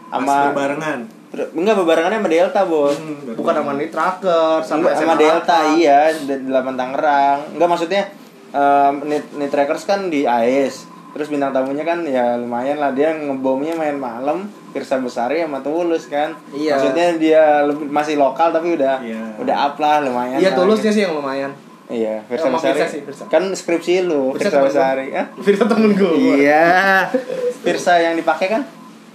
sama 0.08 0.54
berbarengan. 0.54 1.00
Ter- 1.28 1.50
enggak 1.52 1.76
bebarengannya 1.76 2.20
sama 2.20 2.30
Delta 2.30 2.62
bos 2.64 2.94
Hmm, 2.96 3.34
Bukan 3.34 3.54
sama 3.54 3.72
nih 3.74 3.90
tracker 3.90 4.62
sama, 4.62 4.88
sama, 4.88 4.90
sama 4.94 5.14
Delta 5.18 5.58
iya 5.74 6.14
delapan 6.24 6.78
Tangerang 6.78 7.40
enggak 7.52 7.68
maksudnya 7.68 8.04
eh, 8.52 8.92
Net, 9.04 9.34
Net 9.34 9.50
Trackers 9.50 9.84
kan 9.84 10.08
di 10.08 10.24
AS 10.24 10.86
terus 11.12 11.28
bintang 11.28 11.52
tamunya 11.52 11.82
kan 11.82 12.04
ya 12.04 12.38
lumayan 12.38 12.76
lah 12.76 12.92
dia 12.92 13.12
ngebomnya 13.12 13.74
main 13.74 13.96
malam 13.96 14.46
Kirsa 14.76 15.00
Besari 15.00 15.40
sama 15.40 15.60
Tulus 15.60 16.06
kan 16.06 16.36
Iya. 16.52 16.76
maksudnya 16.76 17.08
dia 17.16 17.42
lebih, 17.64 17.88
masih 17.88 18.16
lokal 18.16 18.52
tapi 18.52 18.76
udah 18.76 19.00
Iya. 19.00 19.40
udah 19.40 19.56
up 19.64 19.76
lah 19.78 20.04
lumayan 20.04 20.36
Iya 20.36 20.52
tulusnya 20.52 20.92
gitu. 20.92 20.98
sih 20.98 21.04
yang 21.04 21.16
lumayan. 21.16 21.52
Iya, 21.86 22.18
Firsa 22.26 22.50
Sama 22.50 22.58
Besari. 22.58 22.74
Firsa 22.74 22.86
sih, 22.90 23.02
Firsa. 23.02 23.24
Kan 23.28 23.44
skripsi 23.48 24.04
lu, 24.04 24.34
Firsa 24.34 24.58
Firsa. 24.58 24.66
Besari. 24.66 25.06
Hah? 25.12 25.28
Firsa 25.38 25.64
temen 25.64 25.94
gue 25.94 26.12
Iya. 26.36 26.66
Firsa 27.64 27.94
yang 27.96 28.14
dipakai 28.16 28.50
kan? 28.50 28.62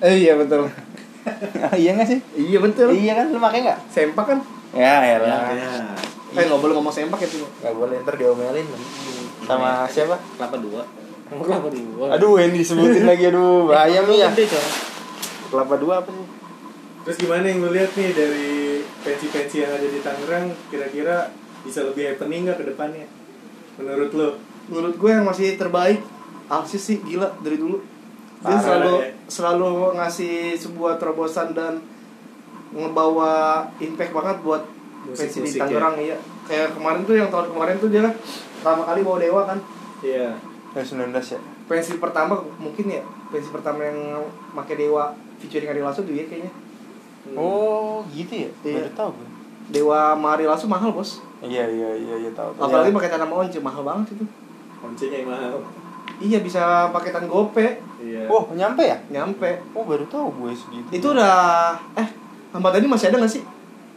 eh, 0.01 0.15
iya 0.19 0.33
betul 0.33 0.65
iya 1.77 1.93
nggak 1.93 2.09
sih? 2.09 2.19
iya 2.33 2.57
betul 2.59 2.89
Iya 2.91 3.13
kan, 3.13 3.27
lu 3.29 3.37
pakai 3.37 3.61
nggak? 3.61 3.79
sempak 3.87 4.25
kan 4.25 4.39
Ya, 4.71 5.03
ya 5.05 5.13
Ya, 5.13 5.17
lah. 5.19 5.51
ya. 5.51 5.71
eh 6.33 6.45
nggak 6.47 6.57
boleh 6.57 6.73
ngomong 6.73 6.89
sempak 6.91 7.19
ya 7.19 7.29
tuh 7.29 7.43
Gak 7.59 7.75
boleh 7.75 8.01
ntar 8.01 8.15
diomelin. 8.15 8.63
Sama 9.43 9.85
siapa? 9.85 10.15
Kelapa 10.39 10.57
dua. 10.57 10.83
Kelapa 11.29 11.69
dua. 11.69 12.07
Aduh, 12.15 12.39
yang 12.39 12.51
disebutin 12.51 13.03
lagi 13.03 13.29
aduh, 13.29 13.67
bahaya 13.67 13.99
lu 14.01 14.15
ya. 14.15 14.31
Kelapa 15.51 15.75
dua 15.77 15.95
apa 16.01 16.11
sih? 16.11 16.27
Terus 17.01 17.17
gimana 17.19 17.45
yang 17.45 17.59
lu 17.61 17.71
lihat 17.71 17.91
nih 17.93 18.11
dari 18.13 18.51
pensi-pensi 19.01 19.57
yang 19.59 19.73
ada 19.73 19.85
di 19.85 19.99
Tangerang 19.99 20.47
kira-kira 20.69 21.33
bisa 21.61 21.83
lebih 21.83 22.07
happening 22.09 22.47
nggak 22.47 22.59
ke 22.59 22.67
depannya? 22.67 23.07
Menurut 23.77 24.13
lu? 24.13 24.31
menurut 24.71 24.95
gue 24.95 25.11
yang 25.11 25.27
masih 25.27 25.59
terbaik 25.59 25.99
Alsis 26.47 26.79
sih 26.79 27.03
gila 27.03 27.27
dari 27.43 27.59
dulu 27.59 27.83
dia 28.39 28.55
Parah, 28.55 28.63
selalu 28.63 28.95
ya. 28.95 29.09
selalu 29.27 29.71
ngasih 29.99 30.35
sebuah 30.55 30.95
terobosan 30.95 31.51
dan 31.53 31.83
ngebawa 32.71 33.67
impact 33.83 34.15
banget 34.15 34.37
buat 34.41 34.63
pensi 35.11 35.43
di 35.43 35.51
ya. 35.51 35.67
Tangerang 35.67 35.97
iya 35.99 36.17
kayak 36.47 36.79
kemarin 36.79 37.03
tuh 37.03 37.19
yang 37.19 37.29
tahun 37.29 37.51
kemarin 37.51 37.77
tuh 37.77 37.91
dia 37.91 38.07
pertama 38.61 38.83
kali 38.87 39.01
bawa 39.03 39.19
dewa 39.19 39.43
kan 39.45 39.59
Iya. 40.01 40.39
Ya 40.71 40.83
19 40.87 41.11
ya. 41.11 41.41
pensi 41.67 41.99
pertama 41.99 42.39
mungkin 42.57 42.87
ya 42.87 43.03
pensi 43.29 43.51
pertama 43.51 43.83
yang 43.83 44.23
pakai 44.55 44.79
dewa 44.79 45.11
featuring 45.41 45.69
Ari 45.69 45.81
Lasso 45.81 46.03
dia 46.03 46.23
kayaknya 46.23 46.53
Oh, 47.31 48.01
gitu 48.09 48.33
ya? 48.39 48.51
Iya. 48.61 48.81
Baru 48.81 48.91
tahu 48.95 49.11
gue. 49.15 49.29
dewa 49.71 50.13
sama 50.13 50.29
Ari 50.35 50.45
Lasso 50.45 50.67
mahal 50.67 50.91
bos 50.91 51.21
Iya, 51.41 51.65
iya, 51.65 51.91
iya, 51.95 52.15
iya 52.19 52.31
tahu. 52.31 52.53
apalagi 52.55 52.91
pakai 52.91 53.09
tanam 53.09 53.31
once 53.31 53.57
mahal 53.59 53.81
banget 53.81 54.13
itu 54.13 54.25
Oncenya 54.79 55.17
yang 55.19 55.29
mahal. 55.29 55.61
iya 56.19 56.39
bisa 56.39 56.61
paketan 56.89 57.25
gope 57.25 57.81
Iya. 57.99 58.25
Oh, 58.27 58.49
nyampe 58.51 58.83
ya? 58.83 58.97
nyampe 59.09 59.61
Oh, 59.71 59.83
baru 59.83 60.05
tahu 60.07 60.29
gue 60.39 60.53
segitu. 60.53 60.89
itu 60.91 61.07
udah 61.11 61.77
eh 61.95 62.09
Ahmad 62.51 62.73
Dhani 62.73 62.87
masih 62.87 63.09
ada 63.09 63.19
gak 63.19 63.31
sih 63.31 63.45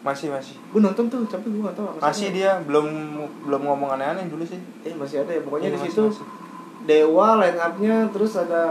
masih 0.01 0.27
masih. 0.29 0.59
gue 0.59 0.79
nonton 0.79 1.07
tuh 1.07 1.23
tapi 1.25 1.47
gue 1.47 1.63
gak 1.63 1.73
tau 1.73 1.95
Masih 1.97 2.29
dia 2.29 2.59
belum 2.61 2.85
belum 3.41 3.61
ngomong 3.63 3.89
aneh-aneh 3.93 4.27
dulu 4.27 4.43
sih. 4.43 4.59
eh 4.83 4.91
masih 4.91 5.23
ada 5.23 5.31
ya 5.31 5.41
pokoknya 5.41 5.67
Iya, 5.67 5.73
di 5.73 5.79
masih, 5.79 5.89
situ 5.89 6.03
masih. 6.05 6.25
Dewa 6.83 7.39
line 7.39 7.55
up-nya 7.55 8.11
terus 8.11 8.35
ada 8.35 8.63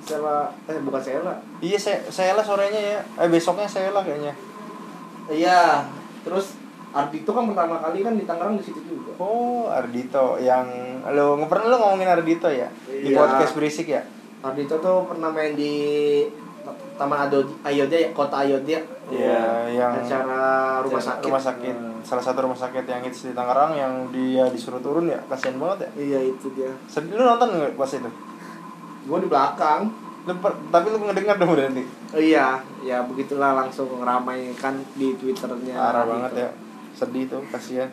Sela 0.00 0.48
eh 0.64 0.80
bukan 0.80 0.98
Sela 0.98 1.36
Iya, 1.58 1.76
saya 2.08 2.32
lah 2.32 2.40
sorenya 2.40 2.80
ya. 2.80 3.00
Eh 3.18 3.28
besoknya 3.28 3.68
lah 3.90 4.00
kayaknya. 4.00 4.32
iya 5.28 5.84
terus 6.24 6.56
Ardito 6.88 7.30
kan 7.30 7.44
pertama 7.44 7.76
kali 7.78 8.00
kan 8.00 8.16
di 8.16 8.24
Tangerang 8.24 8.56
di 8.56 8.64
situ 8.64 8.80
juga 8.82 9.12
Oh, 9.20 9.68
Ardito 9.68 10.40
yang 10.40 10.64
lo 11.04 11.36
pernah 11.44 11.68
lo 11.68 11.76
ngomongin 11.78 12.08
Ardito 12.08 12.48
ya 12.48 12.72
di 12.86 13.12
Iya. 13.12 13.20
podcast 13.20 13.52
berisik 13.52 13.92
ya? 13.92 14.00
Ardito 14.40 14.80
tuh 14.80 15.04
pernah 15.04 15.28
main 15.28 15.52
di 15.52 16.24
Taman 16.98 17.18
Ado 17.28 17.40
Ayodhya 17.62 17.98
ya 18.06 18.10
kota 18.12 18.42
Ayodhya. 18.42 18.80
Iya, 19.08 19.70
yang 19.72 19.92
acara 20.04 20.78
rumah 20.84 21.00
sakit. 21.00 21.24
rumah 21.24 21.40
sakit. 21.40 21.76
Salah 22.04 22.24
satu 22.24 22.44
rumah 22.44 22.58
sakit 22.58 22.84
yang 22.84 23.00
hits 23.02 23.28
di 23.28 23.32
Tangerang 23.32 23.72
yang 23.72 23.92
dia 24.12 24.44
disuruh 24.52 24.78
turun 24.78 25.08
ya 25.08 25.16
kasihan 25.26 25.56
banget 25.56 25.88
ya. 25.88 25.90
Iya 25.96 26.18
itu 26.34 26.46
dia. 26.52 26.68
Sedih 26.90 27.16
lu 27.16 27.24
nonton 27.24 27.48
nggak 27.56 27.72
pas 27.74 27.88
itu? 27.88 28.10
Gue 29.08 29.18
di 29.24 29.28
belakang. 29.28 29.88
Lu, 30.28 30.32
per- 30.44 30.60
tapi 30.68 30.92
lu 30.92 31.00
ngedengar 31.00 31.40
dong 31.40 31.56
berarti? 31.56 31.82
Oh, 32.12 32.20
iya 32.20 32.60
ya 32.84 33.00
begitulah 33.00 33.56
langsung 33.56 33.88
ramaikan 34.04 34.76
di 34.92 35.16
twitternya 35.16 35.72
parah 35.72 36.04
Ardito. 36.04 36.12
banget 36.12 36.32
ya. 36.36 36.50
Sedih 36.92 37.24
tuh 37.32 37.40
kasihan. 37.48 37.88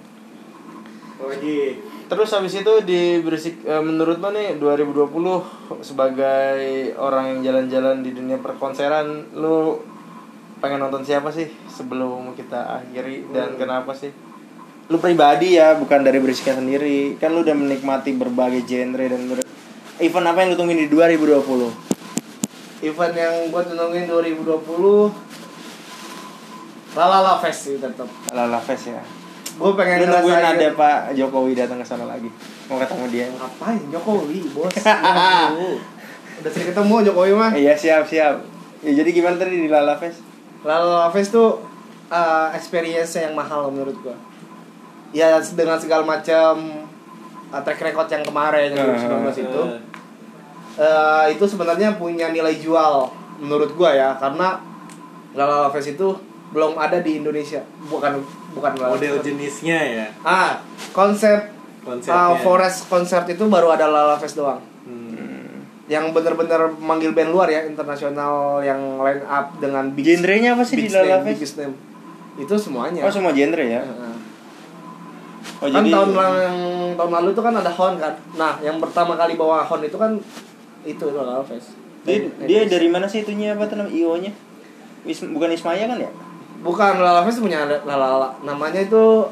Lagi. 1.15 1.79
Terus 2.05 2.29
habis 2.33 2.53
itu 2.53 2.73
di 2.85 3.21
berisik 3.21 3.65
eh, 3.65 3.81
menurut 3.81 4.21
lo 4.21 4.29
nih 4.29 4.61
2020 4.61 5.81
sebagai 5.81 6.93
orang 7.01 7.35
yang 7.35 7.39
jalan-jalan 7.41 8.05
di 8.05 8.13
dunia 8.13 8.37
perkonseran 8.39 9.35
lu 9.37 9.81
pengen 10.61 10.81
nonton 10.81 11.03
siapa 11.03 11.29
sih 11.29 11.51
sebelum 11.67 12.33
kita 12.33 12.81
akhiri? 12.81 13.27
Dan 13.29 13.59
kenapa 13.59 13.91
sih? 13.91 14.09
Lu 14.87 15.01
pribadi 15.01 15.57
ya 15.57 15.75
bukan 15.75 16.05
dari 16.05 16.21
berisiknya 16.21 16.61
sendiri. 16.61 17.17
Kan 17.17 17.33
lu 17.33 17.41
udah 17.41 17.57
menikmati 17.57 18.13
berbagai 18.15 18.63
genre 18.65 19.05
dan 19.05 19.21
ber- 19.29 19.45
event 19.99 20.27
apa 20.27 20.43
yang 20.43 20.51
lu 20.51 20.57
tungguin 20.59 20.79
di 20.83 20.87
2020 20.91 22.83
event 22.83 23.15
yang 23.15 23.47
gue 23.47 23.61
nungguin 23.71 24.11
2020 24.11 24.51
Lalala 26.95 27.39
Fest 27.39 27.71
sih 27.71 27.79
tetap 27.79 28.07
Lala 28.35 28.59
Fest 28.59 28.91
ya 28.91 28.99
gue 29.55 29.71
pengen 29.73 29.97
lu 29.97 30.05
nungguin 30.09 30.35
ngerasain- 30.35 30.59
ada 30.59 30.67
Pak 30.73 30.99
Jokowi 31.13 31.51
datang 31.53 31.79
ke 31.79 31.85
sana 31.85 32.05
lagi. 32.05 32.27
Mau 32.65 32.75
ketemu 32.75 33.05
dia. 33.07 33.25
Ngapain 33.29 33.81
Jokowi 33.87 34.39
bos? 34.51 34.73
Udah 36.39 36.51
sering 36.51 36.69
ketemu 36.69 36.95
Jokowi 37.05 37.31
mah. 37.31 37.51
Iya 37.51 37.73
siap 37.73 38.03
siap. 38.03 38.35
Ya 38.83 38.91
jadi 38.93 39.09
gimana 39.09 39.35
tadi 39.35 39.55
di 39.57 39.69
Lala 39.69 39.95
Fest? 39.95 40.19
Lalala 40.61 41.07
Fest 41.09 41.31
tuh 41.31 41.63
uh, 42.07 42.47
experience 42.51 43.15
yang 43.15 43.31
mahal 43.31 43.71
menurut 43.71 43.95
gue 44.01 44.15
ya 45.11 45.39
dengan 45.39 45.79
segala 45.79 46.03
macam 46.03 46.83
uh, 47.47 47.61
track 47.63 47.79
record 47.81 48.11
yang 48.11 48.19
kemarin 48.21 48.75
yang 48.75 48.83
2019 49.31 49.47
itu 49.47 49.61
Eh, 49.65 49.79
Eh, 50.75 51.25
itu 51.31 51.47
sebenarnya 51.47 51.95
punya 51.95 52.27
nilai 52.27 52.59
jual 52.59 53.07
menurut 53.39 53.71
gua 53.73 53.95
ya 53.95 54.11
karena 54.19 54.59
Lalala 55.31 55.71
Fest 55.71 55.95
itu 55.95 56.11
belum 56.51 56.75
ada 56.75 56.99
di 56.99 57.23
Indonesia. 57.23 57.63
Bukan 57.87 58.19
bukan 58.55 58.71
model 58.73 59.13
Fest. 59.13 59.25
jenisnya 59.25 59.77
ya. 59.77 60.07
ah 60.21 60.63
konsep 60.89 61.51
Konsepnya. 61.81 62.15
uh, 62.31 62.35
Forest 62.39 62.87
Concert 62.87 63.27
itu 63.27 63.43
baru 63.45 63.69
ada 63.69 63.85
Lalala 63.85 64.15
Fest 64.15 64.35
doang 64.35 64.63
Hmm. 64.81 65.65
yang 65.85 66.09
bener-bener 66.11 66.57
manggil 66.77 67.11
band 67.11 67.29
luar 67.29 67.45
ya 67.47 67.61
internasional 67.63 68.33
yang 68.59 68.77
line 68.97 69.21
up 69.23 69.53
dengan 69.55 69.89
big 69.91 70.05
Genrenya 70.07 70.53
apa 70.53 70.61
sih 70.61 70.75
di 70.75 70.83
big 70.83 70.93
Lala 70.93 71.05
name, 71.15 71.25
Fest? 71.25 71.35
biggest 71.35 71.55
name. 71.57 71.75
itu 72.35 72.53
semuanya 72.55 73.01
Oh 73.01 73.11
semua 73.11 73.31
genre 73.31 73.61
ya? 73.61 73.81
Heeh. 73.81 74.15
Oh 75.57 75.67
kan 75.67 75.81
jadi 75.81 75.89
tahun 75.89 76.09
lalu 76.11 76.37
yang 76.39 76.59
tahun 76.95 77.11
lalu 77.13 77.27
itu 77.31 77.41
kan 77.41 77.53
ada 77.55 77.71
Hon 77.71 77.93
kan 77.95 78.13
nah 78.33 78.53
yang 78.59 78.77
pertama 78.77 79.13
kali 79.13 79.33
bawa 79.35 79.61
Hon 79.61 79.81
itu 79.81 79.95
kan 79.95 80.17
itu 80.83 81.05
Lalala 81.07 81.41
Fest 81.41 81.73
dia, 82.01 82.29
dia 82.39 82.61
dari 82.67 82.85
mana 82.85 83.05
sih 83.05 83.21
itunya 83.21 83.53
apa 83.53 83.65
tuh 83.65 83.75
namanya 83.75 83.89
IO 83.91 84.13
nya? 84.15 84.29
Is, 85.03 85.21
bukan 85.23 85.49
Ismaya 85.49 85.85
kan 85.87 85.97
ya? 85.97 86.09
Bukan 86.63 86.93
Lala 87.01 87.25
Fest 87.27 87.43
punya 87.43 87.65
Lala 87.65 88.35
namanya 88.43 88.79
itu 88.83 89.27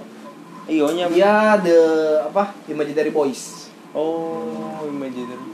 IO 0.67 0.87
nya 0.95 1.11
dia 1.11 1.59
the 1.59 1.79
apa 2.23 2.55
Imaginary 2.71 3.11
Boys. 3.11 3.71
Oh 3.91 4.83
Imaginary. 4.87 5.53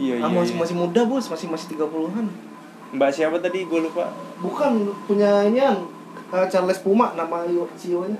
Iya 0.00 0.14
iya. 0.16 0.24
ah, 0.24 0.32
masih 0.32 0.56
iya. 0.56 0.60
masih 0.64 0.74
muda 0.80 1.02
bos, 1.04 1.28
masih 1.28 1.46
masih 1.52 1.76
30-an. 1.76 2.26
Mbak 2.96 3.10
siapa 3.12 3.36
tadi 3.36 3.68
gue 3.68 3.80
lupa. 3.84 4.08
Bukan 4.40 4.96
punyanya 5.04 5.76
uh, 6.32 6.46
Charles 6.48 6.80
Puma 6.80 7.12
nama 7.12 7.44
Io- 7.44 7.68
CEO-nya. 7.76 8.16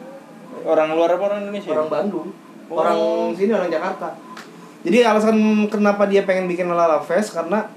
Orang 0.69 0.93
luar 0.93 1.17
apa 1.17 1.25
orang 1.33 1.49
Indonesia? 1.49 1.73
Orang 1.73 1.89
Bandung. 1.89 2.29
Oh. 2.69 2.79
Orang 2.79 3.33
sini 3.33 3.51
orang 3.57 3.73
Jakarta. 3.73 4.13
Jadi 4.85 4.99
alasan 5.05 5.69
kenapa 5.73 6.05
dia 6.05 6.25
pengen 6.29 6.49
bikin 6.49 6.69
Lala 6.69 7.01
Fest 7.01 7.33
karena 7.33 7.69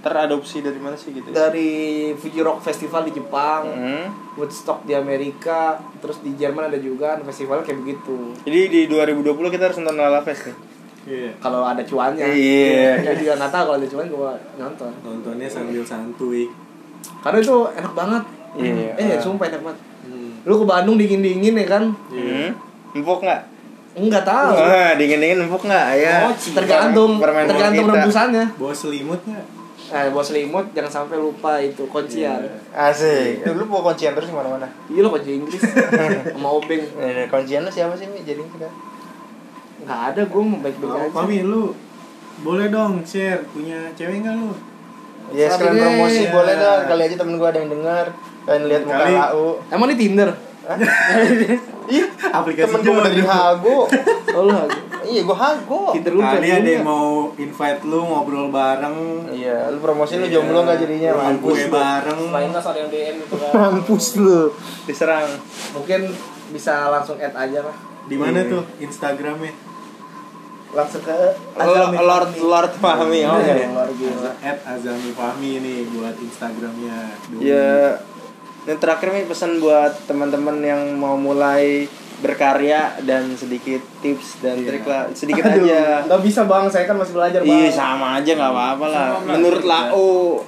Teradopsi 0.00 0.64
dari 0.64 0.80
mana 0.80 0.96
sih 0.96 1.12
gitu? 1.12 1.28
dari 1.28 1.70
Fuji 2.12 2.40
Rock 2.40 2.64
Festival 2.64 3.04
di 3.04 3.12
Jepang, 3.12 3.68
Hmm. 3.68 4.06
Woodstock 4.34 4.82
di 4.82 4.96
Amerika, 4.96 5.76
terus 6.00 6.24
di 6.24 6.32
Jerman 6.32 6.72
ada 6.72 6.80
juga 6.80 7.20
festival 7.20 7.60
kayak 7.60 7.84
begitu. 7.84 8.32
Jadi 8.42 8.60
di 8.66 8.80
2020 8.86 9.28
kita 9.50 9.68
harus 9.68 9.76
nonton 9.76 10.00
Lala 10.00 10.24
Fest 10.24 10.48
nih. 10.48 10.56
Iya. 11.00 11.30
Kalau 11.36 11.60
ada 11.60 11.80
cuannya. 11.80 12.24
Iya. 12.24 12.92
Gue 13.02 13.16
juga 13.20 13.32
nggak 13.36 13.52
tahu 13.52 13.64
kalau 13.66 13.76
ada 13.76 13.88
cuan 13.88 14.06
gue 14.08 14.32
nonton. 14.56 14.90
Nontonnya 15.00 15.48
sambil 15.48 15.84
santuy. 15.84 16.48
Karena 17.20 17.38
itu 17.38 17.56
enak 17.76 17.92
banget. 17.92 18.22
Iya. 18.56 18.90
Eh, 18.96 19.20
sumpah 19.20 19.46
enak 19.48 19.62
banget. 19.62 19.80
Hmm. 20.04 20.32
Lu 20.44 20.54
ke 20.56 20.64
Bandung 20.64 20.96
dingin-dingin 20.96 21.52
ya 21.54 21.66
kan? 21.68 21.84
Iya. 22.08 22.56
Hmm. 22.56 22.96
Empuk 22.96 23.20
nggak? 23.20 23.40
Enggak 23.90 24.24
tahu. 24.24 24.54
Wah, 24.56 24.96
dingin-dingin 24.96 25.44
empuk 25.44 25.62
nggak? 25.64 25.86
Ya. 26.00 26.24
Oh, 26.24 26.32
tergantung 26.32 27.20
tergantung 27.20 27.86
rebusannya. 27.92 28.44
Bawa 28.56 28.72
selimut 28.72 29.20
nggak? 29.28 29.59
Eh, 29.90 30.06
bos 30.08 30.22
selimut 30.24 30.70
jangan 30.70 30.86
sampai 31.02 31.16
lupa 31.16 31.58
itu 31.58 31.82
kuncian. 31.84 32.38
Iya. 32.38 32.54
Asik. 32.72 33.42
Eh, 33.42 33.50
Lu 33.50 33.66
bawa 33.66 33.90
kuncian 33.90 34.14
terus 34.14 34.26
ke 34.26 34.34
mana-mana? 34.34 34.70
Iya 34.86 35.00
lo 35.00 35.10
kunci 35.10 35.34
Inggris 35.34 35.58
sama 36.32 36.48
obeng. 36.52 36.78
Eh, 36.96 37.26
kuncian 37.26 37.60
lu 37.60 37.70
siapa 37.70 37.94
sih 37.94 38.06
Mi? 38.06 38.20
Jadi 38.20 38.38
kita. 38.40 38.70
Enggak 39.80 40.00
ada 40.08 40.22
gue 40.24 40.42
mau 40.42 40.58
baik-baik 40.58 40.88
Oh, 40.88 40.98
aja. 41.00 41.10
Pami 41.12 41.38
lu 41.40 41.74
boleh 42.40 42.66
dong 42.68 43.02
share 43.02 43.42
punya 43.50 43.90
cewek 43.92 44.20
nggak 44.20 44.34
lu? 44.34 44.54
Ya 45.30 45.46
sekalian 45.46 45.58
Sabi 45.58 45.74
deh. 45.76 45.84
promosi 45.84 46.22
boleh 46.28 46.54
dong. 46.54 46.80
Kali 46.86 47.02
aja 47.02 47.16
temen 47.16 47.34
gua 47.34 47.48
ada 47.48 47.58
yang 47.58 47.70
denger. 47.70 48.06
Kalian 48.40 48.62
lihat 48.66 48.82
muka 48.84 49.04
lau. 49.06 49.46
Emang 49.68 49.88
di 49.88 49.96
Tinder? 49.96 50.30
Ih, 51.90 52.06
Aplikasi 52.30 52.70
temen 52.78 52.94
gua 52.94 53.02
dari 53.02 53.22
Hago. 53.22 53.78
Oh 54.30 54.42
lu 54.46 54.54
aja. 54.54 54.78
iya, 55.02 55.20
gua 55.26 55.36
Hago. 55.36 55.90
Tinder 55.90 56.14
lu 56.14 56.22
Kali 56.22 56.46
ada 56.46 56.70
yang 56.70 56.86
mau 56.86 57.34
invite 57.34 57.82
lu 57.82 57.98
ngobrol 58.04 58.46
bareng. 58.48 59.26
Iya, 59.28 59.74
lu 59.74 59.82
promosi 59.82 60.14
lu 60.16 60.30
jomblo 60.30 60.62
nggak 60.62 60.78
jadinya? 60.78 61.10
Mampus 61.18 61.58
gue 61.58 61.68
bareng. 61.68 62.20
Selain 62.30 62.50
tas 62.54 62.66
ada 62.66 62.78
yang 62.78 62.90
DM 62.90 63.14
gitu 63.18 63.34
kan. 63.36 63.50
Mampus 63.50 64.06
lu. 64.16 64.40
Diserang. 64.86 65.28
Mungkin 65.74 66.00
bisa 66.50 66.86
langsung 66.88 67.18
add 67.18 67.34
aja 67.34 67.60
lah. 67.62 67.76
Di 68.06 68.14
mana 68.14 68.38
Iya. 68.40 68.52
tuh 68.52 68.62
Instagramnya? 68.78 69.54
langsung 70.70 71.02
ke 71.02 71.10
Lord 71.58 71.98
Lord, 71.98 72.30
Lord 72.38 72.72
Fahmi 72.78 73.26
oh 73.26 73.42
Iya, 73.42 73.54
ya. 73.58 73.74
luar 73.74 73.90
gila. 73.90 74.30
At 74.38 74.62
Azami 74.62 75.10
Fahmi 75.10 75.58
nih 75.58 75.82
buat 75.90 76.14
Instagramnya. 76.14 77.10
Dulu. 77.26 77.40
Ya, 77.42 77.98
yang 78.62 78.76
terakhir 78.76 79.08
nih 79.10 79.24
pesan 79.24 79.56
buat 79.56 79.92
teman-teman 80.04 80.60
yang 80.60 80.80
mau 80.94 81.14
mulai 81.14 81.88
berkarya 82.18 83.00
dan 83.00 83.32
sedikit 83.32 83.80
tips 83.98 84.40
dan 84.40 84.58
Iya. 84.58 84.68
trik 84.68 84.84
lah 84.84 85.08
sedikit 85.10 85.40
Aduh, 85.42 85.64
aja. 85.64 86.04
nggak 86.04 86.20
bisa 86.20 86.44
bang 86.44 86.64
saya 86.66 86.84
kan 86.84 86.94
masih 86.94 87.14
belajar 87.14 87.40
bang 87.40 87.48
Iya 87.58 87.70
sama 87.70 88.06
aja 88.14 88.30
nggak 88.30 88.50
apa-apa 88.50 88.84
lah. 88.86 89.06
Menurut 89.26 89.64
Lau 89.64 90.44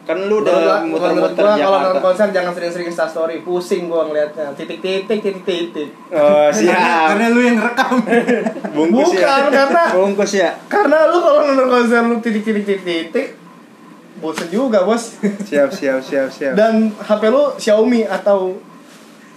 kan 0.00 0.18
lu 0.18 0.42
udah 0.42 0.82
muter-muter 0.82 1.38
gua 1.38 1.54
kalau 1.54 1.78
nonton 1.78 1.94
Jakarta. 1.94 2.02
konser 2.02 2.26
jangan 2.32 2.50
sering-sering 2.50 2.88
Insta 2.88 3.06
story 3.06 3.36
pusing 3.40 3.86
gua 3.86 4.02
ngeliatnya 4.04 4.50
titik-titik 4.50 5.06
titik-titik 5.22 5.86
Oh 6.10 6.50
Karena, 6.50 6.50
siap. 6.50 7.06
karena 7.06 7.26
lu 7.28 7.40
yang 7.40 7.58
rekam. 7.60 7.92
Bungkus 8.74 9.10
ya. 9.12 9.22
Bukan, 9.22 9.42
karena- 9.54 9.90
bungkus 9.92 10.32
ya. 10.34 10.50
karena 10.66 10.98
lu 11.06 11.18
kalau 11.20 11.40
nonton 11.46 11.66
konser 11.68 12.02
lu 12.02 12.16
titik-titik-titik 12.18 13.38
bosen 14.20 14.46
juga 14.46 14.84
bos 14.84 15.16
Siap 15.42 15.68
siap 15.68 15.98
siap 15.98 16.28
siap. 16.28 16.52
dan 16.52 16.92
HP 16.94 17.22
lu 17.26 17.56
Xiaomi 17.56 18.04
atau 18.04 18.54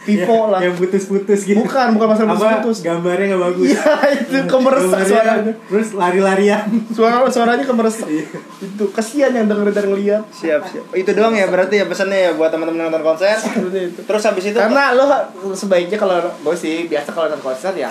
Vivo 0.03 0.51
lah 0.51 0.59
Yang 0.59 0.83
putus-putus 0.83 1.47
gitu. 1.47 1.55
bukan 1.57 1.95
bukan 1.95 2.07
masalah 2.11 2.35
Apa 2.35 2.59
putus 2.59 2.83
gambarnya 2.83 3.31
nggak 3.31 3.43
bagus. 3.45 3.67
iya 3.69 3.87
itu 4.13 4.35
kemeresak 4.43 4.99
suaranya 5.01 5.53
Terus 5.63 5.87
lari-larian. 5.93 6.67
suara 6.91 7.23
suaranya 7.25 7.63
kemeresak 7.63 8.03
Iya. 8.05 8.27
itu 8.59 8.83
kasihan 8.91 9.31
yang 9.31 9.47
denger 9.47 9.71
dan 9.71 9.87
ngeliat 9.87 10.23
Siap 10.29 10.61
siap. 10.65 10.83
Oh, 10.85 10.97
itu 10.97 11.07
doang 11.09 11.31
ya 11.31 11.47
berarti 11.47 11.79
ya 11.79 11.87
pesannya 11.87 12.19
ya 12.21 12.31
buat 12.33 12.51
teman-teman 12.51 12.91
nonton 12.91 12.99
konser. 13.01 13.39
Itu. 13.63 14.03
Terus 14.03 14.21
habis 14.21 14.43
itu 14.45 14.59
karena 14.59 14.91
lo 14.91 15.07
sebaiknya 15.49 15.95
kalau 15.95 16.19
gue 16.19 16.51
sih 16.53 16.85
biasa 16.85 17.09
kalau 17.09 17.31
nonton 17.31 17.43
konser 17.45 17.71
ya 17.73 17.87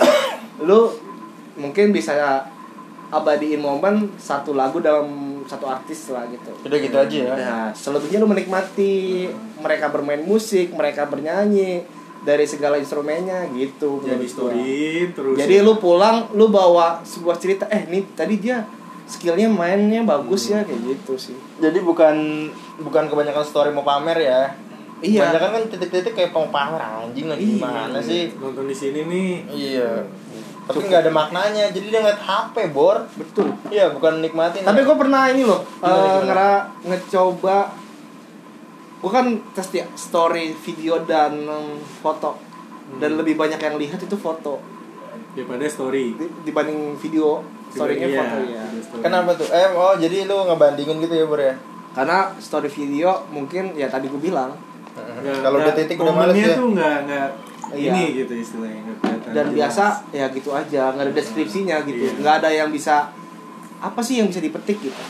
lu 0.61 0.93
mungkin 1.53 1.89
bisa 1.89 2.45
abadiin 3.09 3.57
momen 3.57 4.13
satu 4.15 4.53
lagu 4.53 4.77
dalam 4.77 5.32
satu 5.45 5.65
artis 5.65 6.09
lah 6.09 6.25
gitu 6.25 6.51
udah 6.59 6.77
gitu 6.77 6.95
aja 6.95 7.17
ya. 7.19 7.33
nah 7.33 7.67
selebihnya 7.71 8.17
lu 8.17 8.27
menikmati 8.27 9.27
mereka 9.57 9.87
bermain 9.87 10.19
musik 10.19 10.71
mereka 10.71 11.05
bernyanyi 11.05 11.83
dari 12.23 12.43
segala 12.43 12.75
instrumennya 12.75 13.51
gitu 13.51 13.99
Jadi 13.99 14.23
story 14.23 14.79
terus. 15.11 15.35
jadi 15.35 15.59
lu 15.59 15.75
pulang 15.75 16.31
lu 16.31 16.47
bawa 16.47 17.03
sebuah 17.03 17.35
cerita 17.35 17.67
eh 17.67 17.83
nih 17.83 18.03
tadi 18.15 18.39
dia 18.39 18.63
skillnya 19.03 19.51
mainnya 19.51 19.99
bagus 20.01 20.47
ya 20.47 20.63
kayak 20.63 20.79
gitu 20.81 21.19
sih 21.19 21.35
Jadi 21.59 21.79
bukan 21.79 22.47
bukan 22.79 23.03
kebanyakan 23.05 23.43
story 23.43 23.69
mau 23.69 23.83
pamer 23.83 24.15
ya. 24.17 24.41
Iya. 25.03 25.19
Kebanyakan 25.27 25.49
kan 25.51 25.63
titik-titik 25.67 26.13
kayak 26.15 26.31
mau 26.31 26.47
pamer 26.47 26.79
anjing 26.79 27.27
lagi 27.27 27.43
Iya. 27.43 27.53
gimana 27.59 27.99
sih? 27.99 28.31
nonton 28.39 28.63
di 28.63 28.71
sini 28.71 29.03
nih. 29.03 29.31
Iya. 29.51 29.89
Tapi 30.63 30.79
nggak 30.81 31.01
ada 31.01 31.11
maknanya. 31.11 31.65
Jadi 31.69 31.87
dia 31.87 31.99
ngeliat 31.99 32.19
HP, 32.19 32.55
Bor. 32.69 33.03
betul 33.13 33.51
Iya, 33.67 33.91
bukan 33.91 34.19
nikmatin. 34.19 34.63
Tapi 34.63 34.79
gue 34.81 34.95
pernah 34.95 35.27
ini 35.27 35.43
loh, 35.43 35.59
Gimana, 35.59 35.99
eh, 35.99 36.19
ngera 36.23 36.51
ngecoba. 36.81 37.57
Gue 38.97 39.11
kan 39.11 39.25
tes 39.51 39.67
ya, 39.69 39.85
story, 39.93 40.55
video 40.55 41.03
dan 41.03 41.43
foto. 41.99 42.39
Dan 42.93 43.15
lebih 43.15 43.33
banyak 43.33 43.57
yang 43.57 43.75
lihat 43.75 43.97
itu 43.97 44.13
foto 44.13 44.59
Daripada 45.33 45.65
story. 45.65 46.13
Di- 46.13 46.31
dibanding 46.43 46.93
video. 46.95 47.41
Storynya 47.67 48.05
Iya, 48.05 48.19
foto 48.19 48.37
ya. 48.45 48.63
story. 48.79 49.01
Kenapa 49.01 49.31
tuh? 49.33 49.47
Eh, 49.49 49.67
oh 49.71 49.95
jadi 49.95 50.23
lu 50.23 50.45
ngebandingin 50.45 51.01
gitu 51.01 51.13
ya, 51.13 51.25
Bor 51.25 51.41
ya? 51.41 51.55
Karena 51.91 52.31
story 52.37 52.67
video 52.67 53.09
mungkin 53.29 53.73
ya 53.73 53.85
tadi 53.85 54.07
gue 54.07 54.17
bilang 54.17 54.53
Kalau 55.41 55.57
udah 55.57 55.73
titik 55.73 55.97
udah 55.97 56.13
males 56.13 56.37
ya. 56.37 56.53
tuh 56.53 56.69
nggak 56.69 56.97
nggak 57.03 57.27
Iya. 57.73 57.91
ini 57.91 58.03
gitu 58.17 58.33
istilahnya 58.35 58.81
dan 59.27 59.45
jelas. 59.45 59.51
biasa 59.51 59.85
ya 60.11 60.25
gitu 60.29 60.49
aja 60.49 60.83
nggak 60.89 61.03
ada 61.03 61.13
deskripsinya 61.13 61.81
gitu 61.83 62.01
Iya. 62.03 62.11
nggak 62.17 62.35
ada 62.39 62.49
yang 62.49 62.69
bisa 62.69 63.09
apa 63.79 63.99
sih 63.99 64.17
yang 64.17 64.27
bisa 64.27 64.39
dipetik 64.39 64.79
gitu 64.79 65.03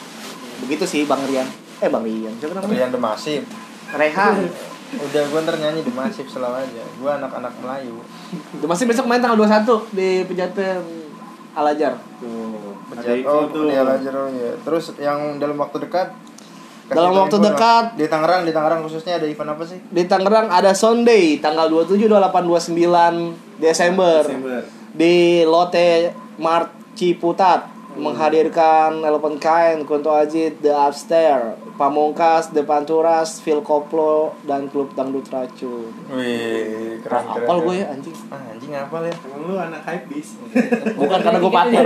begitu 0.59 0.84
sih 0.84 1.03
bang 1.03 1.20
Rian 1.24 1.47
eh 1.78 1.88
bang 1.88 2.01
Rian 2.01 2.34
siapa 2.36 2.53
namanya 2.55 2.72
Rian 2.74 2.89
The 2.89 3.01
Massive. 3.01 3.45
Rehan 3.91 4.36
Udah 4.93 5.26
gue 5.26 5.39
ntar 5.41 5.57
nyanyi 5.57 5.82
The 5.82 5.89
Massive 5.91 6.30
selalu 6.30 6.61
aja. 6.61 6.86
Gue 6.93 7.09
anak-anak 7.09 7.49
Melayu. 7.57 7.97
Itu 8.53 8.61
masih 8.64 8.86
besok 8.86 9.09
main 9.09 9.18
tanggal 9.18 9.41
21 9.41 9.89
di 9.89 10.22
Pejaten 10.22 10.86
Alajar 11.51 11.97
tuh 12.18 12.78
Pejat- 12.93 13.26
oh, 13.26 13.49
tuh 13.49 13.66
di 13.66 13.74
Al-Azhar, 13.74 14.14
oh 14.14 14.30
iya. 14.30 14.53
Terus 14.55 14.93
yang 14.97 15.41
dalam 15.41 15.57
waktu 15.57 15.82
dekat 15.82 16.14
Dalam 16.86 17.15
waktu 17.17 17.38
dekat. 17.38 17.95
di 17.95 18.05
Tangerang, 18.05 18.43
di 18.43 18.51
Tangerang 18.51 18.81
khususnya 18.81 19.15
ada 19.15 19.23
event 19.23 19.49
apa 19.49 19.63
sih? 19.63 19.79
di 19.81 20.03
Tangerang 20.03 20.47
ada 20.47 20.71
Sunday 20.71 21.38
tanggal 21.38 21.67
27 21.67 22.05
28 22.05 22.43
29 22.69 23.57
Desember, 23.57 24.19
Desember 24.21 24.59
di 24.91 25.15
Lotte 25.43 26.11
Mart 26.36 26.69
Ciputat 26.93 27.71
menghadirkan 27.93 29.01
Elephant 29.01 29.38
Kain, 29.38 29.81
Kunto 29.84 30.11
Ajit, 30.11 30.57
The 30.59 30.69
Upstairs, 30.71 31.53
Pamungkas, 31.75 32.49
The 32.49 32.61
Panturas, 32.61 33.38
Phil 33.38 33.61
Koplo 33.61 34.34
dan 34.43 34.65
Klub 34.67 34.91
Dangdut 34.91 35.25
Racun. 35.27 35.93
Wih, 36.09 36.97
keren 36.99 37.21
Nah, 37.21 37.34
keren. 37.34 37.43
apal 37.43 37.57
gue 37.61 37.75
ya 37.75 37.86
anjing. 37.88 38.15
Ah, 38.27 38.41
anjing 38.49 38.71
apal 38.71 39.01
ya? 39.03 39.13
emang 39.13 39.41
lu 39.43 39.55
anak 39.55 39.81
hype 39.84 40.05
bis 40.07 40.38
Bukan 40.91 41.19
karena 41.21 41.38
gue 41.38 41.51
partner. 41.51 41.84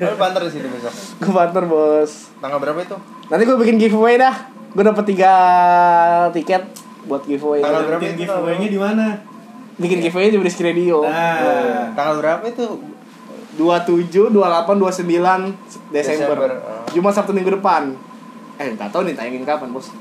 Lu 0.00 0.16
banter 0.16 0.40
di 0.40 0.52
sini 0.52 0.66
besok. 0.68 0.92
gue 1.18 1.32
partner, 1.32 1.64
Bos. 1.64 2.12
Tanggal 2.38 2.58
berapa 2.58 2.78
itu? 2.80 2.98
Nanti 3.28 3.42
gue 3.48 3.56
bikin 3.56 3.76
giveaway 3.80 4.20
dah. 4.20 4.34
Gue 4.74 4.82
dapet 4.82 5.04
tiga 5.14 5.32
tiket 6.34 6.62
buat 7.06 7.22
giveaway. 7.24 7.60
Tanggal 7.62 7.82
berapa 7.88 8.00
bikin 8.00 8.16
itu? 8.16 8.22
giveaway-nya 8.26 8.68
di 8.68 8.80
mana 8.80 9.06
Bikin 9.74 9.98
giveaway 9.98 10.30
di 10.30 10.38
Brisk 10.38 10.62
Radio. 10.62 11.02
nah 11.02 11.90
Tanggal 11.94 12.22
berapa 12.22 12.44
itu? 12.46 12.66
27, 13.54 14.34
28, 14.34 14.34
29 14.34 15.94
Desember. 15.94 16.34
Desember, 16.34 16.38
oh. 16.58 16.82
Jumat 16.90 17.14
Sabtu 17.14 17.30
minggu 17.30 17.54
depan. 17.54 17.94
Eh, 18.58 18.74
nggak 18.74 18.90
tahu 18.90 19.06
nih 19.06 19.14
tayangin 19.14 19.46
kapan, 19.46 19.70
Bos. 19.70 19.94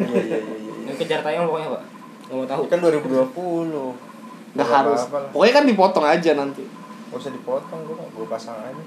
Iya 0.00 0.20
iya 0.24 0.38
iya 0.40 0.54
iya. 0.56 0.72
Yang 0.88 0.96
kejar 1.04 1.20
tayang 1.20 1.44
pokoknya 1.48 1.68
pak. 1.76 1.82
Nggak 2.28 2.36
mau 2.36 2.46
tahu. 2.48 2.62
Ini 2.64 2.72
kan 2.72 2.78
2020. 2.80 4.56
Nggak 4.56 4.68
harus. 4.72 5.00
Pokoknya 5.36 5.52
kan 5.52 5.64
dipotong 5.68 6.06
aja 6.08 6.30
nanti. 6.32 6.64
Gak 7.06 7.18
usah 7.22 7.32
dipotong, 7.32 7.80
gue 7.86 7.96
gue 7.96 8.26
pasang 8.28 8.56
aja. 8.56 8.82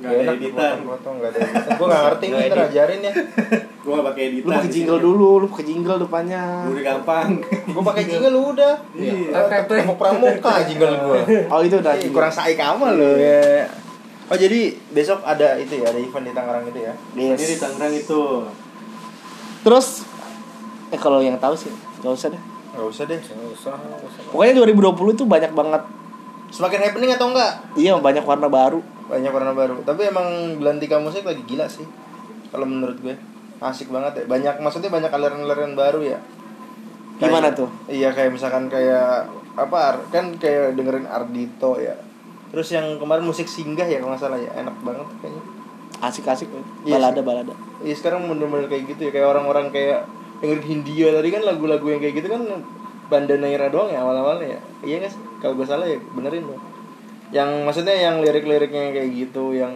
Nggak 0.00 0.12
ada 0.16 0.32
editan. 0.32 0.76
nggak 0.80 1.28
ada 1.28 1.38
editan. 1.38 1.76
Gue 1.76 1.86
gak 1.86 2.02
ngerti 2.08 2.24
nih, 2.24 2.32
Nggak 2.32 2.48
ntar 2.48 2.60
ajarin 2.72 3.00
ya. 3.00 3.12
gua 3.84 3.92
nggak 3.92 4.06
pakai 4.08 4.22
editan 4.32 4.48
Lu 4.48 4.52
pakai 4.52 4.68
di 4.68 4.72
jingle 4.72 5.00
dulu, 5.00 5.28
lu 5.36 5.46
pakai 5.52 5.66
jingle 5.68 5.98
depannya. 6.00 6.44
udah 6.68 6.84
gampang 6.84 7.28
Gue 7.74 7.84
pakai 7.84 8.02
jingle 8.08 8.32
lu 8.32 8.40
udah. 8.56 8.74
Iya. 8.96 9.14
Eh, 9.28 9.62
Tepuk 9.68 9.96
pramuka 10.00 10.52
jingle 10.64 10.94
gue. 11.04 11.20
Oh, 11.52 11.60
itu 11.60 11.76
udah. 11.76 11.92
Kurang 12.08 12.32
sai 12.32 12.56
kamu 12.56 12.84
lo 12.96 13.10
ya. 13.20 13.68
Oh 14.30 14.38
jadi 14.38 14.72
besok 14.94 15.26
ada 15.26 15.58
itu 15.58 15.82
ya, 15.82 15.90
ada 15.90 15.98
event 15.98 16.22
di 16.22 16.30
Tangerang 16.30 16.62
itu 16.70 16.78
ya. 16.86 16.94
ini 17.18 17.34
di 17.34 17.56
Tangerang 17.58 17.90
itu 17.90 18.46
Terus 19.66 20.06
eh 20.94 21.00
kalau 21.02 21.18
yang 21.18 21.34
tahu 21.36 21.58
sih, 21.58 21.70
nggak 22.00 22.14
usah 22.14 22.28
deh. 22.30 22.42
Gak 22.70 22.86
usah 22.86 23.04
deh. 23.10 23.18
Gak 23.18 23.50
usah. 23.50 23.74
nggak 23.74 24.00
usah. 24.06 24.22
Pokoknya 24.30 24.62
2020 24.62 25.16
itu 25.18 25.24
banyak 25.26 25.52
banget. 25.52 25.82
Semakin 26.50 26.80
happening 26.82 27.14
atau 27.14 27.30
enggak? 27.30 27.52
Iya, 27.74 27.94
banyak 27.96 28.26
warna 28.26 28.50
baru. 28.50 28.82
Banyak 29.06 29.30
warna 29.30 29.52
baru. 29.54 29.82
Tapi 29.82 30.06
emang 30.06 30.26
Belantika 30.58 30.98
musik 30.98 31.22
lagi 31.22 31.42
gila 31.46 31.66
sih. 31.66 31.86
Kalau 32.50 32.66
menurut 32.66 32.98
gue 32.98 33.14
asik 33.60 33.88
banget 33.88 34.22
ya. 34.22 34.24
Banyak 34.26 34.54
maksudnya 34.58 34.90
banyak 34.90 35.10
aliran-aliran 35.10 35.74
baru 35.74 36.00
ya. 36.02 36.18
Gimana 37.18 37.52
Kayak- 37.52 37.58
tuh? 37.58 37.68
Iya 37.86 38.08
kayak 38.10 38.32
misalkan 38.32 38.66
kayak 38.66 39.28
apa 39.54 39.98
kan 40.08 40.34
kayak 40.36 40.74
dengerin 40.74 41.06
Ardito 41.06 41.76
ya. 41.76 41.94
Terus 42.50 42.68
yang 42.74 42.98
kemarin 42.98 43.22
musik 43.22 43.46
singgah 43.46 43.86
ya 43.86 44.02
kalau 44.02 44.16
nggak 44.16 44.22
salah 44.26 44.40
ya 44.40 44.50
enak 44.58 44.74
banget 44.82 45.06
kayaknya. 45.22 45.42
Asik-asik. 46.00 46.48
Iya 46.82 46.96
Balada, 46.96 47.20
balada. 47.20 47.54
Iya 47.84 47.94
sekarang 47.94 48.24
bener-bener 48.26 48.66
kayak 48.66 48.88
gitu 48.90 49.06
ya 49.06 49.10
kayak 49.12 49.28
orang-orang 49.28 49.68
kayak 49.68 50.02
dengerin 50.40 50.64
Hindia 50.64 51.12
tadi 51.12 51.28
kan 51.28 51.42
lagu-lagu 51.44 51.84
yang 51.84 52.00
kayak 52.00 52.14
gitu 52.24 52.28
kan 52.32 52.42
Banda 53.10 53.34
Naira 53.34 53.66
doang 53.68 53.90
ya 53.90 54.00
awal-awalnya 54.00 54.54
ya 54.54 54.60
iya 54.80 54.94
nggak 55.02 55.10
sih 55.10 55.20
kalau 55.42 55.58
gue 55.58 55.66
salah 55.66 55.84
ya 55.84 55.98
benerin 56.14 56.46
dong 56.46 56.62
yang 57.30 57.50
maksudnya 57.62 57.94
yang 57.94 58.22
lirik-liriknya 58.22 58.90
kayak 58.90 59.10
gitu 59.12 59.52
yang 59.52 59.74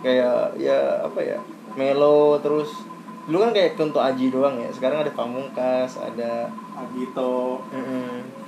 kayak 0.00 0.54
ya 0.56 1.02
apa 1.02 1.20
ya 1.20 1.38
melo 1.74 2.38
terus 2.38 2.70
dulu 3.24 3.44
kan 3.44 3.52
kayak 3.52 3.76
Kunto 3.76 4.00
Aji 4.00 4.28
doang 4.28 4.56
ya 4.56 4.68
sekarang 4.70 5.00
ada 5.00 5.12
Pamungkas 5.12 5.96
ada 5.96 6.48
Agito 6.76 7.60
mm-mm. 7.68 8.40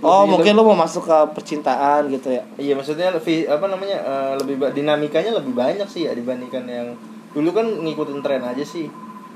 Oh, 0.00 0.24
Lebih- 0.24 0.32
mungkin 0.32 0.52
lu 0.56 0.64
mau 0.64 0.80
masuk 0.80 1.04
ke 1.04 1.16
percintaan 1.36 2.08
gitu 2.08 2.32
ya. 2.32 2.40
Iya 2.56 2.72
maksudnya 2.72 3.12
lebih 3.12 3.44
apa 3.44 3.68
namanya 3.68 4.00
eh, 4.00 4.32
lebih 4.40 4.56
ba- 4.56 4.72
dinamikanya 4.72 5.36
lebih 5.36 5.52
banyak 5.52 5.84
sih 5.84 6.08
ya 6.08 6.16
dibandingkan 6.16 6.64
yang 6.64 6.96
dulu 7.36 7.52
kan 7.52 7.68
ngikutin 7.68 8.24
tren 8.24 8.40
aja 8.40 8.64
sih. 8.64 8.88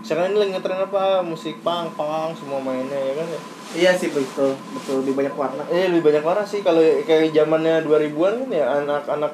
Sekarang 0.04 0.36
ini 0.36 0.36
lagi 0.36 0.50
ngetren 0.52 0.84
apa 0.84 1.24
musik 1.24 1.64
punk 1.64 1.96
punk 1.96 2.36
semua 2.36 2.60
mainnya 2.60 3.00
ya 3.00 3.12
kan 3.16 3.26
ya. 3.26 3.40
Iya 3.74 3.90
sih 3.96 4.12
betul, 4.12 4.52
betul 4.76 5.00
lebih 5.00 5.16
banyak 5.16 5.34
warna. 5.34 5.64
Eh 5.72 5.88
lebih 5.88 6.12
banyak 6.12 6.20
warna 6.20 6.44
sih 6.44 6.60
kalau 6.60 6.84
kayak 7.08 7.32
zamannya 7.32 7.80
2000-an 7.88 8.34
kan 8.44 8.50
ya 8.52 8.64
anak-anak 8.84 9.32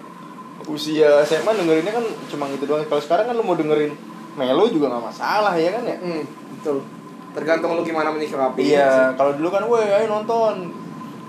usia 0.71 1.27
SMA 1.27 1.51
dengerinnya 1.59 1.91
kan 1.91 2.07
cuma 2.31 2.47
gitu 2.55 2.71
doang. 2.71 2.87
Kalau 2.87 3.03
sekarang 3.03 3.27
kan 3.27 3.35
lu 3.35 3.43
mau 3.43 3.59
dengerin 3.59 3.91
melo 4.39 4.71
juga 4.71 4.95
nggak 4.95 5.05
masalah 5.11 5.59
ya 5.59 5.75
kan 5.75 5.83
ya. 5.83 5.99
Hmm, 5.99 6.23
betul. 6.55 6.87
Tergantung 7.35 7.75
lu 7.75 7.83
gimana 7.83 8.14
menyikapi. 8.14 8.62
Iya, 8.62 9.18
kalau 9.18 9.35
dulu 9.35 9.51
kan 9.51 9.66
weh 9.66 9.91
ayo 9.91 10.07
nonton. 10.07 10.79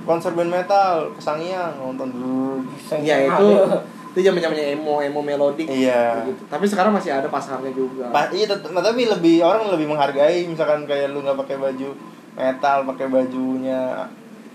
konser 0.01 0.33
band 0.33 0.49
metal 0.49 1.13
ke 1.13 1.21
Sangiang 1.21 1.77
nonton 1.77 2.09
dulu. 2.09 2.65
ya 3.05 3.21
itu 3.21 3.47
itu 4.11 4.19
zaman 4.21 4.43
zamannya 4.43 4.75
emo 4.75 4.99
emo 4.99 5.23
melodik. 5.23 5.65
Iya. 5.65 6.27
gitu. 6.27 6.43
tapi 6.45 6.67
sekarang 6.67 6.91
masih 6.91 7.15
ada 7.15 7.31
pasarnya 7.31 7.71
juga. 7.71 8.11
Pa- 8.11 8.27
iya 8.29 8.43
nah, 8.45 8.83
tapi 8.83 9.07
lebih 9.07 9.39
orang 9.39 9.71
lebih 9.71 9.87
menghargai 9.87 10.43
misalkan 10.43 10.83
kayak 10.83 11.15
lu 11.15 11.23
nggak 11.23 11.39
pakai 11.39 11.55
baju 11.55 11.89
metal 12.31 12.77
pakai 12.87 13.07
bajunya 13.07 14.07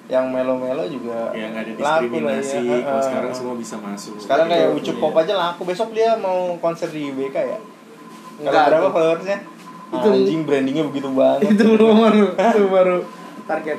yang 0.07 0.31
melo-melo 0.31 0.87
juga 0.87 1.35
ya 1.35 1.51
nggak 1.51 1.63
ada 1.67 1.73
laku 1.73 2.23
lah 2.23 2.39
diskriminasi. 2.39 2.59
ya. 2.63 2.79
kalau 2.85 3.03
sekarang 3.03 3.33
semua 3.33 3.55
bisa 3.57 3.75
masuk. 3.81 4.15
Sekarang 4.21 4.47
kayak 4.47 4.69
Iya. 4.71 4.77
ucup 4.77 4.97
pop 5.01 5.15
aja 5.17 5.35
laku. 5.35 5.63
Besok 5.65 5.91
dia 5.91 6.15
mau 6.15 6.55
konser 6.57 6.89
di 6.93 7.11
BK 7.11 7.37
ya? 7.37 7.59
Kalau 8.45 8.61
berapa 8.69 8.89
followersnya? 8.93 9.39
Itu- 9.87 10.13
anjing 10.13 10.43
brandingnya 10.45 10.85
begitu 10.85 11.09
banget. 11.11 11.49
Itu 11.57 11.65
baru 11.75 12.27
itu 12.35 12.65
baru 12.69 12.97
target. 13.47 13.79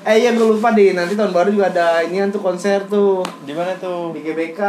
Eh 0.00 0.16
iya 0.16 0.32
gue 0.32 0.46
lupa 0.48 0.72
deh. 0.72 0.96
Nanti 0.96 1.12
tahun 1.12 1.30
baru 1.30 1.52
juga 1.52 1.68
ada 1.68 2.00
ini 2.00 2.16
tuh 2.32 2.40
konser 2.40 2.80
tuh. 2.88 3.20
Di 3.44 3.52
mana 3.52 3.76
tuh? 3.76 4.16
Di 4.16 4.24
GBK 4.24 4.60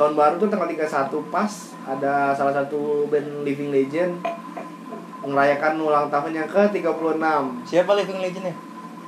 tahun 0.00 0.16
baru 0.16 0.34
tuh 0.38 0.48
tanggal 0.48 0.64
31 0.64 0.88
pas 1.28 1.52
ada 1.84 2.32
salah 2.32 2.54
satu 2.54 3.04
band 3.06 3.44
Living 3.44 3.68
Legend 3.68 4.16
merayakan 5.20 5.76
ulang 5.76 6.08
tahun 6.08 6.32
yang 6.34 6.48
ke-36 6.48 7.20
siapa 7.68 7.92
living 7.92 8.18
legendnya 8.18 8.56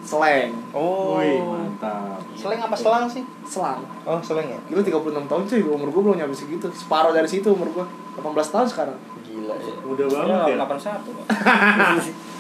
Slang. 0.03 0.51
Oh 0.75 1.15
Wih, 1.17 1.39
mantap. 1.39 2.19
seleng 2.35 2.59
apa 2.59 2.75
selang 2.75 3.07
sih? 3.07 3.23
Selang. 3.47 3.87
Oh 4.03 4.19
seleng 4.19 4.51
ya? 4.51 4.59
Gila 4.67 4.83
36 4.83 5.31
tahun 5.31 5.43
cuy, 5.47 5.63
umur 5.63 5.89
gue 5.89 6.03
belum 6.03 6.17
nyampe 6.19 6.35
segitu. 6.35 6.67
Separuh 6.75 7.15
dari 7.15 7.31
situ 7.31 7.47
umur 7.49 7.71
gue 7.71 7.85
18 8.19 8.35
tahun 8.35 8.67
sekarang. 8.67 8.99
Gila 9.23 9.55
ya 9.55 9.75
mudah 9.81 10.05
Ya, 10.05 10.13
banget 10.13 10.59
ya. 10.59 10.67
81 10.67 11.07
Pak. 11.07 11.27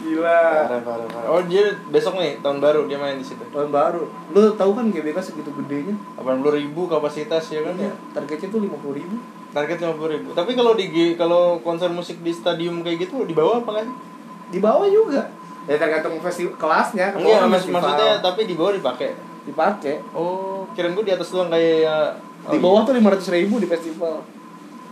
Gila. 0.00 0.40
Parah 0.66 0.80
parah 0.80 1.08
parah. 1.10 1.28
Oh 1.28 1.40
dia 1.44 1.74
besok 1.92 2.16
nih 2.20 2.40
tahun 2.40 2.58
baru 2.62 2.88
dia 2.88 2.96
main 2.96 3.18
di 3.20 3.26
situ. 3.26 3.42
Tahun 3.52 3.68
baru. 3.68 4.08
Lu 4.32 4.54
tahu 4.56 4.70
kan 4.72 4.88
GBK 4.88 5.18
segitu 5.20 5.50
gedenya? 5.52 5.94
80 6.16 6.58
ribu 6.58 6.88
kapasitas 6.88 7.52
ya 7.52 7.60
kan 7.66 7.74
ya? 7.76 7.92
Targetnya 8.16 8.48
tuh 8.48 8.60
50 8.64 8.98
ribu. 8.98 9.16
Target 9.52 9.76
50 9.82 10.14
ribu. 10.14 10.28
Tapi 10.32 10.52
kalau 10.56 10.72
di 10.76 10.86
kalau 11.18 11.60
konser 11.60 11.92
musik 11.92 12.20
di 12.24 12.32
stadium 12.32 12.80
kayak 12.80 13.08
gitu 13.08 13.24
di 13.28 13.34
bawah 13.36 13.60
apa 13.60 13.82
kan 13.82 13.86
Di 14.48 14.58
bawah 14.62 14.86
juga. 14.88 15.26
Ya 15.66 15.76
tergantung 15.76 16.22
festival 16.22 16.54
kelasnya 16.54 17.10
kan 17.10 17.50
mas, 17.50 17.66
maksudnya 17.66 18.22
tapi 18.22 18.46
di 18.46 18.54
bawah 18.54 18.72
dipakai. 18.72 19.18
Dipakai. 19.46 19.98
Oh, 20.14 20.66
kirain 20.74 20.94
gue 20.94 21.06
di 21.06 21.14
atas 21.14 21.30
doang 21.30 21.50
kayak 21.50 22.18
oh, 22.46 22.52
Di 22.54 22.58
bawah 22.62 22.86
tuh 22.86 22.94
500 22.94 23.34
ribu 23.34 23.58
di 23.58 23.66
festival. 23.66 24.22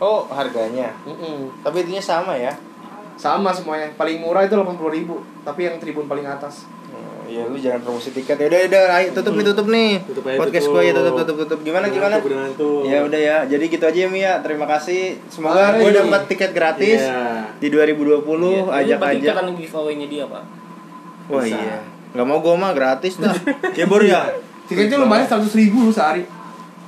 Oh, 0.03 0.27
harganya. 0.27 0.91
Mm-mm. 1.07 1.63
Tapi 1.63 1.87
intinya 1.87 2.03
sama 2.03 2.35
ya. 2.35 2.51
Sama 3.15 3.51
semuanya 3.51 3.91
Paling 3.95 4.19
murah 4.19 4.43
itu 4.43 4.55
80 4.55 4.75
ribu 4.91 5.23
Tapi 5.43 5.61
yang 5.65 5.77
tribun 5.79 6.07
paling 6.07 6.25
atas 6.25 6.67
Oh, 6.95 7.27
Iya, 7.27 7.49
lu 7.49 7.57
jangan 7.59 7.81
promosi 7.83 8.13
tiket. 8.13 8.37
Ya 8.37 8.47
udah, 8.47 8.61
udah, 8.69 8.83
ayo 8.95 9.09
tutup 9.11 9.35
nih, 9.35 9.45
tutup 9.49 9.67
nih. 9.67 9.91
Tutup 10.05 10.25
aja, 10.29 10.39
Podcast 10.39 10.67
tutup. 10.69 10.77
gue 10.77 10.83
ya 10.85 10.93
tutup, 10.93 11.15
tutup, 11.17 11.37
tutup. 11.43 11.59
Gimana, 11.65 11.87
gimana? 11.89 12.17
Ya 12.85 12.99
udah 13.01 13.19
ya. 13.19 13.37
Jadi 13.49 13.65
gitu 13.67 13.83
aja 13.83 13.99
ya, 13.99 14.09
Mia. 14.13 14.33
Terima 14.45 14.69
kasih. 14.69 15.19
Semoga 15.27 15.75
gue 15.75 15.91
dapat 15.91 16.29
tiket 16.29 16.53
gratis 16.53 17.01
Iya. 17.01 17.49
di 17.59 17.67
2020. 17.67 18.23
Iya, 18.71 18.77
ajak 18.79 18.99
lupa 19.01 19.07
aja. 19.09 19.27
ikatan 19.27 19.47
giveaway-nya 19.57 20.07
dia, 20.07 20.25
Pak. 20.29 20.45
Wah 21.27 21.43
Bisa. 21.43 21.57
iya. 21.57 21.77
Gak 22.15 22.27
mau 22.29 22.39
gue 22.39 22.55
mah 22.55 22.71
gratis 22.71 23.19
dah. 23.19 23.35
ya 23.81 23.85
Bor 23.89 24.05
ya. 24.05 24.21
Tiketnya 24.65 25.01
lumayan 25.01 25.27
100 25.27 25.49
ribu 25.57 25.89
lu 25.89 25.91
sehari 25.91 26.23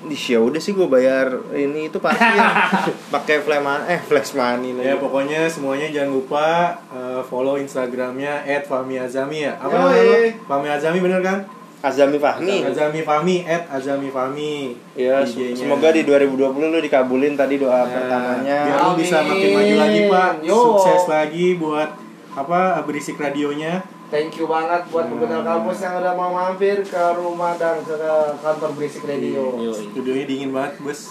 ya 0.08 0.38
udah 0.38 0.60
sih 0.60 0.70
gue 0.70 0.86
bayar 0.86 1.26
ini 1.50 1.88
itu 1.88 1.98
pasti 1.98 2.22
ya. 2.22 2.70
pakai 3.14 3.42
money 3.42 3.90
eh 3.90 4.00
flash 4.00 4.32
money 4.32 4.70
Ya 4.76 4.94
lagi. 4.94 5.02
pokoknya 5.02 5.40
semuanya 5.46 5.90
jangan 5.90 6.10
lupa 6.14 6.46
uh, 6.90 7.20
follow 7.22 7.56
Instagramnya 7.56 8.46
@famiazami 8.62 9.48
ya. 9.48 9.58
Apa 9.58 9.72
namanya? 9.72 10.36
Fahmi 10.46 10.68
Azami 10.68 10.98
bener 11.02 11.20
kan? 11.20 11.38
Azami 11.82 12.18
Fahmi. 12.18 12.66
Azami 12.66 13.00
Fahmi 13.02 13.36
@azami 13.46 14.08
Fahmi. 14.10 14.74
Ya, 14.98 15.22
semoga 15.26 15.94
di 15.94 16.02
2020 16.02 16.50
lu 16.58 16.78
dikabulin 16.80 17.34
tadi 17.34 17.58
doa 17.58 17.82
Nah, 17.82 17.86
pertamanya. 17.86 18.58
Biar 18.66 18.78
lu 18.82 18.92
bisa 18.98 19.16
makin 19.22 19.48
maju 19.54 19.74
lagi 19.78 20.00
Pak. 20.10 20.30
Yo. 20.42 20.58
Sukses 20.58 21.04
lagi 21.06 21.46
buat 21.54 21.90
apa 22.34 22.82
berisik 22.82 23.16
radionya. 23.16 23.80
Thank 24.06 24.38
you 24.38 24.46
banget 24.46 24.86
buat 24.94 25.10
pendengar 25.10 25.42
kampus 25.42 25.82
yang 25.82 25.98
udah 25.98 26.14
mau 26.14 26.30
mampir 26.30 26.78
ke 26.86 27.02
rumah 27.18 27.58
dan 27.58 27.82
ke 27.82 27.98
kantor 28.38 28.70
Berisik 28.78 29.02
Radio. 29.02 29.58
Yo, 29.58 29.74
Studionya 29.74 30.26
dingin 30.30 30.50
banget, 30.54 30.78
Bos. 30.78 31.10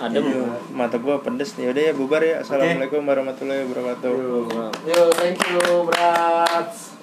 Adem. 0.00 0.24
Iya. 0.24 0.56
Mata 0.72 0.96
gua 0.96 1.20
pedes 1.20 1.60
nih. 1.60 1.68
Udah 1.68 1.82
ya 1.88 1.92
bubar 1.92 2.24
ya. 2.24 2.40
Assalamualaikum 2.40 3.04
warahmatullahi 3.04 3.68
wabarakatuh. 3.68 4.12
Yo. 4.16 4.48
Yo, 4.88 5.02
thank 5.12 5.36
you, 5.52 5.84
brats. 5.84 6.99